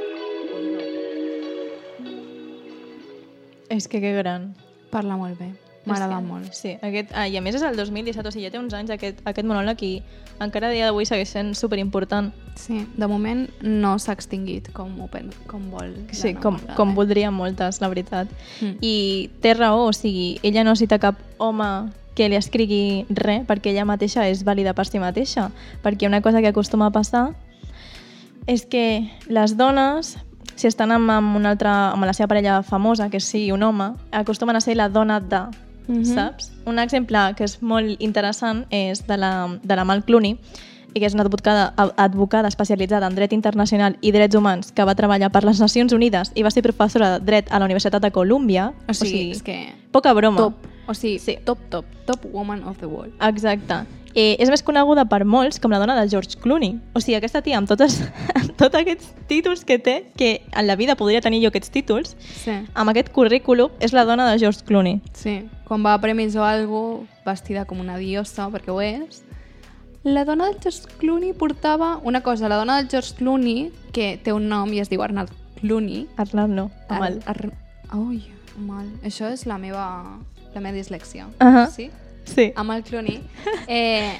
És 3.71 3.87
que 3.87 4.01
que 4.03 4.13
gran. 4.17 4.53
Parla 4.91 5.15
molt 5.17 5.39
bé. 5.39 5.53
M'agrada 5.85 6.19
que- 6.19 6.27
molt. 6.27 6.53
Sí, 6.53 6.75
aquest, 6.79 7.09
ah, 7.15 7.27
i 7.27 7.37
a 7.37 7.41
més 7.41 7.55
és 7.55 7.63
el 7.65 7.75
2017, 7.75 8.27
o 8.27 8.31
sigui, 8.31 8.45
ja 8.45 8.51
té 8.51 8.59
uns 8.59 8.73
anys 8.77 8.91
aquest, 8.93 9.21
aquest 9.25 9.47
monòleg 9.47 9.81
i 9.81 10.03
encara 10.39 10.67
a 10.67 10.71
dia 10.71 10.85
d'avui 10.85 11.07
segueix 11.09 11.29
sent 11.29 11.55
superimportant. 11.55 12.31
Sí, 12.55 12.85
de 12.97 13.07
moment 13.07 13.47
no 13.63 13.97
s'ha 13.97 14.13
extingit 14.13 14.69
com, 14.73 14.93
ho 15.01 15.07
pen, 15.07 15.31
com 15.47 15.71
vol. 15.71 15.95
Sí, 16.11 16.35
com, 16.35 16.59
com 16.77 16.93
voldrien 16.93 17.33
moltes, 17.33 17.81
la 17.81 17.89
veritat. 17.89 18.27
Mm. 18.61 18.77
I 18.81 19.29
té 19.41 19.55
raó, 19.55 19.87
o 19.87 19.93
sigui, 19.93 20.39
ella 20.43 20.63
no 20.63 20.75
cita 20.75 20.99
cap 20.99 21.17
home 21.39 21.89
que 22.13 22.29
li 22.29 22.35
escrigui 22.35 23.05
res 23.09 23.47
perquè 23.47 23.71
ella 23.71 23.85
mateixa 23.85 24.27
és 24.29 24.43
vàlida 24.45 24.75
per 24.75 24.85
si 24.85 24.99
mateixa. 24.99 25.49
Perquè 25.81 26.05
una 26.05 26.21
cosa 26.21 26.41
que 26.41 26.47
acostuma 26.53 26.87
a 26.87 26.91
passar 26.91 27.33
és 28.45 28.65
que 28.65 29.09
les 29.27 29.57
dones, 29.57 30.17
si 30.55 30.67
estan 30.67 30.91
amb, 30.91 31.09
amb, 31.09 31.35
una 31.35 31.51
altra, 31.51 31.91
amb 31.91 32.05
la 32.05 32.13
seva 32.13 32.27
parella 32.27 32.61
famosa, 32.63 33.09
que 33.09 33.19
sigui 33.19 33.51
un 33.51 33.63
home, 33.63 33.93
acostumen 34.11 34.55
a 34.55 34.61
ser 34.61 34.75
la 34.75 34.89
dona 34.89 35.19
de, 35.19 35.41
Mhm. 35.87 36.05
saps? 36.05 36.51
Un 36.65 36.79
exemple 36.79 37.17
que 37.35 37.43
és 37.43 37.61
molt 37.61 37.99
interessant 37.99 38.65
és 38.69 39.05
de 39.07 39.17
la, 39.17 39.57
de 39.61 39.75
la 39.75 39.83
Mal 39.83 40.03
Clooney, 40.03 40.37
i 40.93 40.99
que 40.99 41.05
és 41.07 41.13
una 41.15 41.23
advocada, 41.23 41.73
advocada 41.95 42.49
especialitzada 42.51 43.07
en 43.07 43.15
dret 43.15 43.33
internacional 43.33 43.97
i 44.01 44.11
drets 44.11 44.35
humans 44.35 44.71
que 44.75 44.83
va 44.83 44.95
treballar 44.95 45.31
per 45.31 45.43
les 45.47 45.59
Nacions 45.59 45.93
Unides 45.93 46.33
i 46.35 46.43
va 46.43 46.51
ser 46.51 46.63
professora 46.65 47.13
de 47.13 47.25
dret 47.25 47.51
a 47.51 47.59
la 47.59 47.65
Universitat 47.65 48.01
de 48.03 48.11
Colúmbia. 48.11 48.73
O 48.89 48.93
sigui, 48.93 49.31
és 49.31 49.41
que... 49.43 49.73
Poca 49.91 50.13
broma. 50.13 50.37
Top. 50.37 50.67
O 50.87 50.93
sigui, 50.93 51.19
sí. 51.19 51.37
top, 51.45 51.59
top, 51.69 51.85
top 52.05 52.25
woman 52.31 52.63
of 52.63 52.77
the 52.79 52.87
world. 52.87 53.13
Exacte. 53.21 53.83
Eh, 54.13 54.35
és 54.43 54.49
més 54.51 54.59
coneguda 54.63 55.05
per 55.07 55.21
molts 55.23 55.59
com 55.63 55.71
la 55.71 55.79
dona 55.79 55.95
de 55.95 56.09
George 56.11 56.35
Clooney. 56.41 56.73
O 56.93 56.99
sigui, 56.99 57.15
aquesta 57.15 57.41
tia 57.41 57.57
amb, 57.61 57.69
totes, 57.69 58.01
amb 58.39 58.51
tots 58.59 58.75
aquests 58.75 59.13
títols 59.29 59.63
que 59.63 59.77
té, 59.79 60.11
que 60.19 60.41
en 60.51 60.67
la 60.67 60.75
vida 60.75 60.97
podria 60.99 61.21
tenir 61.23 61.39
jo 61.43 61.51
aquests 61.51 61.71
títols, 61.71 62.17
Sí. 62.43 62.57
amb 62.73 62.91
aquest 62.91 63.11
currículum 63.15 63.71
és 63.79 63.93
la 63.93 64.03
dona 64.03 64.29
de 64.31 64.37
George 64.39 64.65
Clooney. 64.67 64.99
Sí, 65.13 65.45
quan 65.67 65.85
va 65.85 65.93
a 65.93 66.01
premis 66.03 66.35
o 66.35 66.43
algo, 66.43 67.05
vestida 67.25 67.63
com 67.65 67.79
una 67.79 67.95
diosa, 67.97 68.49
perquè 68.51 68.73
ho 68.73 68.81
és, 68.81 69.23
la 70.03 70.25
dona 70.25 70.49
del 70.49 70.57
George 70.59 70.89
Clooney 70.97 71.31
portava 71.33 71.99
una 72.03 72.21
cosa, 72.21 72.49
la 72.49 72.57
dona 72.57 72.77
del 72.81 72.89
George 72.89 73.15
Clooney, 73.15 73.71
que 73.93 74.17
té 74.23 74.33
un 74.33 74.49
nom 74.49 74.71
i 74.73 74.79
es 74.81 74.89
diu 74.89 75.03
Arnold 75.05 75.31
Clooney. 75.61 76.07
Arnold 76.17 76.51
no, 76.57 76.71
Amal. 76.89 77.21
Ar, 77.25 77.37
ar, 77.45 77.97
ui, 77.99 78.23
Amal. 78.57 78.87
Això 79.05 79.29
és 79.31 79.45
la 79.45 79.59
meva, 79.61 79.85
la 80.53 80.61
meva 80.61 80.75
dislèxia. 80.77 81.27
Ahà. 81.39 81.67
Sí? 81.69 81.89
Sí. 82.25 82.51
Amal 82.55 82.83
Clooney. 82.83 83.21
Eh, 83.67 84.13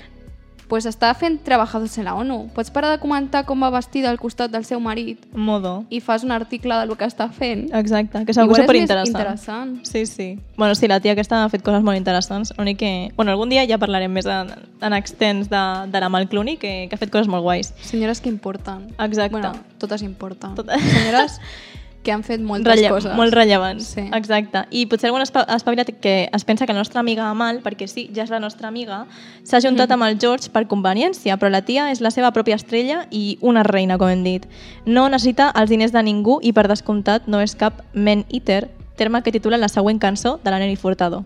pues 0.72 0.86
està 0.88 1.10
fent 1.20 1.42
Trabajadors 1.44 1.98
en 2.00 2.06
la 2.08 2.14
ONU. 2.16 2.46
Pots 2.56 2.72
parar 2.72 2.94
de 2.94 3.00
comentar 3.02 3.42
com 3.46 3.60
va 3.62 3.70
vestida 3.70 4.10
al 4.10 4.18
costat 4.18 4.50
del 4.54 4.64
seu 4.64 4.80
marit 4.80 5.26
Modo. 5.36 5.84
i 5.92 6.00
fas 6.00 6.24
un 6.24 6.32
article 6.32 6.78
del 6.80 6.94
que 6.96 7.04
està 7.04 7.28
fent. 7.30 7.66
Exacte, 7.76 8.22
que 8.26 8.34
segur 8.34 8.56
que 8.56 8.62
és 8.62 8.66
superinteressant. 8.70 9.10
interessant. 9.12 9.74
Sí, 9.84 10.06
sí. 10.06 10.40
Bueno, 10.56 10.74
sí, 10.74 10.88
la 10.88 11.02
tia 11.02 11.12
aquesta 11.12 11.44
ha 11.44 11.50
fet 11.52 11.62
coses 11.62 11.84
molt 11.84 11.98
interessants. 12.00 12.54
L'únic 12.58 12.78
que... 12.80 13.12
Bueno, 13.18 13.34
algun 13.36 13.50
dia 13.52 13.66
ja 13.68 13.78
parlarem 13.84 14.14
més 14.16 14.26
en, 14.26 14.54
en 14.80 14.94
extens 14.96 15.50
de, 15.52 15.62
de 15.92 16.00
la 16.00 16.08
Mal 16.08 16.30
Clooney, 16.30 16.56
que, 16.56 16.88
que 16.88 16.96
ha 16.96 16.98
fet 17.04 17.12
coses 17.12 17.28
molt 17.28 17.44
guais. 17.44 17.74
Senyores 17.84 18.22
que 18.22 18.30
importen. 18.30 18.94
Exacte. 18.98 19.32
Bueno, 19.36 19.52
totes 19.78 20.02
importen. 20.08 20.56
Tot- 20.56 20.72
Senyores 20.72 21.42
que 22.04 22.12
han 22.12 22.24
fet 22.24 22.42
moltes 22.42 22.76
Relle 22.76 22.90
coses. 22.90 23.16
Molt 23.16 23.34
rellevants, 23.34 23.86
Sí. 23.86 24.02
exacte. 24.14 24.66
I 24.72 24.86
potser 24.88 25.08
algun 25.08 25.22
espa 25.22 25.44
espavilat 25.44 25.90
que 26.00 26.30
es 26.34 26.44
pensa 26.46 26.66
que 26.66 26.74
la 26.74 26.80
nostra 26.80 27.00
amiga 27.00 27.30
Amal, 27.30 27.62
perquè 27.62 27.88
sí, 27.88 28.10
ja 28.14 28.24
és 28.24 28.30
la 28.30 28.40
nostra 28.40 28.68
amiga, 28.68 29.06
s'ha 29.44 29.62
juntat 29.62 29.90
Mhm. 29.90 29.94
amb 29.94 30.04
el 30.04 30.20
George 30.20 30.50
per 30.50 30.68
conveniència, 30.68 31.38
però 31.38 31.50
la 31.50 31.62
tia 31.62 31.92
és 31.92 32.02
la 32.02 32.12
seva 32.12 32.32
pròpia 32.32 32.56
estrella 32.56 33.08
i 33.12 33.38
una 33.42 33.64
reina, 33.64 33.98
com 33.98 34.08
hem 34.08 34.24
dit. 34.24 34.46
No 34.86 35.10
necessita 35.10 35.52
els 35.56 35.70
diners 35.70 35.92
de 35.92 36.02
ningú 36.04 36.40
i, 36.42 36.54
per 36.54 36.68
descomptat, 36.68 37.28
no 37.28 37.40
és 37.40 37.56
cap 37.56 37.84
man-eater, 37.94 38.70
terme 38.96 39.22
que 39.22 39.32
titula 39.32 39.58
la 39.58 39.70
següent 39.70 40.00
cançó 40.00 40.40
de 40.44 40.52
la 40.52 40.60
Nelly 40.60 40.76
Furtado. 40.76 41.26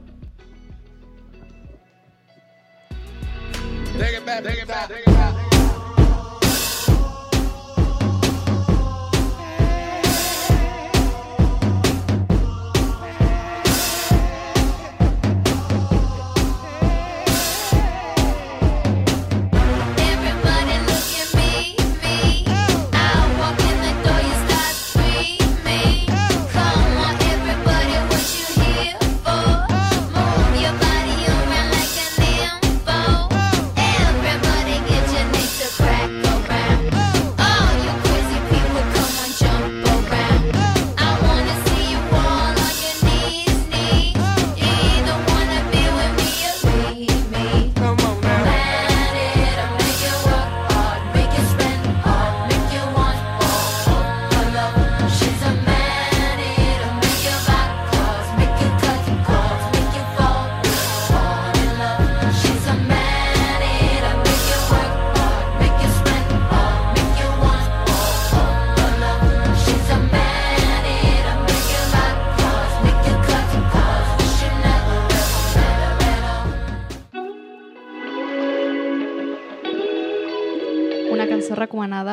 Take 3.97 4.17
it 4.17 4.25
back, 4.25 4.43
take 4.43 4.61
it 4.61 4.67
back, 4.67 4.87
take 4.89 4.99
it 4.99 5.15
back. 5.15 5.54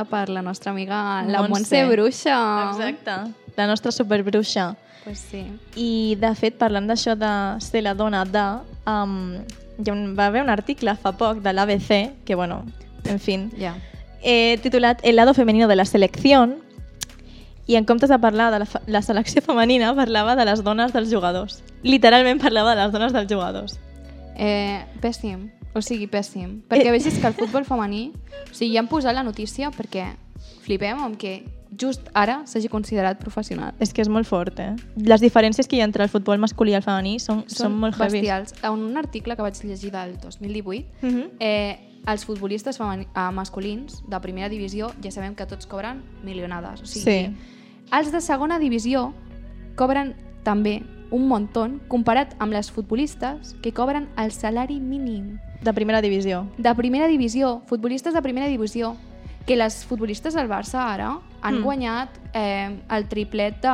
Recomanada 0.03 0.05
per 0.05 0.29
la 0.29 0.43
nostra 0.43 0.73
amiga 0.73 1.23
la 1.23 1.39
Montse. 1.43 1.51
Montse 1.51 1.85
Bruixa. 1.87 2.71
Exacte. 2.73 3.35
La 3.57 3.67
nostra 3.67 3.93
superbruixa. 3.93 4.77
Pues 5.05 5.19
sí. 5.19 5.47
I, 5.75 6.17
de 6.21 6.35
fet, 6.35 6.57
parlant 6.59 6.87
d'això 6.87 7.17
de 7.17 7.61
ser 7.61 7.83
la 7.83 7.95
dona 7.95 8.25
de... 8.25 8.63
Um, 8.87 9.43
hi 9.79 9.91
va 10.15 10.27
haver 10.27 10.43
un 10.43 10.51
article 10.51 10.95
fa 10.97 11.13
poc 11.13 11.41
de 11.43 11.53
l'ABC, 11.53 12.25
que, 12.25 12.35
bueno, 12.35 12.65
en 13.05 13.19
fin, 13.19 13.51
Ja. 13.59 13.75
eh, 14.23 14.59
titulat 14.63 15.01
El 15.03 15.17
lado 15.17 15.35
femenino 15.35 15.67
de 15.67 15.77
la 15.77 15.85
selección, 15.85 16.63
I 17.67 17.77
en 17.77 17.85
comptes 17.85 18.11
de 18.11 18.19
parlar 18.19 18.53
de 18.53 18.59
la, 18.59 18.69
la 18.87 19.03
selecció 19.03 19.41
femenina, 19.41 19.95
parlava 19.95 20.35
de 20.37 20.45
les 20.45 20.63
dones 20.65 20.93
dels 20.93 21.13
jugadors. 21.13 21.63
Literalment 21.83 22.41
parlava 22.41 22.75
de 22.75 22.83
les 22.83 22.93
dones 22.93 23.13
dels 23.13 23.31
jugadors. 23.33 23.79
Eh, 24.37 24.85
pèssim, 25.01 25.51
o 25.75 25.81
sigui, 25.83 26.07
pèssim. 26.07 26.63
Perquè 26.69 26.87
Eh. 26.89 26.91
vegis 26.93 27.19
que 27.19 27.27
el 27.27 27.35
futbol 27.35 27.65
femení... 27.65 28.13
O 28.51 28.55
sigui, 28.55 28.75
ja 28.75 28.81
han 28.81 28.89
posat 28.89 29.15
la 29.15 29.23
notícia 29.23 29.71
perquè 29.71 30.15
flipem 30.63 30.99
amb 31.03 31.17
que 31.17 31.45
just 31.79 32.03
ara 32.13 32.43
s'hagi 32.47 32.69
considerat 32.69 33.19
professional. 33.19 33.73
És 33.81 33.93
que 33.95 34.03
és 34.03 34.09
molt 34.09 34.27
fort, 34.27 34.59
eh? 34.61 34.75
Les 34.97 35.21
diferències 35.23 35.67
que 35.67 35.77
hi 35.77 35.81
ha 35.81 35.85
entre 35.85 36.05
el 36.05 36.11
futbol 36.11 36.39
masculí 36.39 36.73
i 36.73 36.75
el 36.75 36.83
femení 36.83 37.19
són, 37.19 37.45
són, 37.49 37.73
molt 37.79 37.97
heavy. 37.97 38.21
bestials. 38.21 38.53
En 38.63 38.73
un 38.73 38.97
article 38.99 39.37
que 39.37 39.43
vaig 39.43 39.55
llegir 39.65 39.91
del 39.91 40.19
2018, 40.21 40.85
Mhm. 41.03 41.31
eh, 41.41 41.79
els 42.07 42.25
futbolistes 42.27 42.79
femeni- 42.79 43.07
eh, 43.15 43.31
masculins 43.33 44.03
de 44.07 44.21
primera 44.21 44.49
divisió 44.51 44.93
ja 45.03 45.11
sabem 45.11 45.35
que 45.35 45.47
tots 45.47 45.67
cobren 45.67 46.03
milionades. 46.23 46.83
O 46.83 46.87
sigui, 46.87 47.05
Sí. 47.05 47.35
els 47.93 48.13
de 48.13 48.21
segona 48.21 48.59
divisió 48.59 49.15
cobren 49.77 50.15
també 50.45 50.83
un 51.11 51.29
muntó 51.29 51.69
comparat 51.89 52.35
amb 52.39 52.53
les 52.53 52.71
futbolistes 52.71 53.55
que 53.63 53.73
cobren 53.73 54.09
el 54.19 54.31
salari 54.33 54.81
mínim. 54.81 55.39
De 55.63 55.73
primera 55.73 56.01
divisió. 56.03 56.47
De 56.59 56.75
primera 56.75 57.07
divisió, 57.07 57.63
futbolistes 57.67 58.15
de 58.15 58.23
primera 58.23 58.47
divisió, 58.49 58.97
que 59.47 59.57
les 59.57 59.85
futbolistes 59.85 60.35
del 60.35 60.49
Barça 60.49 60.81
ara 60.93 61.19
han 61.41 61.59
Mm. 61.61 61.63
guanyat 61.63 62.09
eh, 62.35 62.81
el 62.91 63.09
triplet 63.09 63.61
de... 63.63 63.69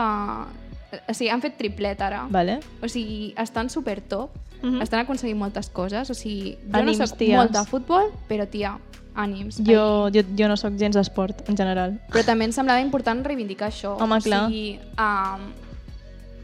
O 1.08 1.12
sigui, 1.12 1.28
han 1.30 1.42
fet 1.42 1.56
triplet 1.58 2.00
ara. 2.00 2.26
Vale. 2.30 2.60
O 2.82 2.88
sigui, 2.88 3.34
estan 3.36 3.68
super 3.70 4.00
top, 4.00 4.30
Mhm. 4.62 4.80
estan 4.82 5.00
aconseguint 5.00 5.38
moltes 5.38 5.68
coses. 5.70 6.08
O 6.10 6.14
sigui, 6.14 6.56
jo 6.64 6.78
Ànims, 6.78 6.98
no 6.98 7.06
soc 7.06 7.18
ties. 7.18 7.36
molt 7.36 7.52
de 7.52 7.64
futbol, 7.64 8.10
però, 8.28 8.48
tia, 8.48 8.78
ànims. 9.14 9.58
Jo, 9.62 10.08
jo, 10.10 10.22
jo 10.36 10.48
no 10.48 10.56
sóc 10.56 10.72
gens 10.78 10.96
d'esport, 10.96 11.48
en 11.48 11.56
general. 11.56 12.00
Però 12.10 12.24
també 12.24 12.44
em 12.46 12.52
semblava 12.52 12.80
important 12.80 13.22
reivindicar 13.24 13.68
això. 13.70 13.96
Home, 14.00 14.16
o 14.16 14.20
clar. 14.20 14.46
sigui, 14.48 14.80
um, 14.98 15.52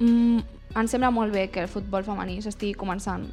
mm, 0.07 0.43
em 0.77 0.87
sembla 0.89 1.11
molt 1.11 1.33
bé 1.33 1.49
que 1.49 1.61
el 1.63 1.69
futbol 1.69 2.05
femení 2.05 2.41
s'estigui 2.43 2.75
començant. 2.75 3.25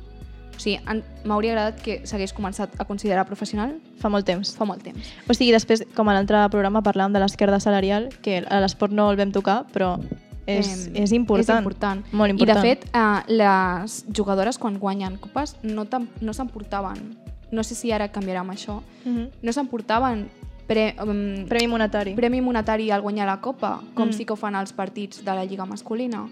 O 0.55 0.59
sigui, 0.59 0.77
m'hauria 1.25 1.51
agradat 1.53 1.81
que 1.81 2.01
s'hagués 2.05 2.33
començat 2.33 2.69
a 2.77 2.85
considerar 2.85 3.25
professional 3.25 3.79
Fa 3.97 4.09
molt 4.09 4.25
temps. 4.25 4.55
fa 4.55 4.65
molt 4.65 4.83
temps. 4.83 5.13
O 5.29 5.33
sigui, 5.33 5.51
després, 5.51 5.85
com 5.95 6.07
a 6.09 6.13
l'altre 6.13 6.37
programa, 6.49 6.81
parlàvem 6.83 7.13
de 7.13 7.19
l'esquerda 7.19 7.59
salarial, 7.59 8.09
que 8.21 8.43
a 8.47 8.59
l'esport 8.59 8.93
no 8.93 9.09
el 9.11 9.17
vam 9.17 9.31
tocar, 9.31 9.65
però 9.73 9.97
és, 10.45 10.87
Em, 10.87 10.95
és 11.03 11.11
important. 11.13 11.57
És 11.57 11.61
important. 11.61 12.05
Molt 12.11 12.31
important. 12.31 12.57
I 12.57 12.61
de 12.61 12.75
fet, 12.75 12.85
eh, 12.93 13.33
les 13.33 14.05
jugadores 14.15 14.57
quan 14.57 14.77
guanyen 14.79 15.17
copes 15.17 15.55
no, 15.63 15.85
no 16.21 16.33
s'emportaven, 16.33 17.17
no 17.51 17.63
sé 17.63 17.75
si 17.75 17.91
ara 17.91 18.11
canviarà 18.11 18.39
amb 18.41 18.51
això, 18.51 18.81
Mhm. 19.05 19.29
no 19.41 19.51
s'emportaven 19.53 20.29
pre, 20.67 20.95
um, 21.03 21.45
Premi 21.47 21.67
monetari. 21.67 22.13
premi 22.15 22.39
monetari 22.41 22.91
al 22.91 23.01
guanyar 23.01 23.25
la 23.27 23.41
copa, 23.41 23.81
com 23.93 24.07
Mm. 24.09 24.13
sí 24.13 24.25
que 24.25 24.33
ho 24.33 24.35
fan 24.35 24.55
els 24.55 24.71
partits 24.73 25.23
de 25.25 25.31
la 25.35 25.43
Lliga 25.43 25.65
masculina. 25.65 26.27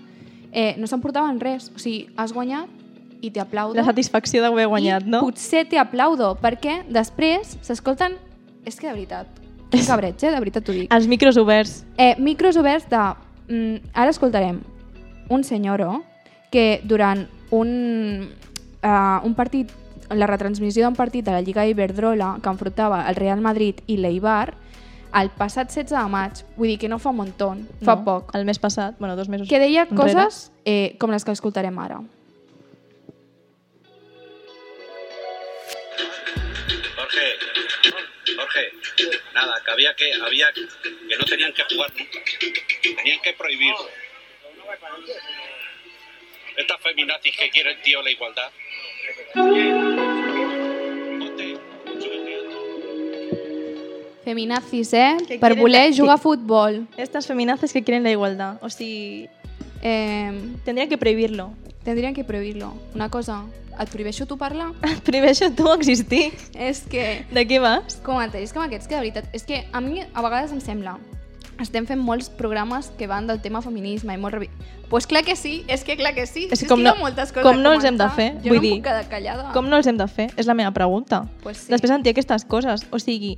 Eh, 0.52 0.76
no 0.78 0.88
s'emportaven 0.88 1.40
res, 1.40 1.72
o 1.76 1.80
sigui, 1.80 2.10
has 2.16 2.32
guanyat 2.34 2.68
i 3.22 3.32
t'aplaudo. 3.36 3.76
La 3.78 3.86
satisfacció 3.88 4.42
d'haver 4.44 4.68
guanyat, 4.72 5.06
I 5.08 5.14
no? 5.16 5.22
potser 5.26 5.66
t'aplaudo, 5.70 6.36
perquè 6.42 6.84
després 6.90 7.58
s'escolten... 7.66 8.18
És 8.68 8.78
que 8.80 8.88
de 8.88 8.94
veritat, 8.94 9.40
que 9.72 9.82
cabreig, 9.86 10.20
eh? 10.22 10.32
de 10.34 10.40
veritat 10.40 10.66
t'ho 10.66 10.76
dic. 10.76 10.94
Els 10.94 11.08
micros 11.10 11.38
oberts. 11.38 11.84
Eh, 11.98 12.16
micros 12.20 12.58
oberts 12.60 12.88
de... 12.92 13.04
Mm, 13.50 13.92
ara 13.94 14.14
escoltarem 14.14 14.62
un 15.30 15.44
senyoro 15.44 16.04
que 16.52 16.82
durant 16.84 17.28
un, 17.52 18.30
uh, 18.84 19.20
un 19.26 19.36
partit, 19.38 19.72
la 20.10 20.26
retransmissió 20.30 20.86
d'un 20.86 20.98
partit 20.98 21.26
de 21.26 21.36
la 21.36 21.42
Lliga 21.46 21.68
Iberdrola 21.70 22.38
que 22.42 22.50
enfrontava 22.50 23.04
el 23.10 23.18
Real 23.18 23.42
Madrid 23.42 23.84
i 23.88 24.00
l'Eibar, 24.02 24.56
el 25.20 25.32
passat 25.34 25.72
16 25.74 25.96
de 25.96 26.06
maig, 26.10 26.44
vull 26.58 26.70
dir 26.70 26.78
que 26.82 26.90
no 26.90 27.00
fa 27.02 27.10
un 27.14 27.20
muntó, 27.24 27.50
fa 27.82 27.96
no, 27.98 28.06
poc, 28.06 28.34
El 28.38 28.46
mes 28.46 28.60
passat, 28.62 28.98
bueno, 29.00 29.16
dos 29.16 29.30
mesos 29.30 29.50
que 29.50 29.60
deia 29.62 29.88
enrere. 29.88 29.98
coses 29.98 30.52
eh, 30.66 30.96
com 31.00 31.10
les 31.14 31.26
que 31.26 31.34
escoltarem 31.34 31.78
ara. 31.82 32.02
Jorge, 37.12 38.36
Jorge, 38.36 38.72
nada, 39.34 39.62
que 39.66 39.72
había 39.72 39.96
que, 39.96 40.14
había 40.14 40.52
que 40.54 40.62
no 41.18 41.26
tenían 41.26 41.54
que 41.54 41.64
jugar 41.64 41.92
nunca, 41.98 42.20
tenían 42.98 43.20
que 43.22 43.34
prohibirlo. 43.34 43.90
Estas 46.56 46.82
feminazis 46.82 47.36
que 47.38 47.50
quieren, 47.50 47.82
tío, 47.82 48.02
la 48.02 48.12
igualdad. 48.12 48.52
Feminazis, 54.24 54.94
eh? 54.94 55.18
Que 55.28 55.40
per 55.40 55.54
quieren 55.54 55.60
voler 55.62 55.90
la- 55.90 55.96
jugar 55.98 56.14
a 56.16 56.18
que- 56.18 56.22
futbol. 56.24 56.88
Estas 56.98 57.26
feminazis 57.26 57.74
que 57.74 57.84
quieren 57.84 58.04
la 58.04 58.12
igualdad. 58.12 58.58
O 58.62 58.70
sigui, 58.70 59.28
Eh, 59.82 60.30
tendrían 60.66 60.90
que 60.90 60.98
prohibirlo. 60.98 61.54
Tendrien 61.84 62.14
que 62.14 62.24
prohibir-lo. 62.24 62.74
Una 62.96 63.10
cosa, 63.10 63.44
et 63.80 63.90
prohibeixo 63.90 64.26
tu 64.28 64.38
parlar? 64.38 64.72
Prohibeixo 65.08 65.52
tu 65.56 65.72
existir. 65.74 66.34
és 66.56 66.82
que... 66.90 67.26
De 67.32 67.46
què 67.48 67.62
vas? 67.64 68.00
Comentaris 68.04 68.54
com 68.54 68.66
aquests 68.66 68.88
que 68.90 68.96
de 68.98 69.02
veritat... 69.02 69.30
És 69.34 69.44
que 69.48 69.66
a 69.72 69.82
mi 69.82 70.02
a 70.04 70.22
vegades 70.26 70.52
em 70.52 70.60
sembla 70.62 70.98
estem 71.60 71.84
fent 71.88 72.00
molts 72.00 72.30
programes 72.30 72.88
que 72.98 73.08
van 73.08 73.28
del 73.28 73.42
tema 73.44 73.62
feminisme 73.62 74.14
i 74.16 74.20
molt... 74.20 74.38
Revi... 74.38 74.50
Pues 74.90 75.06
clar 75.06 75.22
que 75.28 75.36
sí, 75.36 75.66
és 75.68 75.84
que 75.86 75.96
clar 76.00 76.14
que 76.16 76.26
sí. 76.26 76.48
És 76.50 76.64
Si 76.64 76.66
com 76.70 76.80
que 76.80 76.88
no, 76.88 76.94
hi 76.96 76.98
ha 76.98 77.04
moltes 77.04 77.32
coses 77.36 77.46
com 77.46 77.60
no 77.62 77.74
els 77.76 77.86
hem 77.86 77.98
de 78.00 78.08
fer? 78.16 78.30
Jo 78.42 78.54
Vull 78.54 78.58
no 78.58 78.64
dir, 78.64 78.72
em 78.72 78.80
puc 78.80 78.88
quedar 78.88 79.08
callada. 79.12 79.50
com 79.54 79.68
no 79.70 79.78
els 79.78 79.88
hem 79.92 80.00
de 80.00 80.08
fer? 80.10 80.30
És 80.40 80.48
la 80.50 80.56
meva 80.58 80.72
pregunta. 80.74 81.26
Pues 81.44 81.66
sí. 81.66 81.72
Després 81.74 81.92
sentir 81.94 82.16
aquestes 82.16 82.46
coses. 82.50 82.88
O 82.96 83.00
sigui, 83.04 83.36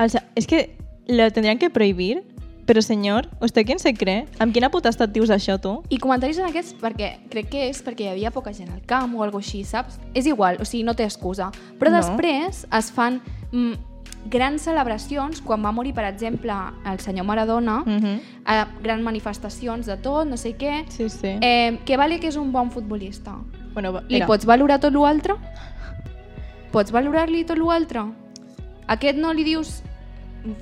els, 0.00 0.16
és 0.34 0.48
que 0.50 0.64
lo 1.08 1.28
tendrían 1.30 1.60
que 1.60 1.70
prohibir, 1.70 2.24
però 2.68 2.82
senyor, 2.84 3.26
¿usted 3.40 3.64
quién 3.64 3.78
se 3.80 3.94
cree? 3.96 4.26
Amb 4.38 4.52
quina 4.52 4.68
potestat 4.68 5.08
dius 5.10 5.30
això, 5.32 5.56
tu? 5.58 5.78
I 5.88 5.96
comentaris 5.96 6.36
en 6.38 6.44
aquests 6.50 6.74
perquè 6.76 7.14
crec 7.32 7.48
que 7.48 7.62
és 7.70 7.80
perquè 7.82 8.04
hi 8.04 8.08
havia 8.12 8.30
poca 8.30 8.52
gent 8.52 8.68
al 8.74 8.82
camp 8.84 9.14
o 9.16 9.22
alguna 9.24 9.40
així, 9.42 9.62
saps? 9.64 9.96
És 10.12 10.26
igual, 10.28 10.58
o 10.60 10.66
sigui, 10.68 10.84
no 10.84 10.92
té 10.94 11.04
excusa. 11.08 11.48
Però 11.80 11.88
No. 11.90 11.96
després 11.96 12.66
es 12.70 12.90
fan 12.92 13.22
mm, 13.52 13.72
grans 14.28 14.60
celebracions, 14.68 15.40
quan 15.40 15.64
va 15.64 15.72
morir, 15.72 15.94
per 15.94 16.04
exemple, 16.04 16.52
el 16.84 17.00
senyor 17.00 17.24
Maradona, 17.24 17.78
Mm 17.86 17.98
-hmm. 17.98 18.20
eh, 18.46 18.64
grans 18.82 19.02
manifestacions 19.02 19.86
de 19.86 19.96
tot, 19.96 20.28
no 20.28 20.36
sé 20.36 20.54
què, 20.58 20.84
Sí, 20.90 21.08
sí. 21.08 21.38
eh, 21.40 21.78
que 21.86 21.96
vale 21.96 22.20
que 22.20 22.28
és 22.28 22.36
un 22.36 22.52
bon 22.52 22.70
futbolista. 22.70 23.34
bueno, 23.72 23.92
va- 23.92 24.02
Li 24.08 24.20
pots 24.26 24.44
valorar 24.44 24.78
tot 24.80 24.92
l'altre? 24.92 25.34
Pots 26.72 26.90
valorar-li 26.90 27.44
tot 27.44 27.56
l'altre? 27.58 28.02
Aquest 28.86 29.16
no 29.18 29.32
li 29.32 29.44
dius 29.44 29.82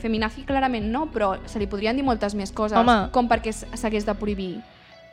feminazi 0.00 0.44
clarament 0.44 0.86
no, 0.90 1.06
però 1.12 1.36
se 1.46 1.58
li 1.58 1.66
podrien 1.66 1.96
dir 1.96 2.02
moltes 2.04 2.34
més 2.34 2.52
coses, 2.52 2.76
Home. 2.78 3.10
com 3.12 3.28
perquè 3.28 3.52
s'hagués 3.52 4.06
de 4.06 4.14
prohibir, 4.14 4.60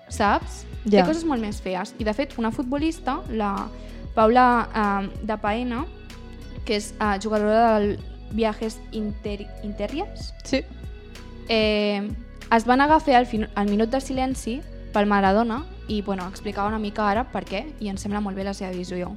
saps? 0.10 0.66
Ja. 0.86 1.02
Té 1.02 1.08
coses 1.12 1.24
molt 1.26 1.42
més 1.42 1.62
fees. 1.62 1.94
I 2.00 2.04
de 2.04 2.14
fet, 2.14 2.38
una 2.38 2.52
futbolista, 2.52 3.20
la 3.32 3.68
Paula 4.16 4.70
eh, 4.76 5.10
de 5.26 5.38
Paena, 5.38 5.86
que 6.66 6.76
és 6.78 6.94
eh, 7.00 7.20
jugadora 7.24 7.80
del 7.80 8.00
Viajes 8.32 8.80
Inter 8.92 9.48
Interries, 9.64 10.34
Sí. 10.44 10.64
eh, 11.50 12.10
es 12.56 12.66
van 12.66 12.82
agafar 12.82 13.16
el, 13.20 13.26
fin- 13.26 13.48
el 13.56 13.70
minut 13.70 13.90
de 13.90 14.00
silenci 14.02 14.62
pel 14.94 15.06
Maradona 15.08 15.64
i 15.88 16.02
bueno, 16.02 16.28
explicava 16.30 16.68
una 16.70 16.80
mica 16.80 17.08
ara 17.10 17.24
per 17.32 17.44
què 17.46 17.66
i 17.82 17.90
em 17.90 17.98
sembla 17.98 18.22
molt 18.22 18.36
bé 18.38 18.44
la 18.44 18.54
seva 18.54 18.72
visió. 18.72 19.16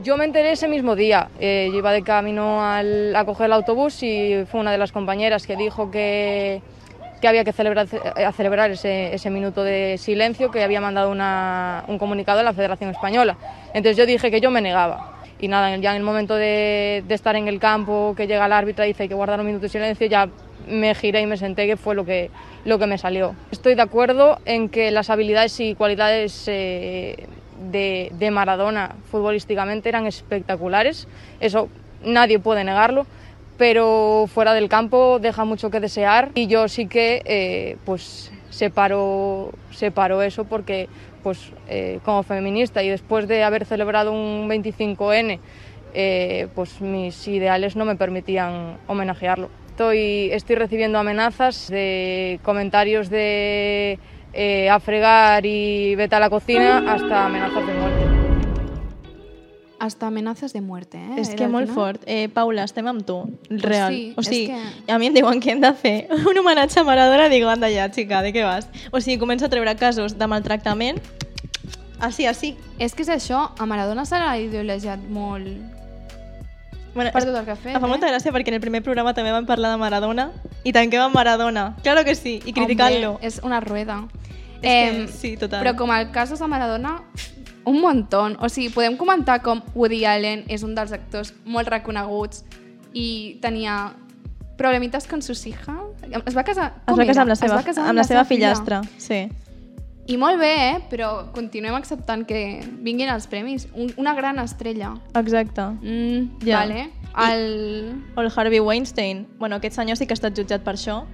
Yo 0.00 0.16
me 0.16 0.24
enteré 0.24 0.52
ese 0.52 0.68
mismo 0.68 0.96
día. 0.96 1.28
Eh, 1.38 1.68
yo 1.70 1.78
iba 1.78 1.92
de 1.92 2.02
camino 2.02 2.64
al- 2.64 3.14
a 3.14 3.24
coger 3.24 3.46
el 3.46 3.52
autobús 3.52 4.02
y 4.02 4.44
fue 4.50 4.60
una 4.60 4.72
de 4.72 4.78
las 4.78 4.90
compañeras 4.90 5.46
que 5.46 5.54
dijo 5.56 5.90
que, 5.90 6.60
que 7.20 7.28
había 7.28 7.44
que 7.44 7.52
celebrar, 7.52 7.86
eh, 7.92 8.28
celebrar 8.34 8.70
ese, 8.70 9.14
ese 9.14 9.30
minuto 9.30 9.62
de 9.62 9.96
silencio, 9.98 10.50
que 10.50 10.64
había 10.64 10.80
mandado 10.80 11.10
una- 11.10 11.84
un 11.88 11.98
comunicado 11.98 12.40
a 12.40 12.42
la 12.42 12.52
Federación 12.52 12.90
Española. 12.90 13.36
Entonces 13.74 13.96
yo 13.96 14.06
dije 14.06 14.30
que 14.30 14.40
yo 14.40 14.50
me 14.50 14.60
negaba. 14.60 15.10
Y 15.38 15.48
nada, 15.48 15.76
ya 15.76 15.90
en 15.90 15.96
el 15.96 16.02
momento 16.04 16.36
de, 16.36 17.04
de 17.06 17.14
estar 17.14 17.36
en 17.36 17.46
el 17.48 17.58
campo, 17.60 18.14
que 18.16 18.26
llega 18.26 18.46
el 18.46 18.52
árbitro 18.52 18.84
y 18.84 18.88
dice 18.88 19.04
hay 19.04 19.08
que 19.08 19.14
guardar 19.14 19.40
un 19.40 19.46
minuto 19.46 19.62
de 19.64 19.68
silencio, 19.68 20.06
ya 20.06 20.28
me 20.68 20.94
giré 20.94 21.20
y 21.20 21.26
me 21.26 21.36
senté, 21.36 21.66
que 21.66 21.76
fue 21.76 21.94
lo 21.96 22.04
que, 22.04 22.30
lo 22.64 22.78
que 22.78 22.86
me 22.86 22.96
salió. 22.96 23.34
Estoy 23.50 23.74
de 23.74 23.82
acuerdo 23.82 24.38
en 24.46 24.68
que 24.68 24.90
las 24.92 25.10
habilidades 25.10 25.58
y 25.60 25.74
cualidades 25.74 26.44
eh, 26.46 27.26
de, 27.62 28.10
de 28.18 28.30
Maradona 28.30 28.96
futbolísticamente 29.10 29.88
eran 29.88 30.06
espectaculares, 30.06 31.08
eso 31.40 31.68
nadie 32.04 32.38
puede 32.38 32.64
negarlo, 32.64 33.06
pero 33.56 34.24
fuera 34.32 34.54
del 34.54 34.68
campo 34.68 35.18
deja 35.20 35.44
mucho 35.44 35.70
que 35.70 35.80
desear 35.80 36.30
y 36.34 36.46
yo 36.46 36.68
sí 36.68 36.86
que 36.86 37.22
eh, 37.24 37.76
pues 37.84 38.32
separo, 38.50 39.52
separo 39.70 40.22
eso 40.22 40.44
porque 40.44 40.88
pues 41.22 41.52
eh, 41.68 42.00
como 42.04 42.22
feminista 42.22 42.82
y 42.82 42.88
después 42.88 43.28
de 43.28 43.44
haber 43.44 43.64
celebrado 43.64 44.12
un 44.12 44.48
25N 44.48 45.38
eh, 45.94 46.48
pues 46.54 46.80
mis 46.80 47.28
ideales 47.28 47.76
no 47.76 47.84
me 47.84 47.96
permitían 47.96 48.78
homenajearlo. 48.86 49.50
Estoy, 49.68 50.30
estoy 50.32 50.56
recibiendo 50.56 50.98
amenazas 50.98 51.68
de 51.68 52.40
comentarios 52.42 53.10
de 53.10 53.98
eh, 54.32 54.68
a 54.70 54.78
fregar 54.80 55.44
y 55.46 55.94
vete 55.94 56.14
a 56.16 56.20
la 56.20 56.30
cocina 56.30 56.78
hasta 56.92 57.26
amenazas 57.26 57.66
de 57.66 57.72
muerte. 57.74 58.02
hasta 59.78 60.06
amenaces 60.06 60.52
de 60.52 60.60
muerte, 60.60 60.96
eh? 60.98 61.16
És 61.18 61.30
que 61.30 61.48
molt 61.48 61.66
final. 61.68 61.74
fort. 61.74 62.02
Eh, 62.06 62.28
Paula, 62.28 62.62
estem 62.62 62.86
amb 62.86 63.02
tu. 63.04 63.16
Real. 63.50 63.92
sí, 63.92 64.12
o 64.16 64.20
és 64.20 64.28
sigui, 64.28 64.46
que- 64.86 64.92
a 64.92 64.98
mi 64.98 65.06
em 65.08 65.14
diuen 65.14 65.40
que 65.40 65.50
hem 65.50 65.60
de 65.60 65.72
fer 65.74 66.06
un 66.30 66.38
homenatge 66.38 66.78
a 66.78 66.84
Maradona, 66.84 67.28
dic, 67.28 67.42
anda 67.42 67.66
ja, 67.68 67.88
xica, 67.90 68.22
de 68.22 68.30
què 68.32 68.44
vas? 68.44 68.68
O 68.92 69.00
sigui, 69.00 69.18
començo 69.18 69.46
a 69.46 69.48
treure 69.50 69.74
casos 69.74 70.16
de 70.16 70.26
maltractament 70.30 71.00
així, 71.98 72.26
així. 72.26 72.56
És 72.78 72.94
que 72.94 73.02
és 73.02 73.08
això, 73.10 73.50
a 73.58 73.66
Maradona 73.66 74.04
se 74.06 74.18
l'ha 74.18 74.38
ideologiat 74.38 75.00
molt... 75.10 75.48
Bueno, 76.94 77.10
per 77.12 77.24
tot 77.24 77.34
el 77.34 77.44
que 77.46 77.54
ha 77.54 77.56
fet, 77.56 77.74
Em 77.74 77.80
fa 77.80 77.88
molta 77.88 78.08
eh? 78.08 78.12
gràcia 78.12 78.32
perquè 78.34 78.52
en 78.52 78.58
el 78.58 78.60
primer 78.60 78.82
programa 78.84 79.14
també 79.16 79.32
vam 79.32 79.46
parlar 79.48 79.70
de 79.72 79.78
Maradona 79.80 80.26
i 80.62 80.74
tanquem 80.76 81.00
amb 81.00 81.16
Maradona. 81.16 81.70
Claro 81.82 82.04
que 82.04 82.14
sí, 82.14 82.38
i 82.44 82.52
criticant-lo. 82.52 83.14
Hombre, 83.14 83.28
és 83.28 83.40
una 83.42 83.60
rueda. 83.64 84.02
Que 84.60 85.08
sí, 85.10 85.36
total. 85.40 85.64
Però 85.64 85.74
com 85.78 85.90
el 85.94 86.10
casos 86.12 86.38
de 86.38 86.46
Maradona, 86.46 86.98
un 87.64 87.80
muntó. 87.80 88.26
O 88.38 88.48
sigui, 88.52 88.68
podem 88.74 88.96
comentar 89.00 89.40
com 89.42 89.62
Woody 89.74 90.04
Allen 90.04 90.44
és 90.52 90.62
un 90.66 90.76
dels 90.76 90.92
actors 90.92 91.32
molt 91.44 91.70
reconeguts 91.72 92.44
i 92.92 93.38
tenia 93.42 93.94
problemites 94.58 95.08
con 95.08 95.22
sus 95.22 95.46
hijas. 95.46 95.80
Es 96.26 96.36
va 96.36 96.44
casar... 96.44 96.72
Es 96.86 96.98
va 96.98 97.06
casar 97.08 97.24
amb 97.24 97.32
la 97.32 97.38
seva, 97.40 97.62
amb 97.88 97.98
la 97.98 98.04
seva 98.04 98.24
fillastra. 98.28 98.82
Sí. 98.98 99.24
I 100.06 100.16
molt 100.18 100.40
bé, 100.40 100.50
eh? 100.50 100.78
però 100.90 101.30
continuem 101.32 101.76
acceptant 101.78 102.24
que 102.26 102.60
vinguin 102.82 103.08
els 103.12 103.28
premis. 103.30 103.68
Un, 103.74 103.92
una 103.96 104.14
gran 104.18 104.38
estrella. 104.42 104.94
Exacte. 105.14 105.62
Mm, 105.80 106.42
Ja. 106.44 106.58
Vale. 106.64 106.90
El... 107.28 108.02
O 108.16 108.22
el 108.22 108.32
Harvey 108.34 108.58
Weinstein. 108.60 109.28
Bueno, 109.38 109.56
aquest 109.56 109.76
senyor 109.76 109.96
sí 109.96 110.06
que 110.06 110.14
ha 110.14 110.18
estat 110.18 110.34
jutjat 110.36 110.64
per 110.64 110.74
això. 110.74 111.04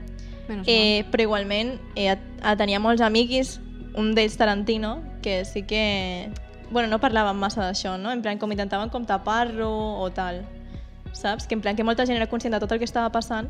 Menos 0.48 0.66
Eh, 0.66 1.04
però 1.12 1.26
igualment 1.26 1.74
eh, 1.96 2.16
tenia 2.56 2.80
molts 2.80 3.02
amics, 3.04 3.58
un 3.94 4.14
d'ells 4.14 4.38
Tarantino, 4.38 5.02
que 5.22 5.44
sí 5.44 5.64
que... 5.64 6.30
Bueno, 6.70 6.88
no 6.88 6.98
parlaven 7.00 7.36
massa 7.36 7.62
d'això, 7.64 7.96
no? 7.98 8.12
En 8.12 8.22
plan, 8.22 8.38
com 8.38 8.52
intentaven 8.52 8.88
com 8.88 9.04
tapar-lo 9.04 9.68
o 10.00 10.08
tal. 10.12 10.44
Saps? 11.12 11.46
Que 11.46 11.54
en 11.56 11.60
plan 11.60 11.76
que 11.76 11.84
molta 11.84 12.06
gent 12.06 12.16
era 12.16 12.28
conscient 12.28 12.54
de 12.54 12.60
tot 12.60 12.72
el 12.72 12.78
que 12.78 12.84
estava 12.88 13.10
passant 13.12 13.48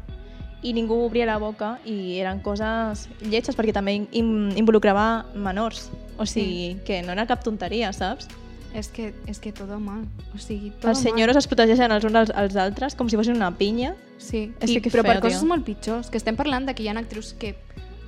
i 0.63 0.73
ningú 0.75 0.97
obria 1.05 1.27
la 1.27 1.39
boca 1.39 1.79
i 1.87 2.19
eren 2.19 2.41
coses 2.43 3.07
lletges 3.23 3.57
perquè 3.57 3.73
també 3.73 3.95
in- 3.95 4.09
in- 4.13 4.53
involucrava 4.59 5.27
menors. 5.35 5.91
O 6.19 6.27
sigui, 6.27 6.81
que 6.85 7.01
no 7.03 7.13
era 7.13 7.27
cap 7.27 7.45
tonteria, 7.45 7.93
saps? 7.93 8.27
És 8.75 8.89
que, 8.89 9.15
és 9.27 9.39
que 9.41 9.53
tot 9.53 9.71
mal. 9.81 10.03
O 10.35 10.39
sigui, 10.39 10.71
tot 10.71 10.91
Els 10.91 10.99
senyors 11.07 11.37
es 11.39 11.47
protegeixen 11.47 11.93
els 11.95 12.05
uns 12.05 12.15
als, 12.15 12.31
als 12.35 12.57
altres 12.57 12.95
com 12.99 13.09
si 13.09 13.17
fossin 13.17 13.37
una 13.39 13.53
pinya. 13.57 13.95
Sí, 14.19 14.53
és 14.61 14.71
I, 14.75 14.81
que, 14.83 14.91
però 14.91 15.05
per 15.07 15.21
feo, 15.21 15.23
coses 15.29 15.41
tio. 15.41 15.49
molt 15.49 15.65
pitjors, 15.65 16.11
que 16.11 16.19
estem 16.19 16.37
parlant 16.37 16.67
de 16.67 16.75
que 16.75 16.83
hi 16.83 16.89
ha 16.91 16.97
actrius 16.99 17.33
que, 17.39 17.55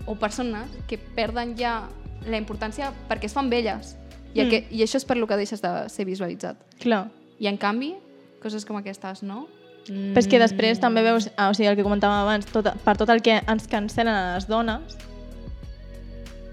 o 0.07 0.17
persones 0.19 0.69
que 0.89 0.99
perden 0.99 1.55
ja 1.57 1.89
la 2.27 2.37
importància 2.37 2.91
perquè 3.09 3.31
es 3.31 3.33
fan 3.33 3.49
velles. 3.49 3.97
I, 4.35 4.43
mm. 4.43 4.51
que, 4.51 4.67
I 4.71 4.83
això 4.85 4.99
és 4.99 5.07
per 5.07 5.17
lo 5.17 5.27
que 5.27 5.39
deixes 5.39 5.63
de 5.63 5.89
ser 5.89 6.05
visualitzat. 6.05 6.59
Clar. 6.83 7.07
I 7.39 7.47
en 7.47 7.57
canvi, 7.57 7.95
coses 8.43 8.67
com 8.67 8.77
aquestes, 8.77 9.23
no? 9.23 9.47
Mm. 9.89 10.13
Però 10.13 10.23
és 10.23 10.29
que 10.31 10.41
després 10.43 10.81
també 10.83 11.03
veus, 11.07 11.31
ah, 11.37 11.51
o 11.51 11.55
sigui, 11.57 11.71
el 11.71 11.79
que 11.79 11.87
comentàvem 11.87 12.25
abans, 12.25 12.51
tot, 12.53 12.69
per 12.85 12.97
tot 13.01 13.11
el 13.11 13.23
que 13.25 13.41
ens 13.41 13.71
cancelen 13.71 14.13
a 14.15 14.35
les 14.37 14.49
dones, 14.51 14.99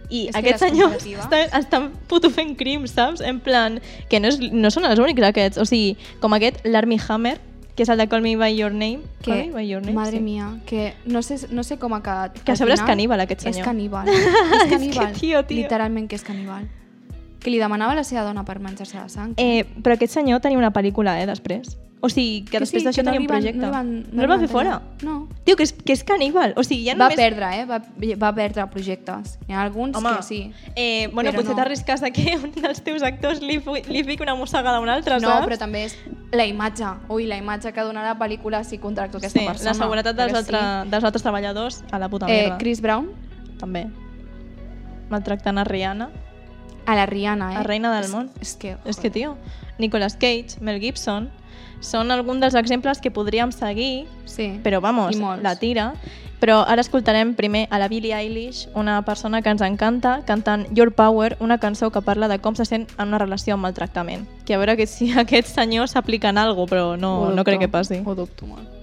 i 0.09 0.27
És 0.29 0.35
que 0.35 0.39
aquests 0.39 0.63
senyors 0.63 1.03
estan, 1.03 1.49
estan 1.57 1.89
puto 2.07 2.29
fent 2.31 2.55
crims, 2.59 2.93
saps? 2.95 3.19
En 3.19 3.41
plan, 3.43 3.81
que 4.07 4.21
no, 4.23 4.31
és, 4.31 4.39
no 4.53 4.71
són 4.71 4.87
els 4.87 5.01
únics 5.03 5.25
aquests. 5.27 5.59
O 5.59 5.65
sigui, 5.67 5.97
com 6.23 6.35
aquest, 6.37 6.61
l'Army 6.63 6.99
Hammer, 7.07 7.35
que 7.75 7.83
és 7.85 7.91
el 7.93 7.99
de 7.99 8.07
Call 8.09 8.23
Me 8.23 8.35
By 8.39 8.55
Your 8.55 8.71
Name. 8.71 9.03
Que, 9.21 9.29
Call 9.29 9.43
Me 9.49 9.53
By 9.59 9.67
Your 9.67 9.83
Name, 9.83 9.97
madre 9.99 10.17
sí. 10.17 10.23
mia, 10.23 10.49
que 10.65 10.93
no 11.05 11.21
sé, 11.21 11.41
no 11.51 11.63
sé 11.67 11.77
com 11.77 11.93
ha 11.93 12.01
quedat. 12.05 12.39
Que 12.41 12.55
a 12.55 12.59
sobre 12.59 12.77
és 12.77 12.83
caníbal, 12.87 13.21
aquest 13.27 13.45
senyor. 13.45 13.61
És 13.61 13.67
caníbal. 13.67 14.09
És 14.09 14.17
és 14.25 14.63
que, 14.63 14.69
caníbal. 14.77 15.13
tio, 15.19 15.43
tio. 15.45 15.61
Literalment 15.61 16.07
que 16.09 16.17
és 16.17 16.25
caníbal. 16.25 16.65
Que 17.39 17.49
li 17.51 17.57
demanava 17.59 17.95
la 17.95 18.03
seva 18.03 18.23
dona 18.23 18.43
per 18.45 18.59
menjar-se 18.59 18.97
la 18.97 19.09
sang. 19.09 19.33
Eh, 19.37 19.65
però 19.83 19.93
aquest 19.95 20.13
senyor 20.13 20.39
tenia 20.41 20.57
una 20.57 20.71
pel·lícula, 20.73 21.19
eh, 21.21 21.25
després. 21.25 21.77
O 21.99 22.09
sigui, 22.09 22.43
que, 22.45 22.51
Que 22.51 22.59
després 22.59 22.83
sí, 22.83 22.85
d'això 22.87 23.01
no 23.03 23.09
tenia 23.09 23.19
li 23.19 23.25
un 23.25 23.27
van- 23.27 23.37
projecte. 23.41 23.57
no 23.59 23.65
li 23.65 23.71
van- 23.71 24.05
no 24.13 24.21
el 24.21 24.27
van 24.27 24.39
fer 24.39 24.47
fora? 24.49 24.81
No. 25.01 25.27
Tio, 25.45 25.55
que 25.55 25.63
és, 25.63 25.71
que 25.73 25.93
és 25.93 26.03
caníbal. 26.03 26.53
O 26.55 26.63
sigui, 26.63 26.83
ja 26.85 26.93
Va 26.93 27.05
només... 27.09 27.15
perdre, 27.17 27.47
eh? 27.61 27.65
Va, 27.65 27.79
va 28.21 28.35
perdre 28.35 28.67
projectes. 28.67 29.39
Hi 29.47 29.53
ha 29.53 29.63
alguns 29.63 29.97
Home, 29.97 30.11
que 30.17 30.21
sí. 30.23 30.51
Eh, 30.75 31.09
bueno, 31.11 31.31
potser 31.33 31.49
no. 31.49 31.55
t'arrisques 31.55 32.03
a 32.03 32.11
que 32.11 32.35
un 32.43 32.51
dels 32.51 32.81
teus 32.83 33.01
actors 33.01 33.41
li, 33.41 33.57
li 33.89 34.03
fiqui 34.03 34.21
una 34.21 34.35
mossegada 34.35 34.77
a 34.77 34.79
un 34.79 34.89
altre, 34.89 35.15
No, 35.19 35.27
saps? 35.27 35.47
però 35.47 35.57
també 35.57 35.85
és 35.85 35.97
la 36.33 36.45
imatge. 36.45 36.85
Ui, 37.09 37.25
la 37.25 37.37
imatge 37.37 37.73
que 37.73 37.81
donarà 37.81 38.13
la 38.13 38.19
pel·lícula 38.19 38.63
si 38.63 38.77
contracto 38.77 39.17
aquesta 39.17 39.39
sí, 39.39 39.45
persona. 39.47 39.71
la 39.71 39.77
seguretat 39.81 40.15
dels, 40.15 40.33
altre, 40.35 40.59
dels 40.91 41.03
altres 41.03 41.23
treballadors 41.23 41.83
a 41.91 41.97
la 41.97 42.09
puta 42.09 42.27
Eh, 42.29 42.43
merda. 42.43 42.57
Chris 42.59 42.79
Brown? 42.79 43.09
També. 43.57 43.87
Maltractant 45.09 45.57
a 45.57 45.63
Rihanna. 45.63 46.09
A 46.87 46.95
la 46.95 47.05
Rihanna, 47.05 47.51
eh? 47.51 47.57
La 47.59 47.63
reina 47.67 47.91
del 47.93 48.09
món. 48.09 48.31
És 48.41 48.55
que... 48.55 48.77
És 48.87 48.97
que, 48.97 49.11
tio, 49.11 49.35
Nicolas 49.77 50.15
Cage, 50.15 50.61
Mel 50.63 50.79
Gibson, 50.79 51.27
són 51.83 52.11
alguns 52.15 52.41
dels 52.41 52.55
exemples 52.55 53.01
que 53.03 53.11
podríem 53.11 53.51
seguir, 53.51 54.07
sí. 54.25 54.55
però 54.63 54.79
vamos, 54.81 55.19
la 55.43 55.55
tira. 55.59 55.91
Però 56.37 56.59
ara 56.69 56.83
escoltarem 56.85 57.33
primer 57.33 57.65
a 57.73 57.79
la 57.81 57.87
Billie 57.89 58.13
Eilish, 58.13 58.67
una 58.77 58.99
persona 59.01 59.41
que 59.41 59.49
ens 59.49 59.63
encanta, 59.65 60.21
cantant 60.25 60.67
Your 60.77 60.93
Power, 60.93 61.35
una 61.41 61.57
cançó 61.57 61.89
que 61.91 62.01
parla 62.05 62.29
de 62.29 62.37
com 62.39 62.55
se 62.55 62.65
sent 62.69 62.85
en 62.95 63.09
una 63.09 63.17
relació 63.17 63.57
amb 63.57 63.65
maltractament. 63.65 64.27
Que 64.45 64.53
a 64.53 64.61
veure 64.61 64.77
que 64.77 64.85
si 64.85 65.11
aquests 65.25 65.57
senyors 65.57 65.97
s'apliquen 65.97 66.37
alguna 66.37 66.63
cosa, 66.63 66.75
però 66.75 66.89
no, 66.95 67.33
no 67.33 67.43
crec 67.43 67.65
que 67.65 67.73
passi. 67.73 68.03
Ho 68.05 68.15
dubto 68.15 68.45
molt. 68.45 68.76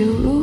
to 0.00 0.39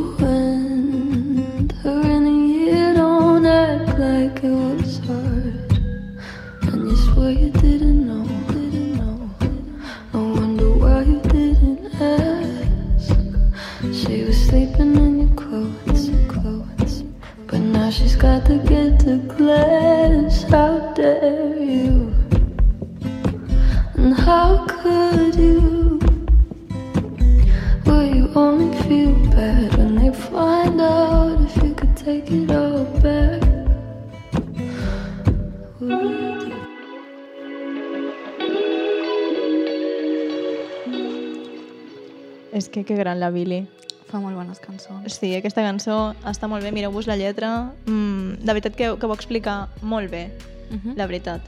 que 42.88 42.96
gran 42.96 43.20
la 43.20 43.28
Billie. 43.30 43.66
Fa 44.08 44.22
molt 44.24 44.38
bones 44.40 44.58
cançons. 44.64 45.18
Sí, 45.20 45.34
aquesta 45.36 45.60
cançó 45.60 46.14
està 46.24 46.48
molt 46.48 46.64
bé, 46.64 46.72
mireu-vos 46.72 47.06
la 47.06 47.18
lletra. 47.20 47.74
Mm, 47.84 48.40
de 48.40 48.54
veritat 48.56 48.74
que, 48.74 48.94
que 48.96 49.06
ho 49.06 49.12
explica 49.12 49.66
molt 49.84 50.10
bé, 50.10 50.30
Mhm. 50.70 50.96
la 50.96 51.06
veritat. 51.06 51.42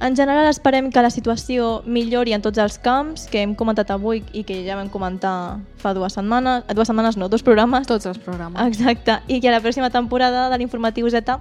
En 0.00 0.16
general 0.16 0.46
esperem 0.48 0.88
que 0.90 1.02
la 1.02 1.10
situació 1.10 1.82
millori 1.84 2.32
en 2.32 2.40
tots 2.40 2.56
els 2.58 2.78
camps 2.78 3.26
que 3.28 3.42
hem 3.42 3.54
comentat 3.54 3.90
avui 3.92 4.22
i 4.32 4.44
que 4.48 4.62
ja 4.64 4.74
vam 4.74 4.88
comentar 4.88 5.58
fa 5.76 5.92
dues 5.92 6.14
setmanes, 6.14 6.64
eh, 6.68 6.74
dues 6.74 6.88
setmanes 6.88 7.18
no, 7.18 7.28
dos 7.28 7.42
programes. 7.42 7.86
Tots 7.86 8.06
els 8.06 8.16
programes. 8.18 8.62
Exacte, 8.66 9.18
i 9.28 9.40
que 9.42 9.48
a 9.48 9.52
la 9.52 9.60
pròxima 9.60 9.90
temporada 9.92 10.48
de 10.48 10.56
l'informatiu 10.56 11.10
Z 11.10 11.36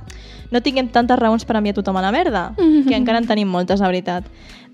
no 0.51 0.61
tinguem 0.61 0.89
tantes 0.89 1.17
raons 1.17 1.45
per 1.45 1.55
enviar 1.55 1.73
tothom 1.75 1.95
a 1.97 2.01
la 2.01 2.11
merda, 2.11 2.53
que 2.57 2.95
encara 2.99 3.19
en 3.19 3.27
tenim 3.27 3.47
moltes, 3.47 3.79
la 3.79 3.87
veritat. 3.87 4.25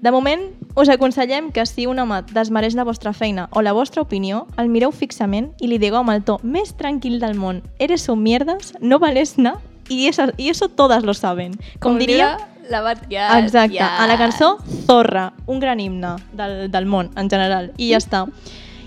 De 0.01 0.11
moment, 0.11 0.41
us 0.75 0.89
aconsellem 0.89 1.51
que 1.51 1.65
si 1.65 1.87
un 1.87 1.99
home 1.99 2.21
desmereix 2.33 2.75
la 2.75 2.83
vostra 2.83 3.13
feina 3.13 3.47
o 3.51 3.61
la 3.61 3.73
vostra 3.73 4.03
opinió, 4.03 4.45
el 4.57 4.69
mireu 4.69 4.91
fixament 4.91 5.53
i 5.59 5.69
li 5.71 5.79
digueu 5.79 6.01
amb 6.03 6.13
el 6.13 6.25
to 6.27 6.39
més 6.43 6.75
tranquil 6.75 7.19
del 7.19 7.37
món 7.39 7.63
«Eres 7.79 8.09
un 8.09 8.21
mierdas, 8.21 8.73
no 8.81 8.99
vales 8.99 9.37
nada 9.37 9.61
y 9.87 10.07
eso, 10.07 10.27
y 10.37 10.49
eso 10.49 10.69
todas 10.69 11.03
lo 11.03 11.13
saben». 11.13 11.55
Com, 11.79 11.97
diria 11.97 12.37
la 12.69 12.81
Batllà. 12.81 13.39
Exacte, 13.39 13.81
a 13.81 14.07
la 14.07 14.17
cançó 14.17 14.57
Zorra, 14.85 15.33
un 15.45 15.59
gran 15.59 15.79
himne 15.79 16.15
del, 16.33 16.71
del 16.71 16.85
món 16.85 17.11
en 17.15 17.29
general, 17.29 17.71
i 17.77 17.91
ja 17.93 18.01
està. 18.01 18.25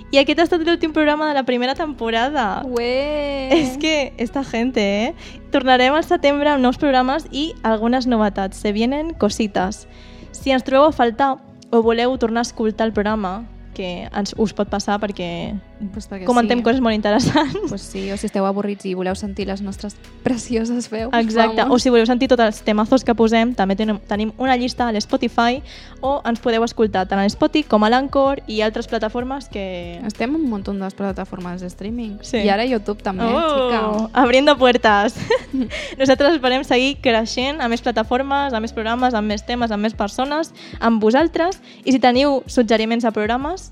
I 0.09 0.17
aquest 0.23 0.41
ha 0.41 0.47
estat 0.47 0.63
l'últim 0.65 0.95
programa 0.97 1.29
de 1.29 1.35
la 1.37 1.45
primera 1.45 1.75
temporada. 1.77 2.63
Ué! 2.65 3.51
És 3.53 3.77
que 3.77 4.15
esta 4.17 4.43
gente, 4.43 4.81
eh? 4.81 5.41
Tornarem 5.53 5.93
al 5.93 6.05
setembre 6.09 6.49
amb 6.49 6.65
nous 6.65 6.79
programes 6.81 7.27
i 7.31 7.53
algunes 7.63 8.09
novetats. 8.09 8.57
Se 8.57 8.73
vienen 8.73 9.13
cositas. 9.13 9.85
Si 10.33 10.53
ens 10.53 10.65
trobeu 10.65 10.89
a 10.89 10.93
faltar 10.93 11.37
o 11.71 11.83
voleu 11.83 12.17
tornar 12.19 12.41
a 12.45 12.49
escoltar 12.49 12.87
el 12.89 12.93
programa, 12.93 13.47
que 13.75 14.09
ens, 14.09 14.35
us 14.39 14.55
pot 14.57 14.71
passar 14.71 14.99
perquè, 15.01 15.55
pues 15.93 16.09
comentem 16.27 16.59
sí. 16.59 16.65
coses 16.65 16.81
molt 16.83 16.97
interessants. 16.97 17.69
Pues 17.69 17.83
sí, 17.83 18.11
o 18.11 18.17
si 18.19 18.27
esteu 18.27 18.47
avorrits 18.49 18.87
i 18.89 18.95
voleu 18.99 19.15
sentir 19.19 19.47
les 19.47 19.63
nostres 19.63 19.95
precioses 20.25 20.89
veus. 20.91 21.13
Exacte, 21.15 21.63
vamos. 21.63 21.77
o 21.77 21.79
si 21.79 21.91
voleu 21.93 22.07
sentir 22.07 22.29
tots 22.29 22.43
els 22.43 22.61
temazos 22.67 23.05
que 23.07 23.15
posem, 23.15 23.55
també 23.55 23.77
tenim, 23.79 24.01
tenim 24.11 24.33
una 24.39 24.57
llista 24.59 24.89
a 24.89 24.95
l'Spotify 24.95 25.63
o 26.01 26.19
ens 26.27 26.43
podeu 26.43 26.65
escoltar 26.67 27.07
tant 27.09 27.23
a 27.23 27.29
Spotify 27.31 27.69
com 27.69 27.87
a 27.87 27.91
l'Anchor 27.93 28.43
i 28.47 28.61
altres 28.63 28.89
plataformes 28.91 29.49
que... 29.53 30.01
Estem 30.07 30.35
en 30.35 30.43
un 30.43 30.51
munt 30.51 30.67
de 30.67 30.91
plataformes 30.97 31.63
de 31.63 31.71
streaming. 31.71 32.19
Sí. 32.23 32.43
I 32.43 32.51
ara 32.51 32.67
YouTube 32.67 33.03
també, 33.03 33.25
oh, 33.25 33.47
xica. 33.55 34.11
Abriendo 34.21 34.57
puertas. 34.59 35.17
Nosaltres 36.01 36.39
esperem 36.39 36.65
seguir 36.67 36.97
creixent 37.05 37.63
a 37.63 37.69
més 37.71 37.83
plataformes, 37.83 38.53
a 38.53 38.61
més 38.61 38.75
programes, 38.75 39.15
amb 39.15 39.31
més 39.31 39.47
temes, 39.47 39.71
amb 39.71 39.87
més 39.87 39.95
persones, 39.95 40.53
amb 40.81 41.03
vosaltres. 41.03 41.63
I 41.85 41.95
si 41.95 42.03
teniu 42.03 42.43
suggeriments 42.47 43.07
a 43.07 43.15
programes, 43.15 43.71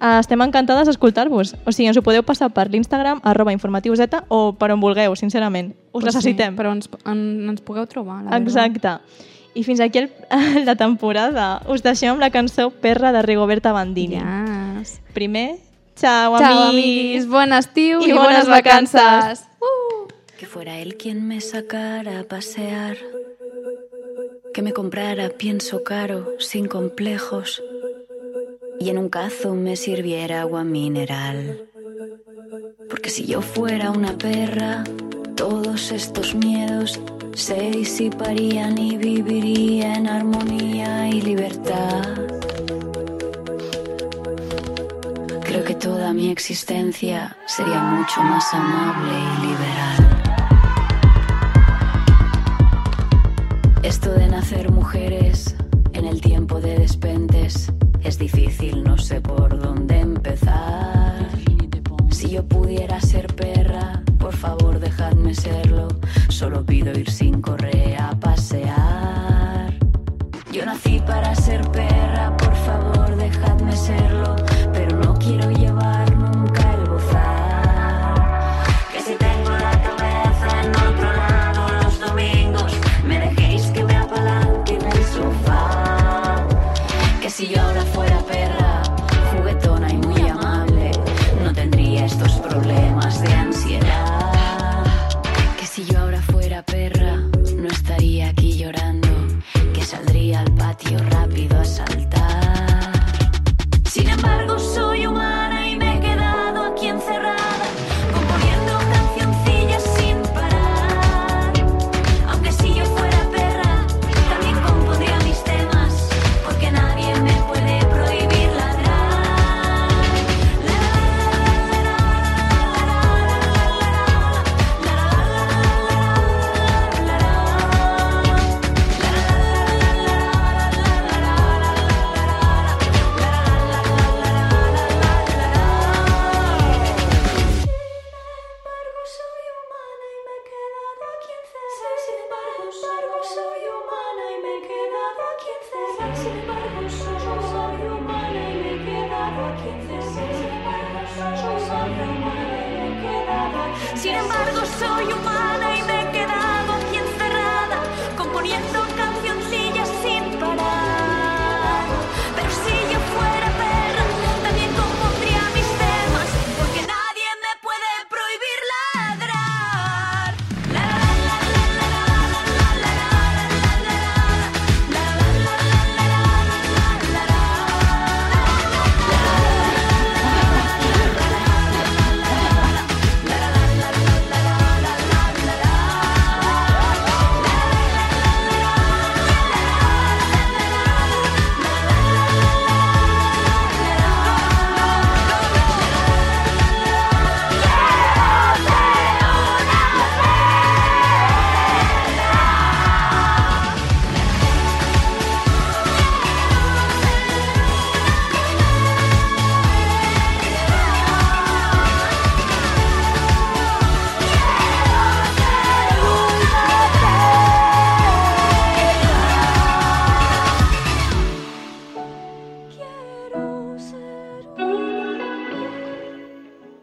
estem 0.00 0.40
encantades 0.42 0.86
d'escoltar-vos. 0.88 1.54
O 1.64 1.72
sigui, 1.72 1.88
ens 1.88 1.96
ho 1.96 2.02
podeu 2.02 2.22
passar 2.26 2.50
per 2.52 2.68
l'Instagram, 2.70 3.20
arroba 3.22 3.52
informatius 3.52 3.98
Z, 3.98 4.24
o 4.28 4.54
per 4.58 4.72
on 4.74 4.80
vulgueu, 4.80 5.14
sincerament. 5.16 5.72
Us 5.92 6.02
Pues 6.02 6.08
necessitem. 6.10 6.52
Sí, 6.54 6.58
però 6.58 6.72
ens, 6.74 6.88
en, 7.06 7.20
ens 7.50 7.60
pugueu 7.62 7.86
trobar, 7.86 8.22
la 8.24 8.36
Exacte. 8.38 8.98
I 9.54 9.62
fins 9.62 9.78
aquí 9.80 9.98
el, 10.02 10.10
la 10.66 10.74
temporada. 10.74 11.62
Us 11.70 11.82
deixem 11.82 12.10
amb 12.10 12.20
la 12.20 12.30
cançó 12.34 12.70
Perra 12.70 13.12
de 13.14 13.22
Rigoberta 13.22 13.72
Bandini. 13.72 14.18
Yes. 14.18 15.00
Primer, 15.14 15.58
ciao, 15.96 16.36
Ciao, 16.38 16.64
amics. 16.64 16.70
amiguis. 16.72 17.28
Bon 17.30 17.52
estiu 17.52 18.00
i, 18.02 18.10
i 18.10 18.12
bones 18.12 18.26
bones 18.26 18.48
vacances. 18.48 19.00
vacances. 19.00 19.46
Que 20.36 20.46
fuera 20.46 20.78
él 20.80 20.96
quien 20.96 21.26
me 21.28 21.40
sacara 21.40 22.18
a 22.20 22.24
pasear. 22.24 22.96
Que 24.52 24.62
me 24.62 24.72
comprara 24.72 25.30
pienso 25.30 25.82
caro, 25.84 26.32
sin 26.38 26.66
complejos. 26.66 27.62
Y 28.84 28.90
en 28.90 28.98
un 28.98 29.08
cazo 29.08 29.54
me 29.54 29.76
sirviera 29.76 30.42
agua 30.42 30.62
mineral. 30.62 31.70
Porque 32.90 33.08
si 33.08 33.24
yo 33.24 33.40
fuera 33.40 33.90
una 33.90 34.12
perra, 34.18 34.84
todos 35.36 35.90
estos 35.90 36.34
miedos 36.34 37.00
se 37.34 37.70
disiparían 37.70 38.76
y 38.76 38.98
viviría 38.98 39.94
en 39.94 40.06
armonía 40.06 41.08
y 41.08 41.22
libertad. 41.22 42.02
Creo 45.44 45.64
que 45.64 45.76
toda 45.76 46.12
mi 46.12 46.30
existencia 46.30 47.34
sería 47.46 47.80
mucho 47.80 48.22
más 48.22 48.52
amable 48.52 49.12
y 49.32 49.46
liberal. 49.46 50.00
Esto 53.82 54.12
de 54.12 54.28
nacer 54.28 54.70
mujeres 54.70 55.56
en 55.94 56.04
el 56.04 56.20
tiempo 56.20 56.60
de 56.60 56.80
despentes 56.80 57.72
es 58.04 58.18
difícil, 58.18 58.84
no 58.84 58.98
sé 58.98 59.20
por 59.20 59.58
dónde 59.58 60.00
empezar. 60.00 61.28
Si 62.10 62.30
yo 62.30 62.44
pudiera 62.46 63.00
ser 63.00 63.26
perra, 63.34 64.02
por 64.18 64.36
favor 64.36 64.78
dejadme 64.78 65.34
serlo. 65.34 65.88
Solo 66.28 66.64
pido 66.64 66.96
ir 66.98 67.10
sin 67.10 67.40
correa 67.40 68.10
a 68.10 68.20
pasear. 68.20 69.74
Yo 70.52 70.64
nací 70.66 71.00
para 71.00 71.34
ser 71.34 71.62
perra, 71.70 72.36
por 72.36 72.54
favor 72.54 73.16
dejadme 73.16 73.74
serlo. 73.76 74.36
Pero 74.72 74.98
no 74.98 75.14
quiero 75.14 75.50
llevar 75.50 76.14
nunca 76.14 76.74
el 76.74 76.88
gozar. 76.88 78.62
Que 78.92 79.00
si 79.00 79.14
tengo 79.16 79.50
la 79.50 79.82
cabeza 79.82 80.62
en 80.62 80.70
otro 80.70 81.12
lado 81.12 81.82
los 81.82 82.00
domingos, 82.00 82.72
me 83.06 83.18
dejéis 83.18 83.66
que 83.68 83.82
me 83.82 83.96
apalanque 83.96 84.74
en 84.74 84.86
el 84.86 85.04
sofá. 85.04 86.46
Que 87.20 87.30
si 87.30 87.48
yo 87.48 87.74